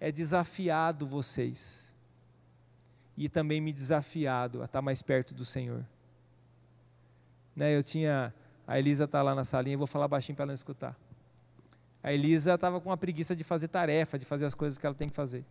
é 0.00 0.10
desafiado 0.10 1.06
vocês 1.06 1.94
e 3.16 3.28
também 3.28 3.60
me 3.60 3.72
desafiado 3.72 4.60
a 4.60 4.64
estar 4.64 4.82
mais 4.82 5.02
perto 5.02 5.34
do 5.34 5.44
Senhor. 5.44 5.86
Né, 7.54 7.76
eu 7.76 7.82
tinha 7.84 8.34
a 8.66 8.76
Elisa 8.76 9.04
está 9.04 9.22
lá 9.22 9.36
na 9.36 9.44
salinha, 9.44 9.74
eu 9.74 9.78
vou 9.78 9.86
falar 9.86 10.08
baixinho 10.08 10.34
para 10.34 10.42
ela 10.42 10.48
não 10.48 10.54
escutar. 10.54 10.98
A 12.02 12.12
Elisa 12.12 12.54
estava 12.54 12.80
com 12.80 12.88
uma 12.88 12.96
preguiça 12.96 13.36
de 13.36 13.44
fazer 13.44 13.68
tarefa, 13.68 14.18
de 14.18 14.24
fazer 14.24 14.46
as 14.46 14.54
coisas 14.54 14.76
que 14.76 14.84
ela 14.84 14.96
tem 14.96 15.08
que 15.08 15.14
fazer. 15.14 15.44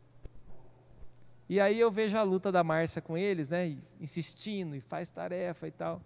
E 1.47 1.57
aí 1.57 1.79
eu 1.79 1.89
vejo 1.89 2.17
a 2.17 2.23
luta 2.23 2.51
da 2.51 2.65
Márcia 2.65 3.01
com 3.01 3.17
eles, 3.17 3.49
né? 3.49 3.77
Insistindo 3.97 4.75
e 4.75 4.81
faz 4.81 5.09
tarefa 5.09 5.69
e 5.69 5.71
tal. 5.71 6.01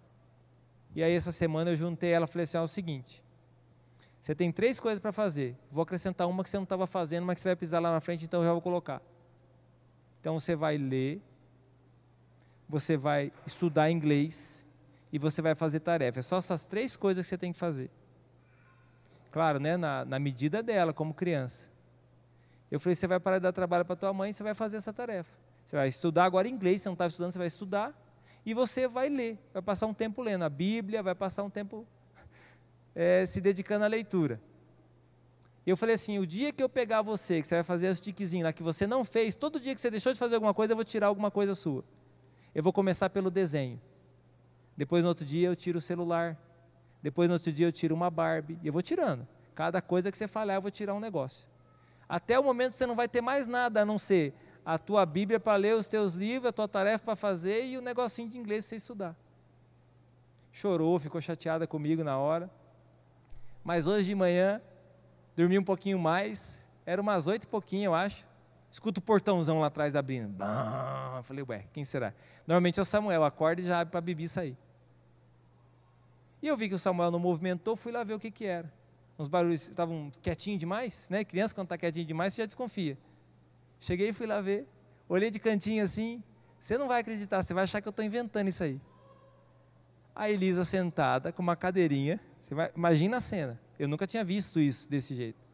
E 0.94 1.02
aí 1.02 1.12
essa 1.12 1.32
semana 1.32 1.70
eu 1.70 1.76
juntei 1.76 2.10
ela 2.10 2.26
e 2.26 2.28
falei 2.28 2.44
assim: 2.44 2.56
é 2.56 2.60
o 2.60 2.68
seguinte, 2.68 3.22
você 4.18 4.34
tem 4.34 4.52
três 4.52 4.78
coisas 4.78 5.00
para 5.00 5.10
fazer. 5.12 5.56
Vou 5.70 5.82
acrescentar 5.82 6.28
uma 6.28 6.44
que 6.44 6.50
você 6.50 6.56
não 6.56 6.64
estava 6.64 6.86
fazendo, 6.86 7.26
mas 7.26 7.34
que 7.36 7.40
você 7.40 7.48
vai 7.48 7.56
pisar 7.56 7.80
lá 7.80 7.90
na 7.90 8.00
frente, 8.00 8.24
então 8.24 8.40
eu 8.40 8.46
já 8.46 8.52
vou 8.52 8.62
colocar. 8.62 9.02
Então 10.20 10.38
você 10.38 10.54
vai 10.54 10.78
ler, 10.78 11.20
você 12.68 12.96
vai 12.96 13.32
estudar 13.44 13.90
inglês 13.90 14.66
e 15.12 15.18
você 15.18 15.42
vai 15.42 15.54
fazer 15.54 15.80
tarefa. 15.80 16.20
É 16.20 16.22
só 16.22 16.36
essas 16.36 16.66
três 16.66 16.96
coisas 16.96 17.24
que 17.24 17.30
você 17.30 17.36
tem 17.36 17.52
que 17.52 17.58
fazer. 17.58 17.90
Claro, 19.32 19.58
né, 19.58 19.76
na, 19.76 20.04
na 20.04 20.18
medida 20.18 20.62
dela, 20.62 20.92
como 20.92 21.12
criança. 21.12 21.70
Eu 22.70 22.78
falei, 22.78 22.94
você 22.94 23.06
vai 23.06 23.18
parar 23.18 23.38
de 23.38 23.42
dar 23.42 23.52
trabalho 23.52 23.84
para 23.84 23.96
tua 23.96 24.12
mãe 24.12 24.30
e 24.30 24.32
você 24.32 24.42
vai 24.42 24.54
fazer 24.54 24.76
essa 24.76 24.92
tarefa. 24.92 25.30
Você 25.64 25.76
vai 25.76 25.88
estudar 25.88 26.24
agora 26.24 26.48
inglês, 26.48 26.80
você 26.82 26.88
não 26.88 26.94
estava 26.94 27.08
estudando, 27.08 27.32
você 27.32 27.38
vai 27.38 27.46
estudar. 27.46 27.92
E 28.44 28.54
você 28.54 28.88
vai 28.88 29.08
ler, 29.08 29.38
vai 29.52 29.62
passar 29.62 29.86
um 29.86 29.94
tempo 29.94 30.20
lendo 30.20 30.42
a 30.42 30.48
Bíblia, 30.48 31.02
vai 31.02 31.14
passar 31.14 31.42
um 31.44 31.50
tempo 31.50 31.86
é, 32.94 33.24
se 33.24 33.40
dedicando 33.40 33.84
à 33.84 33.88
leitura. 33.88 34.40
Eu 35.64 35.76
falei 35.76 35.94
assim: 35.94 36.18
o 36.18 36.26
dia 36.26 36.52
que 36.52 36.62
eu 36.62 36.68
pegar 36.68 37.02
você, 37.02 37.40
que 37.40 37.46
você 37.46 37.56
vai 37.56 37.64
fazer 37.64 37.88
os 37.88 38.00
tiquezinhos 38.00 38.44
lá 38.44 38.52
que 38.52 38.62
você 38.62 38.86
não 38.86 39.04
fez, 39.04 39.36
todo 39.36 39.60
dia 39.60 39.74
que 39.74 39.80
você 39.80 39.90
deixou 39.90 40.12
de 40.12 40.18
fazer 40.18 40.34
alguma 40.34 40.52
coisa, 40.52 40.72
eu 40.72 40.76
vou 40.76 40.84
tirar 40.84 41.06
alguma 41.06 41.30
coisa 41.30 41.54
sua. 41.54 41.84
Eu 42.54 42.62
vou 42.62 42.72
começar 42.72 43.08
pelo 43.10 43.30
desenho. 43.30 43.80
Depois 44.76 45.02
no 45.02 45.08
outro 45.08 45.24
dia 45.24 45.48
eu 45.48 45.56
tiro 45.56 45.78
o 45.78 45.80
celular. 45.80 46.36
Depois 47.02 47.28
no 47.28 47.34
outro 47.34 47.52
dia 47.52 47.66
eu 47.66 47.72
tiro 47.72 47.94
uma 47.94 48.10
Barbie. 48.10 48.58
E 48.62 48.66
eu 48.66 48.72
vou 48.72 48.82
tirando. 48.82 49.26
Cada 49.54 49.80
coisa 49.80 50.10
que 50.10 50.18
você 50.18 50.26
falar, 50.26 50.54
eu 50.54 50.60
vou 50.60 50.70
tirar 50.70 50.94
um 50.94 51.00
negócio. 51.00 51.46
Até 52.08 52.38
o 52.38 52.42
momento 52.42 52.72
você 52.72 52.86
não 52.86 52.94
vai 52.94 53.08
ter 53.08 53.20
mais 53.20 53.48
nada 53.48 53.82
a 53.82 53.84
não 53.84 53.98
ser 53.98 54.34
a 54.64 54.78
tua 54.78 55.04
Bíblia 55.04 55.40
para 55.40 55.56
ler 55.56 55.74
os 55.74 55.86
teus 55.86 56.14
livros, 56.14 56.48
a 56.48 56.52
tua 56.52 56.68
tarefa 56.68 57.04
para 57.04 57.16
fazer 57.16 57.64
e 57.64 57.76
o 57.76 57.80
negocinho 57.80 58.28
de 58.28 58.38
inglês 58.38 58.64
para 58.64 58.70
você 58.70 58.76
estudar. 58.76 59.16
Chorou, 60.52 60.98
ficou 60.98 61.20
chateada 61.20 61.66
comigo 61.66 62.04
na 62.04 62.18
hora. 62.18 62.50
Mas 63.64 63.86
hoje 63.86 64.06
de 64.06 64.14
manhã, 64.14 64.60
dormi 65.36 65.58
um 65.58 65.64
pouquinho 65.64 65.98
mais, 65.98 66.64
era 66.84 67.00
umas 67.00 67.26
oito 67.26 67.44
e 67.44 67.46
pouquinho, 67.46 67.86
eu 67.86 67.94
acho. 67.94 68.26
Escuto 68.70 69.00
o 69.00 69.02
portãozão 69.02 69.60
lá 69.60 69.66
atrás 69.66 69.94
abrindo. 69.94 70.28
Bam! 70.28 71.22
Falei, 71.22 71.44
ué, 71.48 71.66
quem 71.72 71.84
será? 71.84 72.14
Normalmente 72.46 72.78
é 72.78 72.82
o 72.82 72.84
Samuel, 72.84 73.24
acorda 73.24 73.60
e 73.60 73.64
já 73.64 73.80
abre 73.80 73.90
para 73.90 73.98
a 73.98 74.02
Bibi 74.02 74.28
sair. 74.28 74.56
E 76.40 76.48
eu 76.48 76.56
vi 76.56 76.68
que 76.68 76.74
o 76.74 76.78
Samuel 76.78 77.10
não 77.10 77.18
movimentou, 77.18 77.76
fui 77.76 77.92
lá 77.92 78.02
ver 78.02 78.14
o 78.14 78.18
que, 78.18 78.30
que 78.30 78.44
era. 78.44 78.72
Uns 79.18 79.28
barulhos 79.28 79.68
estavam 79.68 80.10
quietinho 80.22 80.58
demais, 80.58 81.08
né? 81.08 81.24
Criança 81.24 81.54
quando 81.54 81.66
está 81.66 81.78
quietinho 81.78 82.04
demais, 82.04 82.32
você 82.32 82.42
já 82.42 82.46
desconfia. 82.46 82.98
Cheguei 83.82 84.10
e 84.10 84.12
fui 84.12 84.28
lá 84.28 84.40
ver. 84.40 84.64
Olhei 85.08 85.28
de 85.28 85.40
cantinho 85.40 85.82
assim. 85.82 86.22
Você 86.60 86.78
não 86.78 86.86
vai 86.86 87.00
acreditar, 87.00 87.42
você 87.42 87.52
vai 87.52 87.64
achar 87.64 87.82
que 87.82 87.88
eu 87.88 87.90
estou 87.90 88.04
inventando 88.04 88.46
isso 88.46 88.62
aí. 88.62 88.80
A 90.14 90.30
Elisa 90.30 90.64
sentada 90.64 91.32
com 91.32 91.42
uma 91.42 91.56
cadeirinha. 91.56 92.20
Você 92.40 92.54
vai, 92.54 92.70
imagina 92.76 93.16
a 93.16 93.20
cena. 93.20 93.60
Eu 93.76 93.88
nunca 93.88 94.06
tinha 94.06 94.22
visto 94.22 94.60
isso 94.60 94.88
desse 94.88 95.16
jeito. 95.16 95.44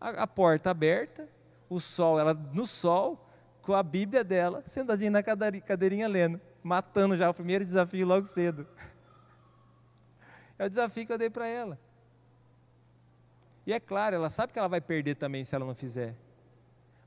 A, 0.00 0.22
a 0.22 0.26
porta 0.26 0.70
aberta, 0.70 1.28
o 1.68 1.78
sol, 1.78 2.18
ela 2.18 2.32
no 2.32 2.66
sol, 2.66 3.22
com 3.60 3.74
a 3.74 3.82
Bíblia 3.82 4.24
dela, 4.24 4.62
sentadinha 4.64 5.10
na 5.10 5.22
cadeirinha 5.22 6.08
lendo, 6.08 6.40
matando 6.62 7.18
já 7.18 7.28
o 7.28 7.34
primeiro 7.34 7.62
desafio 7.62 8.06
logo 8.06 8.26
cedo. 8.26 8.66
É 10.60 10.66
o 10.66 10.68
desafio 10.68 11.06
que 11.06 11.12
eu 11.12 11.18
dei 11.18 11.30
para 11.30 11.46
ela. 11.46 11.78
E 13.64 13.72
é 13.72 13.78
claro, 13.78 14.16
ela 14.16 14.28
sabe 14.28 14.52
que 14.52 14.58
ela 14.58 14.66
vai 14.66 14.80
perder 14.80 15.14
também 15.14 15.44
se 15.44 15.54
ela 15.54 15.64
não 15.64 15.72
fizer. 15.72 16.16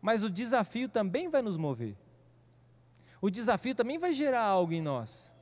Mas 0.02 0.24
o 0.24 0.30
desafio 0.30 0.90
também 0.90 1.30
vai 1.30 1.42
nos 1.42 1.58
mover. 1.58 1.96
O 3.22 3.30
desafio 3.30 3.76
também 3.76 4.00
vai 4.00 4.12
gerar 4.12 4.42
algo 4.42 4.74
em 4.74 4.82
nós. 4.82 5.34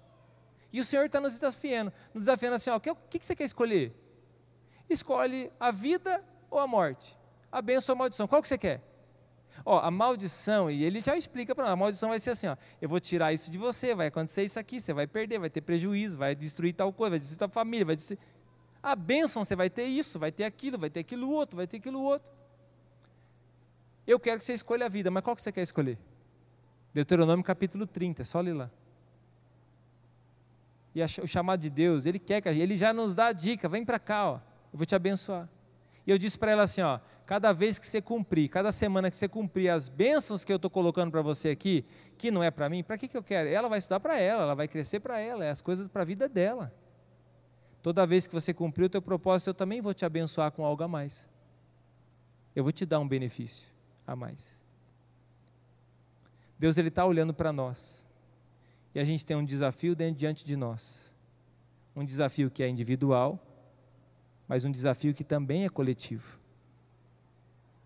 E 0.71 0.79
o 0.79 0.85
Senhor 0.85 1.05
está 1.05 1.19
nos 1.19 1.33
desafiando, 1.33 1.93
nos 2.13 2.25
desafiando 2.25 2.55
assim, 2.55 2.69
ó, 2.69 2.75
o 2.75 2.79
que, 2.79 3.17
que 3.17 3.25
você 3.25 3.35
quer 3.35 3.45
escolher? 3.45 3.95
Escolhe 4.89 5.51
a 5.59 5.71
vida 5.71 6.23
ou 6.49 6.59
a 6.59 6.67
morte, 6.67 7.17
a 7.51 7.61
bênção 7.61 7.93
ou 7.93 7.95
a 7.95 7.99
maldição, 7.99 8.27
qual 8.27 8.41
que 8.41 8.47
você 8.47 8.57
quer? 8.57 8.83
Ó, 9.65 9.79
a 9.79 9.89
maldição, 9.89 10.69
e 10.69 10.83
ele 10.83 11.01
já 11.01 11.17
explica 11.17 11.55
para 11.55 11.65
nós, 11.65 11.73
a 11.73 11.75
maldição 11.75 12.09
vai 12.09 12.19
ser 12.19 12.31
assim, 12.31 12.47
ó, 12.47 12.57
eu 12.81 12.87
vou 12.87 12.99
tirar 12.99 13.33
isso 13.33 13.49
de 13.49 13.57
você, 13.57 13.95
vai 13.95 14.07
acontecer 14.07 14.43
isso 14.43 14.59
aqui, 14.59 14.79
você 14.79 14.93
vai 14.93 15.07
perder, 15.07 15.39
vai 15.39 15.49
ter 15.49 15.61
prejuízo, 15.61 16.17
vai 16.17 16.35
destruir 16.35 16.73
tal 16.73 16.93
coisa, 16.93 17.11
vai 17.11 17.19
destruir 17.19 17.37
tua 17.37 17.49
família, 17.49 17.85
vai 17.85 17.95
destruir... 17.95 18.19
A 18.81 18.95
bênção, 18.95 19.43
você 19.43 19.55
vai 19.55 19.69
ter 19.69 19.85
isso, 19.85 20.17
vai 20.19 20.31
ter 20.31 20.45
aquilo, 20.45 20.77
vai 20.77 20.89
ter 20.89 21.01
aquilo 21.01 21.29
outro, 21.29 21.57
vai 21.57 21.67
ter 21.67 21.77
aquilo 21.77 22.01
outro. 22.01 22.31
Eu 24.09 24.19
quero 24.19 24.39
que 24.39 24.43
você 24.43 24.53
escolha 24.53 24.87
a 24.87 24.89
vida, 24.89 25.11
mas 25.11 25.23
qual 25.23 25.35
que 25.35 25.41
você 25.43 25.51
quer 25.51 25.61
escolher? 25.61 25.95
Deuteronômio 26.91 27.45
capítulo 27.45 27.85
30, 27.85 28.23
é 28.23 28.25
só 28.25 28.41
ler 28.41 28.53
lá. 28.53 28.71
E 30.95 31.03
o 31.03 31.27
chamado 31.27 31.59
de 31.59 31.69
Deus, 31.69 32.07
Ele 32.07 32.17
quer 32.17 32.41
que 32.41 32.49
a 32.49 32.51
gente, 32.51 32.63
Ele 32.63 32.75
já 32.75 32.91
nos 32.91 33.13
dá 33.13 33.27
a 33.27 33.31
dica, 33.31 33.69
vem 33.69 33.85
para 33.85 33.99
cá, 33.99 34.31
ó, 34.31 34.35
eu 34.73 34.79
vou 34.79 34.85
te 34.87 34.95
abençoar. 34.95 35.47
E 36.07 36.09
eu 36.09 36.17
disse 36.17 36.39
para 36.39 36.49
ela 36.49 36.63
assim, 36.63 36.81
ó, 36.81 36.99
cada 37.23 37.53
vez 37.53 37.77
que 37.77 37.85
você 37.85 38.01
cumprir, 38.01 38.49
cada 38.49 38.71
semana 38.71 39.11
que 39.11 39.15
você 39.15 39.27
cumprir 39.27 39.69
as 39.69 39.89
bênçãos 39.89 40.43
que 40.43 40.51
eu 40.51 40.55
estou 40.55 40.71
colocando 40.71 41.11
para 41.11 41.21
você 41.21 41.49
aqui, 41.49 41.85
que 42.17 42.31
não 42.31 42.43
é 42.43 42.49
para 42.49 42.67
mim, 42.67 42.83
para 42.83 42.97
que, 42.97 43.07
que 43.07 43.15
eu 43.15 43.21
quero? 43.21 43.47
Ela 43.47 43.69
vai 43.69 43.77
estudar 43.77 43.99
para 43.99 44.19
ela, 44.19 44.41
ela 44.41 44.55
vai 44.55 44.67
crescer 44.67 45.01
para 45.01 45.19
ela, 45.19 45.45
é 45.45 45.51
as 45.51 45.61
coisas 45.61 45.87
para 45.87 46.01
a 46.01 46.05
vida 46.05 46.27
dela. 46.27 46.73
Toda 47.83 48.07
vez 48.07 48.25
que 48.25 48.33
você 48.33 48.55
cumprir 48.55 48.85
o 48.85 48.89
teu 48.89 49.03
propósito, 49.03 49.49
eu 49.49 49.53
também 49.53 49.81
vou 49.81 49.93
te 49.93 50.03
abençoar 50.03 50.51
com 50.51 50.65
algo 50.65 50.81
a 50.81 50.87
mais. 50.87 51.29
Eu 52.55 52.63
vou 52.63 52.71
te 52.71 52.87
dar 52.87 52.99
um 52.99 53.07
benefício 53.07 53.77
a 54.11 54.15
mais. 54.15 54.59
Deus 56.57 56.77
ele 56.77 56.89
está 56.89 57.05
olhando 57.05 57.33
para 57.33 57.53
nós 57.53 58.05
e 58.93 58.99
a 58.99 59.03
gente 59.03 59.25
tem 59.25 59.37
um 59.37 59.45
desafio 59.45 59.95
diante 59.95 60.43
de 60.43 60.55
nós, 60.55 61.13
um 61.95 62.03
desafio 62.03 62.51
que 62.51 62.61
é 62.61 62.67
individual, 62.67 63.39
mas 64.47 64.65
um 64.65 64.71
desafio 64.71 65.13
que 65.13 65.23
também 65.23 65.65
é 65.65 65.69
coletivo. 65.69 66.39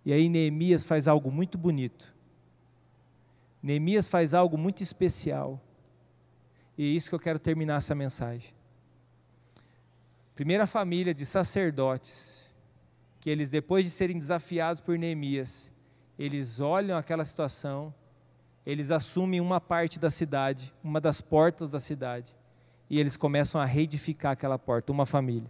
E 0.06 0.12
aí 0.12 0.28
Neemias 0.28 0.86
faz 0.86 1.08
algo 1.08 1.32
muito 1.32 1.58
bonito. 1.58 2.14
Neemias 3.62 4.08
faz 4.08 4.34
algo 4.34 4.58
muito 4.58 4.84
especial. 4.84 5.62
E 6.78 6.84
é 6.84 6.88
isso 6.88 7.10
que 7.10 7.16
eu 7.16 7.20
quero 7.20 7.40
terminar 7.40 7.78
essa 7.78 7.96
mensagem. 7.96 8.54
Primeira 10.36 10.66
família 10.66 11.14
de 11.14 11.26
sacerdotes, 11.26 12.54
que 13.20 13.30
eles, 13.30 13.50
depois 13.50 13.86
de 13.86 13.92
serem 13.92 14.18
desafiados 14.18 14.82
por 14.82 14.98
Neemias, 14.98 15.72
eles 16.18 16.60
olham 16.60 16.98
aquela 16.98 17.26
situação, 17.26 17.94
eles 18.66 18.92
assumem 18.92 19.42
uma 19.42 19.60
parte 19.60 20.00
da 20.00 20.10
cidade, 20.10 20.74
uma 20.84 21.02
das 21.02 21.22
portas 21.22 21.70
da 21.70 21.80
cidade, 21.80 22.36
e 22.90 23.00
eles 23.00 23.18
começam 23.18 23.60
a 23.60 23.66
reedificar 23.66 24.34
aquela 24.34 24.58
porta, 24.58 24.92
uma 24.92 25.06
família. 25.06 25.50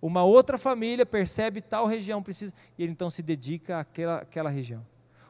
Uma 0.00 0.24
outra 0.24 0.58
família 0.58 1.06
percebe 1.06 1.60
tal 1.60 1.86
região 1.86 2.22
precisa, 2.22 2.52
e 2.76 2.82
ele 2.82 2.92
então 2.92 3.08
se 3.08 3.22
dedica 3.22 3.80
àquela, 3.80 4.16
àquela 4.16 4.50
região. 4.50 4.84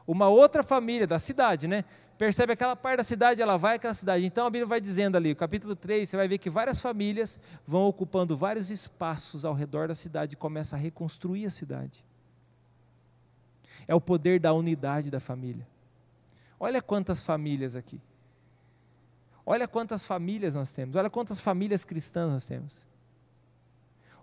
Uma 0.07 0.27
outra 0.27 0.63
família 0.63 1.05
da 1.05 1.19
cidade, 1.19 1.67
né? 1.67 1.85
Percebe 2.17 2.53
aquela 2.53 2.75
parte 2.75 2.97
da 2.97 3.03
cidade, 3.03 3.41
ela 3.41 3.57
vai 3.57 3.75
àquela 3.75 3.93
cidade. 3.93 4.25
Então 4.25 4.45
a 4.45 4.49
Bíblia 4.49 4.65
vai 4.65 4.81
dizendo 4.81 5.15
ali, 5.15 5.33
capítulo 5.35 5.75
3, 5.75 6.09
você 6.09 6.17
vai 6.17 6.27
ver 6.27 6.37
que 6.37 6.49
várias 6.49 6.81
famílias 6.81 7.39
vão 7.65 7.83
ocupando 7.83 8.35
vários 8.35 8.69
espaços 8.69 9.45
ao 9.45 9.53
redor 9.53 9.87
da 9.87 9.95
cidade 9.95 10.33
e 10.33 10.37
começa 10.37 10.75
a 10.75 10.79
reconstruir 10.79 11.45
a 11.45 11.49
cidade. 11.49 12.03
É 13.87 13.93
o 13.93 14.01
poder 14.01 14.39
da 14.39 14.53
unidade 14.53 15.11
da 15.11 15.19
família. 15.19 15.67
Olha 16.59 16.81
quantas 16.81 17.23
famílias 17.23 17.75
aqui. 17.75 17.99
Olha 19.45 19.67
quantas 19.67 20.05
famílias 20.05 20.55
nós 20.55 20.71
temos. 20.71 20.95
Olha 20.95 21.09
quantas 21.09 21.39
famílias 21.39 21.83
cristãs 21.83 22.31
nós 22.31 22.45
temos. 22.45 22.85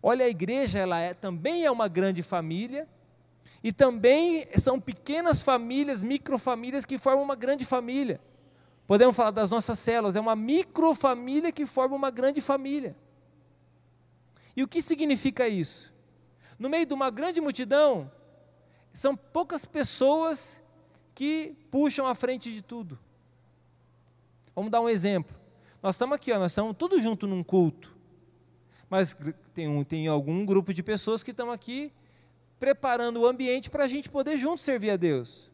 Olha, 0.02 0.24
a 0.24 0.28
igreja, 0.28 0.78
ela 0.78 0.98
é, 0.98 1.12
também 1.12 1.64
é 1.64 1.70
uma 1.70 1.86
grande 1.86 2.22
família, 2.22 2.88
e 3.62 3.72
também 3.72 4.46
são 4.56 4.80
pequenas 4.80 5.42
famílias, 5.42 6.02
microfamílias 6.02 6.86
que 6.86 6.98
formam 6.98 7.24
uma 7.24 7.34
grande 7.36 7.66
família. 7.66 8.18
Podemos 8.86 9.14
falar 9.14 9.30
das 9.30 9.50
nossas 9.50 9.78
células, 9.78 10.16
é 10.16 10.20
uma 10.20 10.34
microfamília 10.34 11.52
que 11.52 11.66
forma 11.66 11.94
uma 11.94 12.10
grande 12.10 12.40
família. 12.40 12.96
E 14.56 14.62
o 14.62 14.68
que 14.68 14.80
significa 14.80 15.46
isso? 15.46 15.94
No 16.58 16.68
meio 16.68 16.86
de 16.86 16.94
uma 16.94 17.10
grande 17.10 17.40
multidão, 17.40 18.10
são 18.92 19.16
poucas 19.16 19.64
pessoas 19.64 20.62
que 21.14 21.56
puxam 21.70 22.06
à 22.06 22.14
frente 22.14 22.52
de 22.52 22.62
tudo. 22.62 22.98
Vamos 24.54 24.70
dar 24.70 24.80
um 24.80 24.88
exemplo. 24.88 25.36
Nós 25.82 25.94
estamos 25.94 26.14
aqui, 26.14 26.32
ó, 26.32 26.38
nós 26.38 26.52
estamos 26.52 26.76
todos 26.76 27.02
juntos 27.02 27.28
num 27.28 27.42
culto. 27.42 27.96
Mas 28.88 29.16
tem, 29.54 29.68
um, 29.68 29.84
tem 29.84 30.08
algum 30.08 30.44
grupo 30.44 30.74
de 30.74 30.82
pessoas 30.82 31.22
que 31.22 31.30
estão 31.30 31.50
aqui 31.50 31.92
preparando 32.58 33.20
o 33.20 33.26
ambiente 33.26 33.70
para 33.70 33.84
a 33.84 33.88
gente 33.88 34.10
poder 34.10 34.36
juntos 34.36 34.64
servir 34.64 34.90
a 34.90 34.96
Deus. 34.96 35.50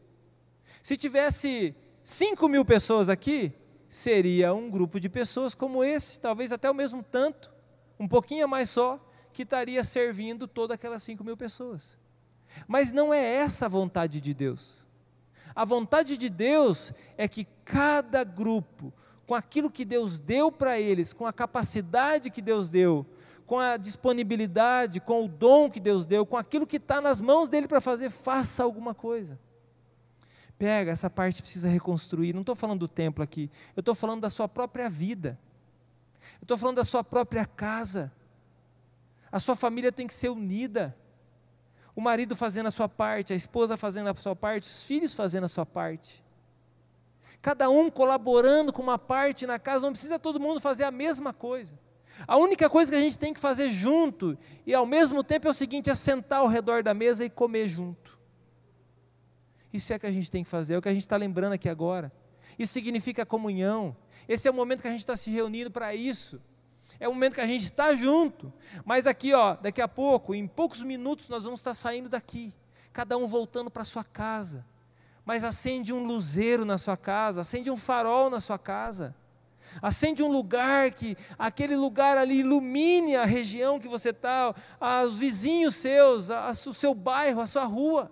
Se 0.81 0.97
tivesse 0.97 1.75
5 2.03 2.49
mil 2.49 2.65
pessoas 2.65 3.09
aqui, 3.09 3.53
seria 3.87 4.53
um 4.53 4.69
grupo 4.69 4.99
de 4.99 5.07
pessoas 5.07 5.55
como 5.55 5.83
esse, 5.83 6.19
talvez 6.19 6.51
até 6.51 6.69
o 6.69 6.73
mesmo 6.73 7.03
tanto, 7.03 7.51
um 7.99 8.07
pouquinho 8.07 8.45
a 8.45 8.47
mais 8.47 8.69
só, 8.69 8.99
que 9.31 9.43
estaria 9.43 9.83
servindo 9.83 10.47
todas 10.47 10.75
aquelas 10.75 11.03
5 11.03 11.23
mil 11.23 11.37
pessoas. 11.37 11.97
Mas 12.67 12.91
não 12.91 13.13
é 13.13 13.21
essa 13.21 13.65
a 13.65 13.69
vontade 13.69 14.21
de 14.21 14.33
Deus. 14.33 14.85
A 15.55 15.65
vontade 15.65 16.17
de 16.17 16.29
Deus 16.29 16.93
é 17.17 17.27
que 17.27 17.45
cada 17.65 18.23
grupo, 18.23 18.93
com 19.25 19.33
aquilo 19.33 19.71
que 19.71 19.83
Deus 19.83 20.19
deu 20.19 20.51
para 20.51 20.79
eles, 20.79 21.13
com 21.13 21.25
a 21.25 21.33
capacidade 21.33 22.29
que 22.29 22.41
Deus 22.41 22.69
deu, 22.69 23.05
com 23.45 23.57
a 23.57 23.75
disponibilidade, 23.75 24.99
com 24.99 25.25
o 25.25 25.27
dom 25.27 25.69
que 25.69 25.79
Deus 25.79 26.05
deu, 26.05 26.25
com 26.25 26.37
aquilo 26.37 26.67
que 26.67 26.77
está 26.77 27.01
nas 27.01 27.19
mãos 27.19 27.49
dele 27.49 27.67
para 27.67 27.81
fazer, 27.81 28.09
faça 28.09 28.63
alguma 28.63 28.93
coisa. 28.93 29.39
Pega, 30.59 30.91
essa 30.91 31.09
parte 31.09 31.41
precisa 31.41 31.69
reconstruir. 31.69 32.33
Não 32.33 32.41
estou 32.41 32.55
falando 32.55 32.81
do 32.81 32.87
templo 32.87 33.23
aqui, 33.23 33.49
eu 33.75 33.79
estou 33.79 33.95
falando 33.95 34.21
da 34.21 34.29
sua 34.29 34.47
própria 34.47 34.89
vida. 34.89 35.39
Eu 36.39 36.43
estou 36.43 36.57
falando 36.57 36.75
da 36.75 36.83
sua 36.83 37.03
própria 37.03 37.45
casa. 37.45 38.11
A 39.31 39.39
sua 39.39 39.55
família 39.55 39.91
tem 39.91 40.05
que 40.05 40.13
ser 40.13 40.29
unida 40.29 40.95
o 41.97 42.01
marido 42.01 42.35
fazendo 42.35 42.67
a 42.67 42.71
sua 42.71 42.87
parte, 42.87 43.33
a 43.33 43.35
esposa 43.35 43.75
fazendo 43.75 44.07
a 44.07 44.13
sua 44.13 44.35
parte, 44.35 44.65
os 44.65 44.85
filhos 44.85 45.15
fazendo 45.15 45.45
a 45.45 45.47
sua 45.47 45.65
parte. 45.65 46.23
Cada 47.41 47.71
um 47.71 47.89
colaborando 47.89 48.71
com 48.71 48.83
uma 48.83 48.99
parte 48.99 49.47
na 49.47 49.57
casa, 49.57 49.87
não 49.87 49.93
precisa 49.93 50.19
todo 50.19 50.39
mundo 50.39 50.61
fazer 50.61 50.83
a 50.83 50.91
mesma 50.91 51.33
coisa. 51.33 51.75
A 52.27 52.37
única 52.37 52.69
coisa 52.69 52.91
que 52.91 52.97
a 52.97 53.01
gente 53.01 53.17
tem 53.17 53.33
que 53.33 53.39
fazer 53.39 53.71
junto 53.71 54.37
e 54.63 54.75
ao 54.75 54.85
mesmo 54.85 55.23
tempo 55.23 55.47
é 55.47 55.49
o 55.49 55.53
seguinte: 55.53 55.89
é 55.89 55.95
sentar 55.95 56.41
ao 56.41 56.47
redor 56.47 56.83
da 56.83 56.93
mesa 56.93 57.25
e 57.25 57.31
comer 57.31 57.67
junto. 57.67 58.19
Isso 59.73 59.91
é 59.91 59.97
que 59.97 60.05
a 60.05 60.11
gente 60.11 60.29
tem 60.29 60.43
que 60.43 60.49
fazer, 60.51 60.75
é 60.75 60.77
o 60.77 60.81
que 60.83 60.89
a 60.89 60.93
gente 60.93 61.01
está 61.01 61.17
lembrando 61.17 61.53
aqui 61.53 61.67
agora. 61.67 62.11
Isso 62.59 62.73
significa 62.73 63.25
comunhão. 63.25 63.97
Esse 64.27 64.47
é 64.47 64.51
o 64.51 64.53
momento 64.53 64.83
que 64.83 64.87
a 64.87 64.91
gente 64.91 64.99
está 64.99 65.17
se 65.17 65.31
reunindo 65.31 65.71
para 65.71 65.95
isso. 65.95 66.39
É 66.99 67.07
o 67.07 67.13
momento 67.13 67.35
que 67.35 67.41
a 67.41 67.47
gente 67.47 67.65
está 67.65 67.95
junto. 67.95 68.51
Mas 68.85 69.05
aqui, 69.05 69.33
ó, 69.33 69.55
daqui 69.55 69.81
a 69.81 69.87
pouco, 69.87 70.33
em 70.33 70.47
poucos 70.47 70.81
minutos, 70.83 71.29
nós 71.29 71.43
vamos 71.43 71.59
estar 71.59 71.73
saindo 71.73 72.09
daqui. 72.09 72.53
Cada 72.91 73.17
um 73.17 73.27
voltando 73.27 73.69
para 73.69 73.83
sua 73.83 74.03
casa. 74.03 74.65
Mas 75.23 75.43
acende 75.43 75.93
um 75.93 76.05
luzeiro 76.05 76.65
na 76.65 76.77
sua 76.77 76.97
casa, 76.97 77.41
acende 77.41 77.69
um 77.69 77.77
farol 77.77 78.29
na 78.29 78.39
sua 78.39 78.57
casa. 78.57 79.15
Acende 79.81 80.23
um 80.23 80.31
lugar 80.31 80.91
que 80.91 81.17
aquele 81.37 81.75
lugar 81.75 82.17
ali 82.17 82.39
ilumine 82.39 83.15
a 83.15 83.25
região 83.25 83.79
que 83.79 83.87
você 83.87 84.09
está, 84.09 84.55
os 85.05 85.19
vizinhos 85.19 85.75
seus, 85.75 86.31
a, 86.31 86.49
o 86.51 86.73
seu 86.73 86.95
bairro, 86.95 87.41
a 87.41 87.45
sua 87.45 87.65
rua. 87.65 88.11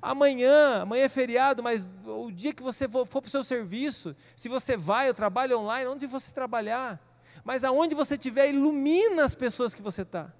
Amanhã, 0.00 0.82
amanhã 0.82 1.04
é 1.04 1.08
feriado, 1.08 1.62
mas 1.62 1.88
o 2.06 2.30
dia 2.30 2.54
que 2.54 2.62
você 2.62 2.88
for, 2.88 3.06
for 3.06 3.20
para 3.20 3.28
o 3.28 3.30
seu 3.30 3.44
serviço, 3.44 4.16
se 4.36 4.48
você 4.48 4.76
vai, 4.76 5.08
eu 5.08 5.14
trabalho 5.14 5.58
online, 5.58 5.90
onde 5.90 6.06
você 6.06 6.32
trabalhar, 6.32 7.00
mas 7.44 7.64
aonde 7.64 7.94
você 7.94 8.14
estiver, 8.14 8.48
ilumina 8.50 9.24
as 9.24 9.34
pessoas 9.34 9.74
que 9.74 9.82
você 9.82 10.02
está. 10.02 10.32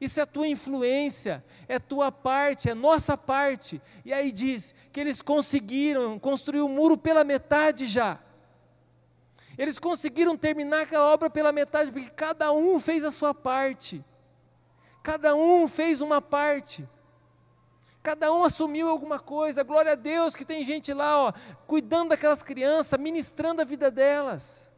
Isso 0.00 0.18
é 0.18 0.24
a 0.24 0.26
tua 0.26 0.48
influência, 0.48 1.44
é 1.68 1.78
tua 1.78 2.10
parte, 2.10 2.68
é 2.68 2.74
nossa 2.74 3.16
parte. 3.16 3.80
E 4.04 4.12
aí 4.12 4.32
diz 4.32 4.74
que 4.90 4.98
eles 4.98 5.22
conseguiram 5.22 6.18
construir 6.18 6.60
o 6.60 6.68
muro 6.68 6.98
pela 6.98 7.22
metade 7.22 7.86
já. 7.86 8.18
Eles 9.56 9.78
conseguiram 9.78 10.36
terminar 10.36 10.82
aquela 10.82 11.06
obra 11.12 11.30
pela 11.30 11.52
metade, 11.52 11.92
porque 11.92 12.10
cada 12.10 12.52
um 12.52 12.80
fez 12.80 13.04
a 13.04 13.12
sua 13.12 13.32
parte. 13.32 14.04
Cada 15.04 15.36
um 15.36 15.68
fez 15.68 16.00
uma 16.00 16.20
parte. 16.20 16.88
Cada 18.02 18.32
um 18.32 18.42
assumiu 18.42 18.88
alguma 18.88 19.20
coisa. 19.20 19.62
Glória 19.62 19.92
a 19.92 19.94
Deus 19.94 20.34
que 20.34 20.44
tem 20.44 20.64
gente 20.64 20.92
lá, 20.92 21.26
ó, 21.26 21.32
cuidando 21.68 22.08
daquelas 22.08 22.42
crianças, 22.42 22.98
ministrando 22.98 23.62
a 23.62 23.64
vida 23.64 23.88
delas. 23.88 24.71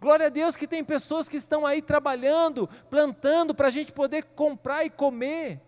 Glória 0.00 0.26
a 0.26 0.30
Deus 0.30 0.56
que 0.56 0.66
tem 0.66 0.82
pessoas 0.82 1.28
que 1.28 1.36
estão 1.36 1.66
aí 1.66 1.82
trabalhando, 1.82 2.66
plantando 2.88 3.54
para 3.54 3.68
a 3.68 3.70
gente 3.70 3.92
poder 3.92 4.24
comprar 4.24 4.84
e 4.84 4.90
comer. 4.90 5.60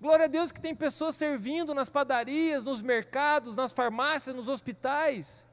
Glória 0.00 0.24
a 0.24 0.28
Deus 0.28 0.50
que 0.50 0.60
tem 0.60 0.74
pessoas 0.74 1.14
servindo 1.14 1.72
nas 1.72 1.88
padarias, 1.88 2.64
nos 2.64 2.82
mercados, 2.82 3.54
nas 3.54 3.72
farmácias, 3.72 4.34
nos 4.34 4.48
hospitais. 4.48 5.46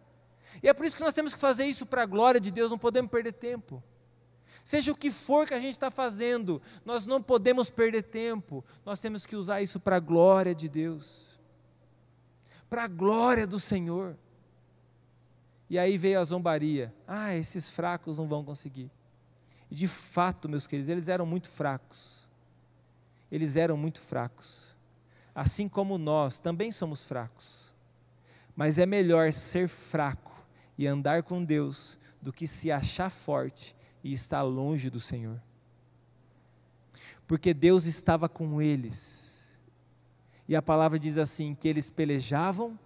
E 0.64 0.68
é 0.68 0.74
por 0.74 0.86
isso 0.86 0.98
que 0.98 1.04
nós 1.04 1.14
temos 1.14 1.34
que 1.36 1.40
fazer 1.40 1.66
isso 1.66 1.86
para 1.86 2.02
a 2.02 2.06
glória 2.06 2.42
de 2.42 2.50
Deus, 2.50 2.72
não 2.72 2.80
podemos 2.80 3.12
perder 3.12 3.34
tempo. 3.34 3.84
Seja 4.64 4.92
o 4.92 4.98
que 4.98 5.12
for 5.12 5.48
que 5.48 5.54
a 5.54 5.60
gente 5.60 5.74
está 5.74 5.92
fazendo, 5.92 6.60
nós 6.84 7.06
não 7.06 7.22
podemos 7.22 7.70
perder 7.70 8.02
tempo, 8.02 8.66
nós 8.84 9.00
temos 9.00 9.24
que 9.28 9.36
usar 9.36 9.62
isso 9.62 9.80
para 9.80 9.98
a 9.98 10.00
glória 10.00 10.56
de 10.56 10.68
Deus. 10.68 11.36
para 12.68 12.86
a 12.86 12.88
glória 12.88 13.46
do 13.46 13.60
Senhor. 13.60 14.18
E 15.70 15.80
aí 15.80 15.98
veio 15.98 16.20
a 16.20 16.24
zombaria. 16.24 16.94
Ah, 17.08 17.36
esses 17.36 17.70
fracos 17.70 18.18
não 18.18 18.28
vão 18.28 18.44
conseguir. 18.44 18.92
E 19.70 19.76
de 19.76 19.88
fato, 19.88 20.48
meus 20.48 20.68
queridos, 20.68 20.90
eles 20.90 21.08
eram 21.08 21.26
muito 21.26 21.50
fracos. 21.50 22.28
Eles 23.32 23.58
eram 23.58 23.76
muito 23.76 24.00
fracos. 24.00 24.76
Assim 25.34 25.68
como 25.68 25.98
nós 25.98 26.40
também 26.40 26.72
somos 26.72 27.04
fracos. 27.04 27.74
Mas 28.56 28.80
é 28.80 28.86
melhor 28.86 29.34
ser 29.34 29.68
fraco 29.68 30.32
e 30.78 30.88
andar 30.88 31.24
com 31.24 31.44
Deus 31.44 31.98
do 32.22 32.32
que 32.32 32.48
se 32.48 32.72
achar 32.72 33.10
forte 33.10 33.76
e 34.04 34.14
estar 34.14 34.44
longe 34.44 34.90
do 34.90 35.00
Senhor. 35.00 35.42
Porque 37.28 37.54
Deus 37.54 37.86
estava 37.86 38.30
com 38.30 38.62
eles. 38.62 39.60
E 40.48 40.56
a 40.56 40.62
palavra 40.62 41.00
diz 41.00 41.18
assim: 41.18 41.56
que 41.56 41.68
eles 41.68 41.90
pelejavam, 41.90 42.78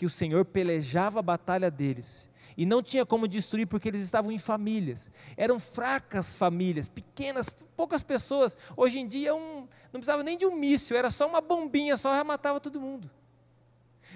que 0.00 0.06
o 0.06 0.08
Senhor 0.08 0.46
pelejava 0.46 1.18
a 1.18 1.22
batalha 1.22 1.70
deles. 1.70 2.26
E 2.56 2.64
não 2.64 2.82
tinha 2.82 3.04
como 3.04 3.28
destruir 3.28 3.66
porque 3.66 3.86
eles 3.86 4.00
estavam 4.00 4.32
em 4.32 4.38
famílias. 4.38 5.10
Eram 5.36 5.60
fracas 5.60 6.38
famílias, 6.38 6.88
pequenas, 6.88 7.50
poucas 7.76 8.02
pessoas. 8.02 8.56
Hoje 8.74 8.98
em 8.98 9.06
dia 9.06 9.34
um, 9.34 9.68
não 9.92 10.00
precisava 10.00 10.22
nem 10.22 10.38
de 10.38 10.46
um 10.46 10.56
míssil, 10.56 10.96
era 10.96 11.10
só 11.10 11.28
uma 11.28 11.42
bombinha, 11.42 11.98
só 11.98 12.16
já 12.16 12.24
matava 12.24 12.58
todo 12.58 12.80
mundo. 12.80 13.10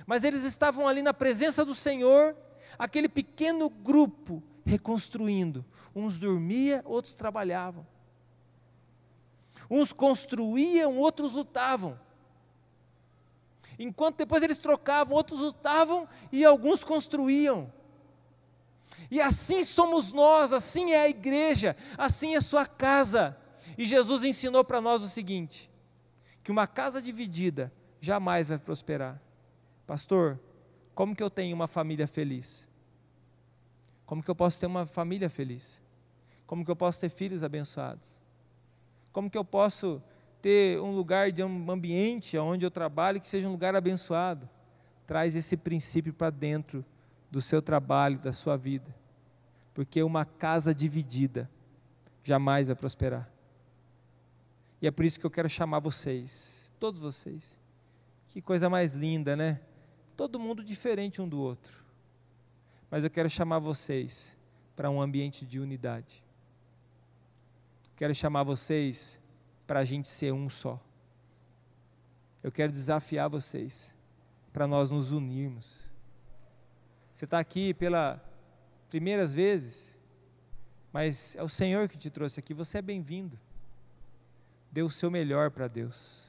Mas 0.06 0.24
eles 0.24 0.42
estavam 0.44 0.88
ali 0.88 1.02
na 1.02 1.12
presença 1.12 1.66
do 1.66 1.74
Senhor, 1.74 2.34
aquele 2.78 3.06
pequeno 3.06 3.68
grupo 3.68 4.42
reconstruindo. 4.64 5.66
Uns 5.94 6.16
dormiam, 6.18 6.80
outros 6.86 7.14
trabalhavam. 7.14 7.86
Uns 9.68 9.92
construíam, 9.92 10.96
outros 10.96 11.32
lutavam. 11.32 12.00
Enquanto 13.78 14.18
depois 14.18 14.42
eles 14.42 14.58
trocavam, 14.58 15.16
outros 15.16 15.40
lutavam 15.40 16.08
e 16.30 16.44
alguns 16.44 16.84
construíam. 16.84 17.72
E 19.10 19.20
assim 19.20 19.64
somos 19.64 20.12
nós, 20.12 20.52
assim 20.52 20.92
é 20.92 21.02
a 21.02 21.08
igreja, 21.08 21.76
assim 21.98 22.36
é 22.36 22.40
sua 22.40 22.66
casa. 22.66 23.36
E 23.76 23.84
Jesus 23.84 24.24
ensinou 24.24 24.64
para 24.64 24.80
nós 24.80 25.02
o 25.02 25.08
seguinte: 25.08 25.70
que 26.42 26.50
uma 26.50 26.66
casa 26.66 27.00
dividida 27.00 27.72
jamais 28.00 28.48
vai 28.48 28.58
prosperar. 28.58 29.20
Pastor, 29.86 30.38
como 30.94 31.14
que 31.14 31.22
eu 31.22 31.30
tenho 31.30 31.54
uma 31.54 31.66
família 31.66 32.06
feliz? 32.06 32.68
Como 34.06 34.22
que 34.22 34.30
eu 34.30 34.34
posso 34.34 34.60
ter 34.60 34.66
uma 34.66 34.86
família 34.86 35.28
feliz? 35.28 35.82
Como 36.46 36.64
que 36.64 36.70
eu 36.70 36.76
posso 36.76 37.00
ter 37.00 37.08
filhos 37.08 37.42
abençoados? 37.42 38.22
Como 39.12 39.30
que 39.30 39.38
eu 39.38 39.44
posso 39.44 40.02
ter 40.44 40.78
um 40.80 40.94
lugar 40.94 41.32
de 41.32 41.42
um 41.42 41.70
ambiente 41.70 42.36
onde 42.36 42.66
eu 42.66 42.70
trabalho 42.70 43.20
que 43.20 43.28
seja 43.28 43.48
um 43.48 43.52
lugar 43.52 43.74
abençoado? 43.74 44.48
Traz 45.06 45.34
esse 45.34 45.56
princípio 45.56 46.12
para 46.12 46.28
dentro 46.28 46.84
do 47.30 47.40
seu 47.40 47.62
trabalho, 47.62 48.18
da 48.18 48.32
sua 48.32 48.56
vida. 48.56 48.94
Porque 49.72 50.02
uma 50.02 50.24
casa 50.24 50.74
dividida 50.74 51.50
jamais 52.22 52.66
vai 52.66 52.76
prosperar. 52.76 53.30
E 54.82 54.86
é 54.86 54.90
por 54.90 55.04
isso 55.04 55.18
que 55.18 55.24
eu 55.24 55.30
quero 55.30 55.48
chamar 55.48 55.78
vocês, 55.78 56.72
todos 56.78 57.00
vocês. 57.00 57.58
Que 58.26 58.42
coisa 58.42 58.68
mais 58.68 58.94
linda, 58.94 59.34
né? 59.34 59.60
Todo 60.14 60.38
mundo 60.38 60.62
diferente 60.62 61.22
um 61.22 61.28
do 61.28 61.40
outro 61.40 61.84
mas 62.94 63.02
eu 63.02 63.10
quero 63.10 63.28
chamar 63.28 63.58
vocês 63.58 64.38
para 64.76 64.88
um 64.88 65.02
ambiente 65.02 65.44
de 65.44 65.58
unidade. 65.58 66.24
Quero 67.96 68.14
chamar 68.14 68.44
vocês 68.44 69.20
para 69.66 69.80
a 69.80 69.84
gente 69.84 70.08
ser 70.08 70.32
um 70.32 70.48
só. 70.48 70.80
Eu 72.42 72.52
quero 72.52 72.70
desafiar 72.70 73.28
vocês 73.28 73.96
para 74.52 74.66
nós 74.66 74.90
nos 74.90 75.12
unirmos. 75.12 75.80
Você 77.12 77.24
está 77.24 77.38
aqui 77.38 77.72
pela 77.72 78.22
primeiras 78.90 79.32
vezes, 79.34 79.98
mas 80.92 81.34
é 81.36 81.42
o 81.42 81.48
Senhor 81.48 81.88
que 81.88 81.96
te 81.96 82.10
trouxe 82.10 82.38
aqui. 82.38 82.52
Você 82.54 82.78
é 82.78 82.82
bem-vindo. 82.82 83.38
Dê 84.70 84.82
o 84.82 84.90
seu 84.90 85.10
melhor 85.10 85.50
para 85.50 85.66
Deus. 85.66 86.24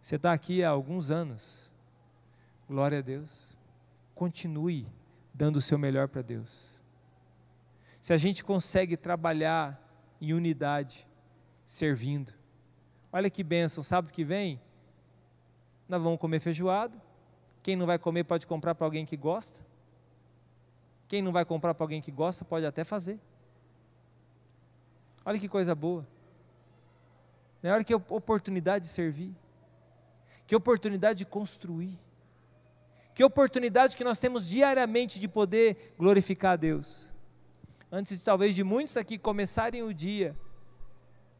Você 0.00 0.16
está 0.16 0.32
aqui 0.32 0.62
há 0.62 0.70
alguns 0.70 1.10
anos. 1.10 1.70
Glória 2.68 2.98
a 2.98 3.02
Deus. 3.02 3.58
Continue 4.14 4.86
dando 5.34 5.56
o 5.56 5.60
seu 5.60 5.78
melhor 5.78 6.08
para 6.08 6.22
Deus. 6.22 6.80
Se 8.00 8.12
a 8.12 8.16
gente 8.16 8.44
consegue 8.44 8.96
trabalhar 8.96 9.78
em 10.20 10.32
unidade, 10.32 11.06
servindo, 11.70 12.32
olha 13.12 13.30
que 13.30 13.44
bênção, 13.44 13.80
sábado 13.80 14.12
que 14.12 14.24
vem, 14.24 14.60
nós 15.88 16.02
vamos 16.02 16.18
comer 16.18 16.40
feijoada. 16.40 17.00
Quem 17.62 17.76
não 17.76 17.86
vai 17.86 17.96
comer 17.96 18.24
pode 18.24 18.44
comprar 18.44 18.74
para 18.74 18.84
alguém 18.84 19.06
que 19.06 19.16
gosta. 19.16 19.60
Quem 21.06 21.22
não 21.22 21.30
vai 21.30 21.44
comprar 21.44 21.72
para 21.72 21.84
alguém 21.84 22.02
que 22.02 22.10
gosta 22.10 22.44
pode 22.44 22.66
até 22.66 22.82
fazer. 22.82 23.20
Olha 25.24 25.38
que 25.38 25.48
coisa 25.48 25.72
boa. 25.72 26.04
Olha 27.62 27.84
que 27.84 27.94
oportunidade 27.94 28.86
de 28.86 28.90
servir. 28.90 29.32
Que 30.48 30.56
oportunidade 30.56 31.20
de 31.20 31.24
construir. 31.24 31.96
Que 33.14 33.22
oportunidade 33.22 33.96
que 33.96 34.02
nós 34.02 34.18
temos 34.18 34.48
diariamente 34.48 35.20
de 35.20 35.28
poder 35.28 35.94
glorificar 35.96 36.54
a 36.54 36.56
Deus. 36.56 37.14
Antes 37.92 38.24
talvez 38.24 38.56
de 38.56 38.64
muitos 38.64 38.96
aqui 38.96 39.16
começarem 39.16 39.82
o 39.84 39.94
dia, 39.94 40.36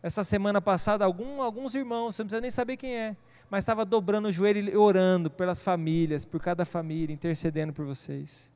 essa 0.02 0.24
semana 0.24 0.60
passada, 0.60 1.04
algum, 1.04 1.42
alguns 1.42 1.74
irmãos, 1.74 2.14
você 2.14 2.22
não 2.22 2.26
precisa 2.28 2.40
nem 2.40 2.50
saber 2.50 2.76
quem 2.76 2.96
é, 2.96 3.16
mas 3.50 3.62
estava 3.64 3.84
dobrando 3.84 4.28
o 4.28 4.32
joelho 4.32 4.70
e 4.70 4.76
orando 4.76 5.30
pelas 5.30 5.60
famílias, 5.60 6.24
por 6.24 6.40
cada 6.40 6.64
família, 6.64 7.12
intercedendo 7.12 7.72
por 7.72 7.84
vocês. 7.84 8.50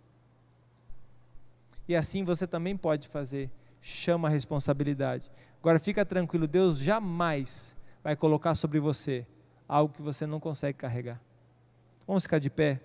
E 1.86 1.94
assim 1.94 2.24
você 2.24 2.46
também 2.46 2.76
pode 2.76 3.08
fazer. 3.08 3.50
Chama 3.80 4.28
a 4.28 4.30
responsabilidade. 4.30 5.30
Agora 5.60 5.78
fica 5.78 6.04
tranquilo, 6.04 6.46
Deus 6.46 6.78
jamais 6.78 7.76
vai 8.02 8.16
colocar 8.16 8.54
sobre 8.54 8.80
você 8.80 9.26
algo 9.68 9.94
que 9.94 10.02
você 10.02 10.26
não 10.26 10.40
consegue 10.40 10.78
carregar. 10.78 11.20
Vamos 12.06 12.22
ficar 12.22 12.38
de 12.38 12.50
pé. 12.50 12.80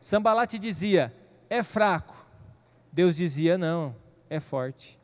Sambalate 0.00 0.58
dizia: 0.58 1.14
é 1.48 1.62
fraco. 1.62 2.26
Deus 2.92 3.16
dizia: 3.16 3.56
não, 3.56 3.94
é 4.28 4.40
forte. 4.40 4.97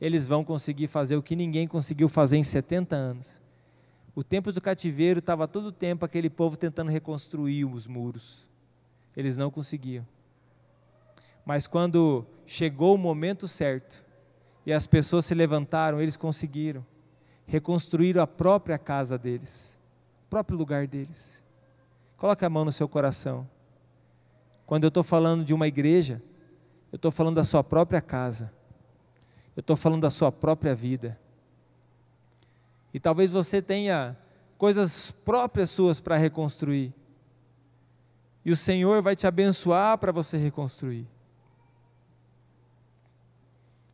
Eles 0.00 0.26
vão 0.26 0.44
conseguir 0.44 0.86
fazer 0.86 1.16
o 1.16 1.22
que 1.22 1.36
ninguém 1.36 1.66
conseguiu 1.66 2.08
fazer 2.08 2.36
em 2.36 2.42
70 2.42 2.94
anos. 2.94 3.40
O 4.14 4.22
tempo 4.22 4.52
do 4.52 4.60
cativeiro 4.60 5.18
estava 5.18 5.48
todo 5.48 5.66
o 5.66 5.72
tempo 5.72 6.04
aquele 6.04 6.30
povo 6.30 6.56
tentando 6.56 6.90
reconstruir 6.90 7.64
os 7.64 7.86
muros. 7.86 8.46
Eles 9.16 9.36
não 9.36 9.50
conseguiam. 9.50 10.06
Mas 11.44 11.66
quando 11.66 12.24
chegou 12.46 12.94
o 12.94 12.98
momento 12.98 13.46
certo 13.46 14.04
e 14.64 14.72
as 14.72 14.86
pessoas 14.86 15.24
se 15.24 15.34
levantaram, 15.34 16.00
eles 16.00 16.16
conseguiram 16.16 16.84
reconstruir 17.46 18.18
a 18.18 18.26
própria 18.26 18.78
casa 18.78 19.18
deles, 19.18 19.78
o 20.26 20.30
próprio 20.30 20.56
lugar 20.56 20.86
deles. 20.86 21.42
Coloque 22.16 22.44
a 22.44 22.50
mão 22.50 22.64
no 22.64 22.72
seu 22.72 22.88
coração. 22.88 23.46
Quando 24.66 24.84
eu 24.84 24.88
estou 24.88 25.02
falando 25.02 25.44
de 25.44 25.52
uma 25.52 25.68
igreja, 25.68 26.22
eu 26.90 26.96
estou 26.96 27.10
falando 27.10 27.36
da 27.36 27.44
sua 27.44 27.62
própria 27.62 28.00
casa. 28.00 28.50
Eu 29.56 29.60
estou 29.60 29.76
falando 29.76 30.02
da 30.02 30.10
sua 30.10 30.32
própria 30.32 30.74
vida. 30.74 31.18
E 32.92 33.00
talvez 33.00 33.30
você 33.30 33.60
tenha 33.60 34.16
coisas 34.56 35.10
próprias 35.10 35.70
suas 35.70 36.00
para 36.00 36.16
reconstruir. 36.16 36.92
E 38.44 38.52
o 38.52 38.56
Senhor 38.56 39.02
vai 39.02 39.16
te 39.16 39.26
abençoar 39.26 39.98
para 39.98 40.12
você 40.12 40.36
reconstruir. 40.36 41.06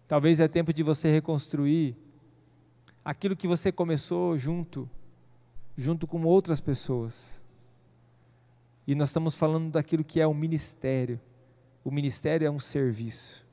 Talvez 0.08 0.40
é 0.40 0.48
tempo 0.48 0.72
de 0.72 0.82
você 0.82 1.10
reconstruir 1.10 1.96
aquilo 3.04 3.36
que 3.36 3.46
você 3.46 3.70
começou 3.70 4.36
junto, 4.36 4.90
junto 5.76 6.06
com 6.06 6.24
outras 6.24 6.60
pessoas. 6.60 7.42
E 8.86 8.94
nós 8.94 9.10
estamos 9.10 9.34
falando 9.34 9.70
daquilo 9.70 10.02
que 10.02 10.20
é 10.20 10.26
o 10.26 10.34
ministério. 10.34 11.20
O 11.84 11.90
ministério 11.90 12.46
é 12.46 12.50
um 12.50 12.58
serviço. 12.58 13.46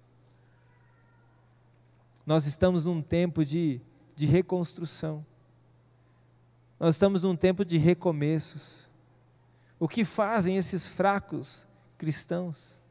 Nós 2.28 2.46
estamos 2.46 2.84
num 2.84 3.02
tempo 3.02 3.46
de, 3.46 3.80
de 4.14 4.26
reconstrução. 4.26 5.26
Nós 6.78 6.96
estamos 6.96 7.24
num 7.24 7.38
tempo 7.38 7.64
de 7.64 7.78
recomeços. 7.78 8.90
O 9.80 9.88
que 9.88 10.04
fazem 10.04 10.58
esses 10.58 10.86
fracos 10.86 11.66
cristãos? 11.98 12.82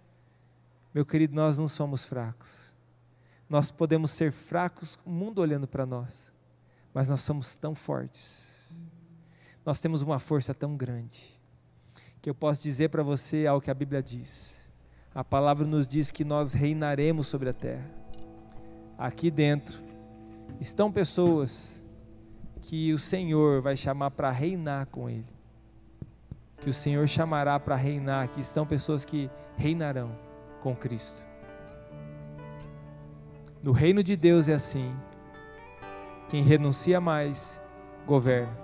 Meu 0.95 1.05
querido, 1.05 1.35
nós 1.35 1.59
não 1.59 1.69
somos 1.69 2.07
fracos. 2.07 2.73
Nós 3.47 3.71
podemos 3.71 4.11
ser 4.11 4.33
fracos, 4.33 4.99
o 5.05 5.11
mundo 5.11 5.43
olhando 5.43 5.69
para 5.69 5.85
nós, 5.85 6.33
mas 6.95 7.11
nós 7.11 7.21
somos 7.21 7.59
tão 7.59 7.75
fortes. 7.75 8.71
Nós 9.67 9.79
temos 9.79 10.01
uma 10.01 10.19
força 10.19 10.55
tão 10.55 10.79
grande 10.79 11.39
que 12.23 12.31
eu 12.31 12.35
posso 12.35 12.63
dizer 12.63 12.89
para 12.89 13.03
você 13.03 13.47
algo 13.47 13.63
que 13.63 13.71
a 13.71 13.75
Bíblia 13.75 14.03
diz. 14.03 14.73
A 15.15 15.23
palavra 15.23 15.67
nos 15.67 15.87
diz 15.87 16.11
que 16.11 16.25
nós 16.25 16.55
reinaremos 16.55 17.27
sobre 17.27 17.51
a 17.51 17.53
terra. 17.53 18.06
Aqui 18.99 19.31
dentro 19.31 19.79
estão 20.61 20.91
pessoas 20.91 21.85
que 22.63 22.93
o 22.93 22.99
Senhor 22.99 23.61
vai 23.61 23.77
chamar 23.77 24.11
para 24.11 24.31
reinar 24.31 24.87
com 24.87 25.09
Ele. 25.09 25.27
que 26.61 26.71
o 26.71 26.73
Senhor 26.73 27.07
chamará 27.07 27.61
para 27.61 27.77
reinar, 27.77 28.29
que 28.29 28.41
estão 28.41 28.67
pessoas 28.67 29.05
que 29.05 29.31
reinarão 29.57 30.11
com 30.63 30.75
Cristo. 30.75 31.25
No 33.63 33.73
reino 33.73 34.03
de 34.03 34.17
Deus 34.17 34.49
é 34.49 34.55
assim. 34.55 34.93
Quem 36.29 36.43
renuncia 36.43 37.01
mais, 37.01 37.61
governa. 38.07 38.57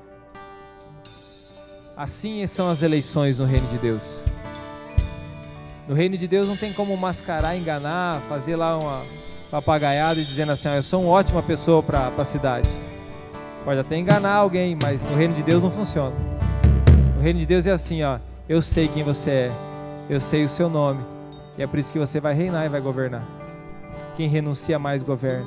Assim 1.97 2.45
são 2.47 2.71
as 2.71 2.83
eleições 2.83 3.39
no 3.39 3.45
reino 3.45 3.69
de 3.69 3.79
Deus. 3.79 4.25
No 5.87 5.95
reino 5.95 6.17
de 6.17 6.27
Deus 6.27 6.49
não 6.49 6.57
tem 6.57 6.73
como 6.73 6.97
mascarar, 6.97 7.57
enganar, 7.57 8.21
fazer 8.23 8.57
lá 8.57 8.79
uma 8.79 9.22
papagaiada 9.53 10.19
e 10.19 10.25
dizendo 10.25 10.51
assim: 10.51 10.69
ah, 10.69 10.77
eu 10.77 10.83
sou 10.83 11.03
uma 11.03 11.11
ótima 11.11 11.43
pessoa 11.43 11.83
para 11.83 12.11
a 12.17 12.25
cidade. 12.25 12.69
Pode 13.65 13.79
até 13.79 13.99
enganar 13.99 14.37
alguém, 14.37 14.77
mas 14.83 15.05
no 15.05 15.15
reino 15.15 15.35
de 15.35 15.43
Deus 15.43 15.63
não 15.63 15.71
funciona. 15.71 16.17
No 17.15 17.23
reino 17.23 17.39
de 17.39 17.45
Deus 17.45 17.67
é 17.67 17.71
assim: 17.71 18.03
ó, 18.03 18.19
eu 18.49 18.63
sei 18.63 18.89
quem 18.89 19.05
você 19.05 19.31
é, 19.31 19.53
eu 20.09 20.19
sei 20.19 20.43
o 20.43 20.49
seu 20.49 20.71
nome, 20.71 21.05
e 21.59 21.63
é 21.63 21.67
por 21.67 21.79
isso 21.79 21.93
que 21.93 21.99
você 21.99 22.19
vai 22.19 22.33
reinar 22.35 22.65
e 22.65 22.71
vai 22.71 22.81
governar. 22.81 23.23
Quem 24.17 24.27
renuncia 24.27 24.79
mais 24.79 25.03
governa. 25.03 25.47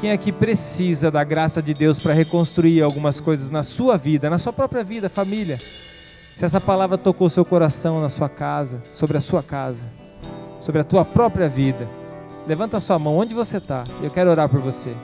Quem 0.00 0.12
aqui 0.12 0.30
precisa 0.30 1.10
da 1.10 1.24
graça 1.24 1.60
de 1.60 1.74
Deus 1.74 1.98
para 1.98 2.12
reconstruir 2.12 2.82
algumas 2.82 3.18
coisas 3.18 3.50
na 3.50 3.64
sua 3.64 3.96
vida, 3.96 4.30
na 4.30 4.38
sua 4.38 4.52
própria 4.52 4.84
vida, 4.84 5.08
família? 5.08 5.58
Se 6.36 6.44
essa 6.44 6.60
palavra 6.60 6.96
tocou 6.96 7.28
seu 7.28 7.44
coração 7.44 8.00
na 8.00 8.08
sua 8.08 8.28
casa, 8.28 8.80
sobre 8.92 9.16
a 9.16 9.20
sua 9.20 9.42
casa, 9.42 9.84
sobre 10.60 10.80
a 10.80 10.84
tua 10.84 11.04
própria 11.04 11.48
vida, 11.48 11.88
levanta 12.48 12.78
a 12.78 12.80
sua 12.80 12.98
mão 12.98 13.18
onde 13.18 13.34
você 13.34 13.58
está. 13.58 13.84
Eu 14.02 14.10
quero 14.10 14.30
orar 14.30 14.48
por 14.48 14.58
você. 14.58 14.96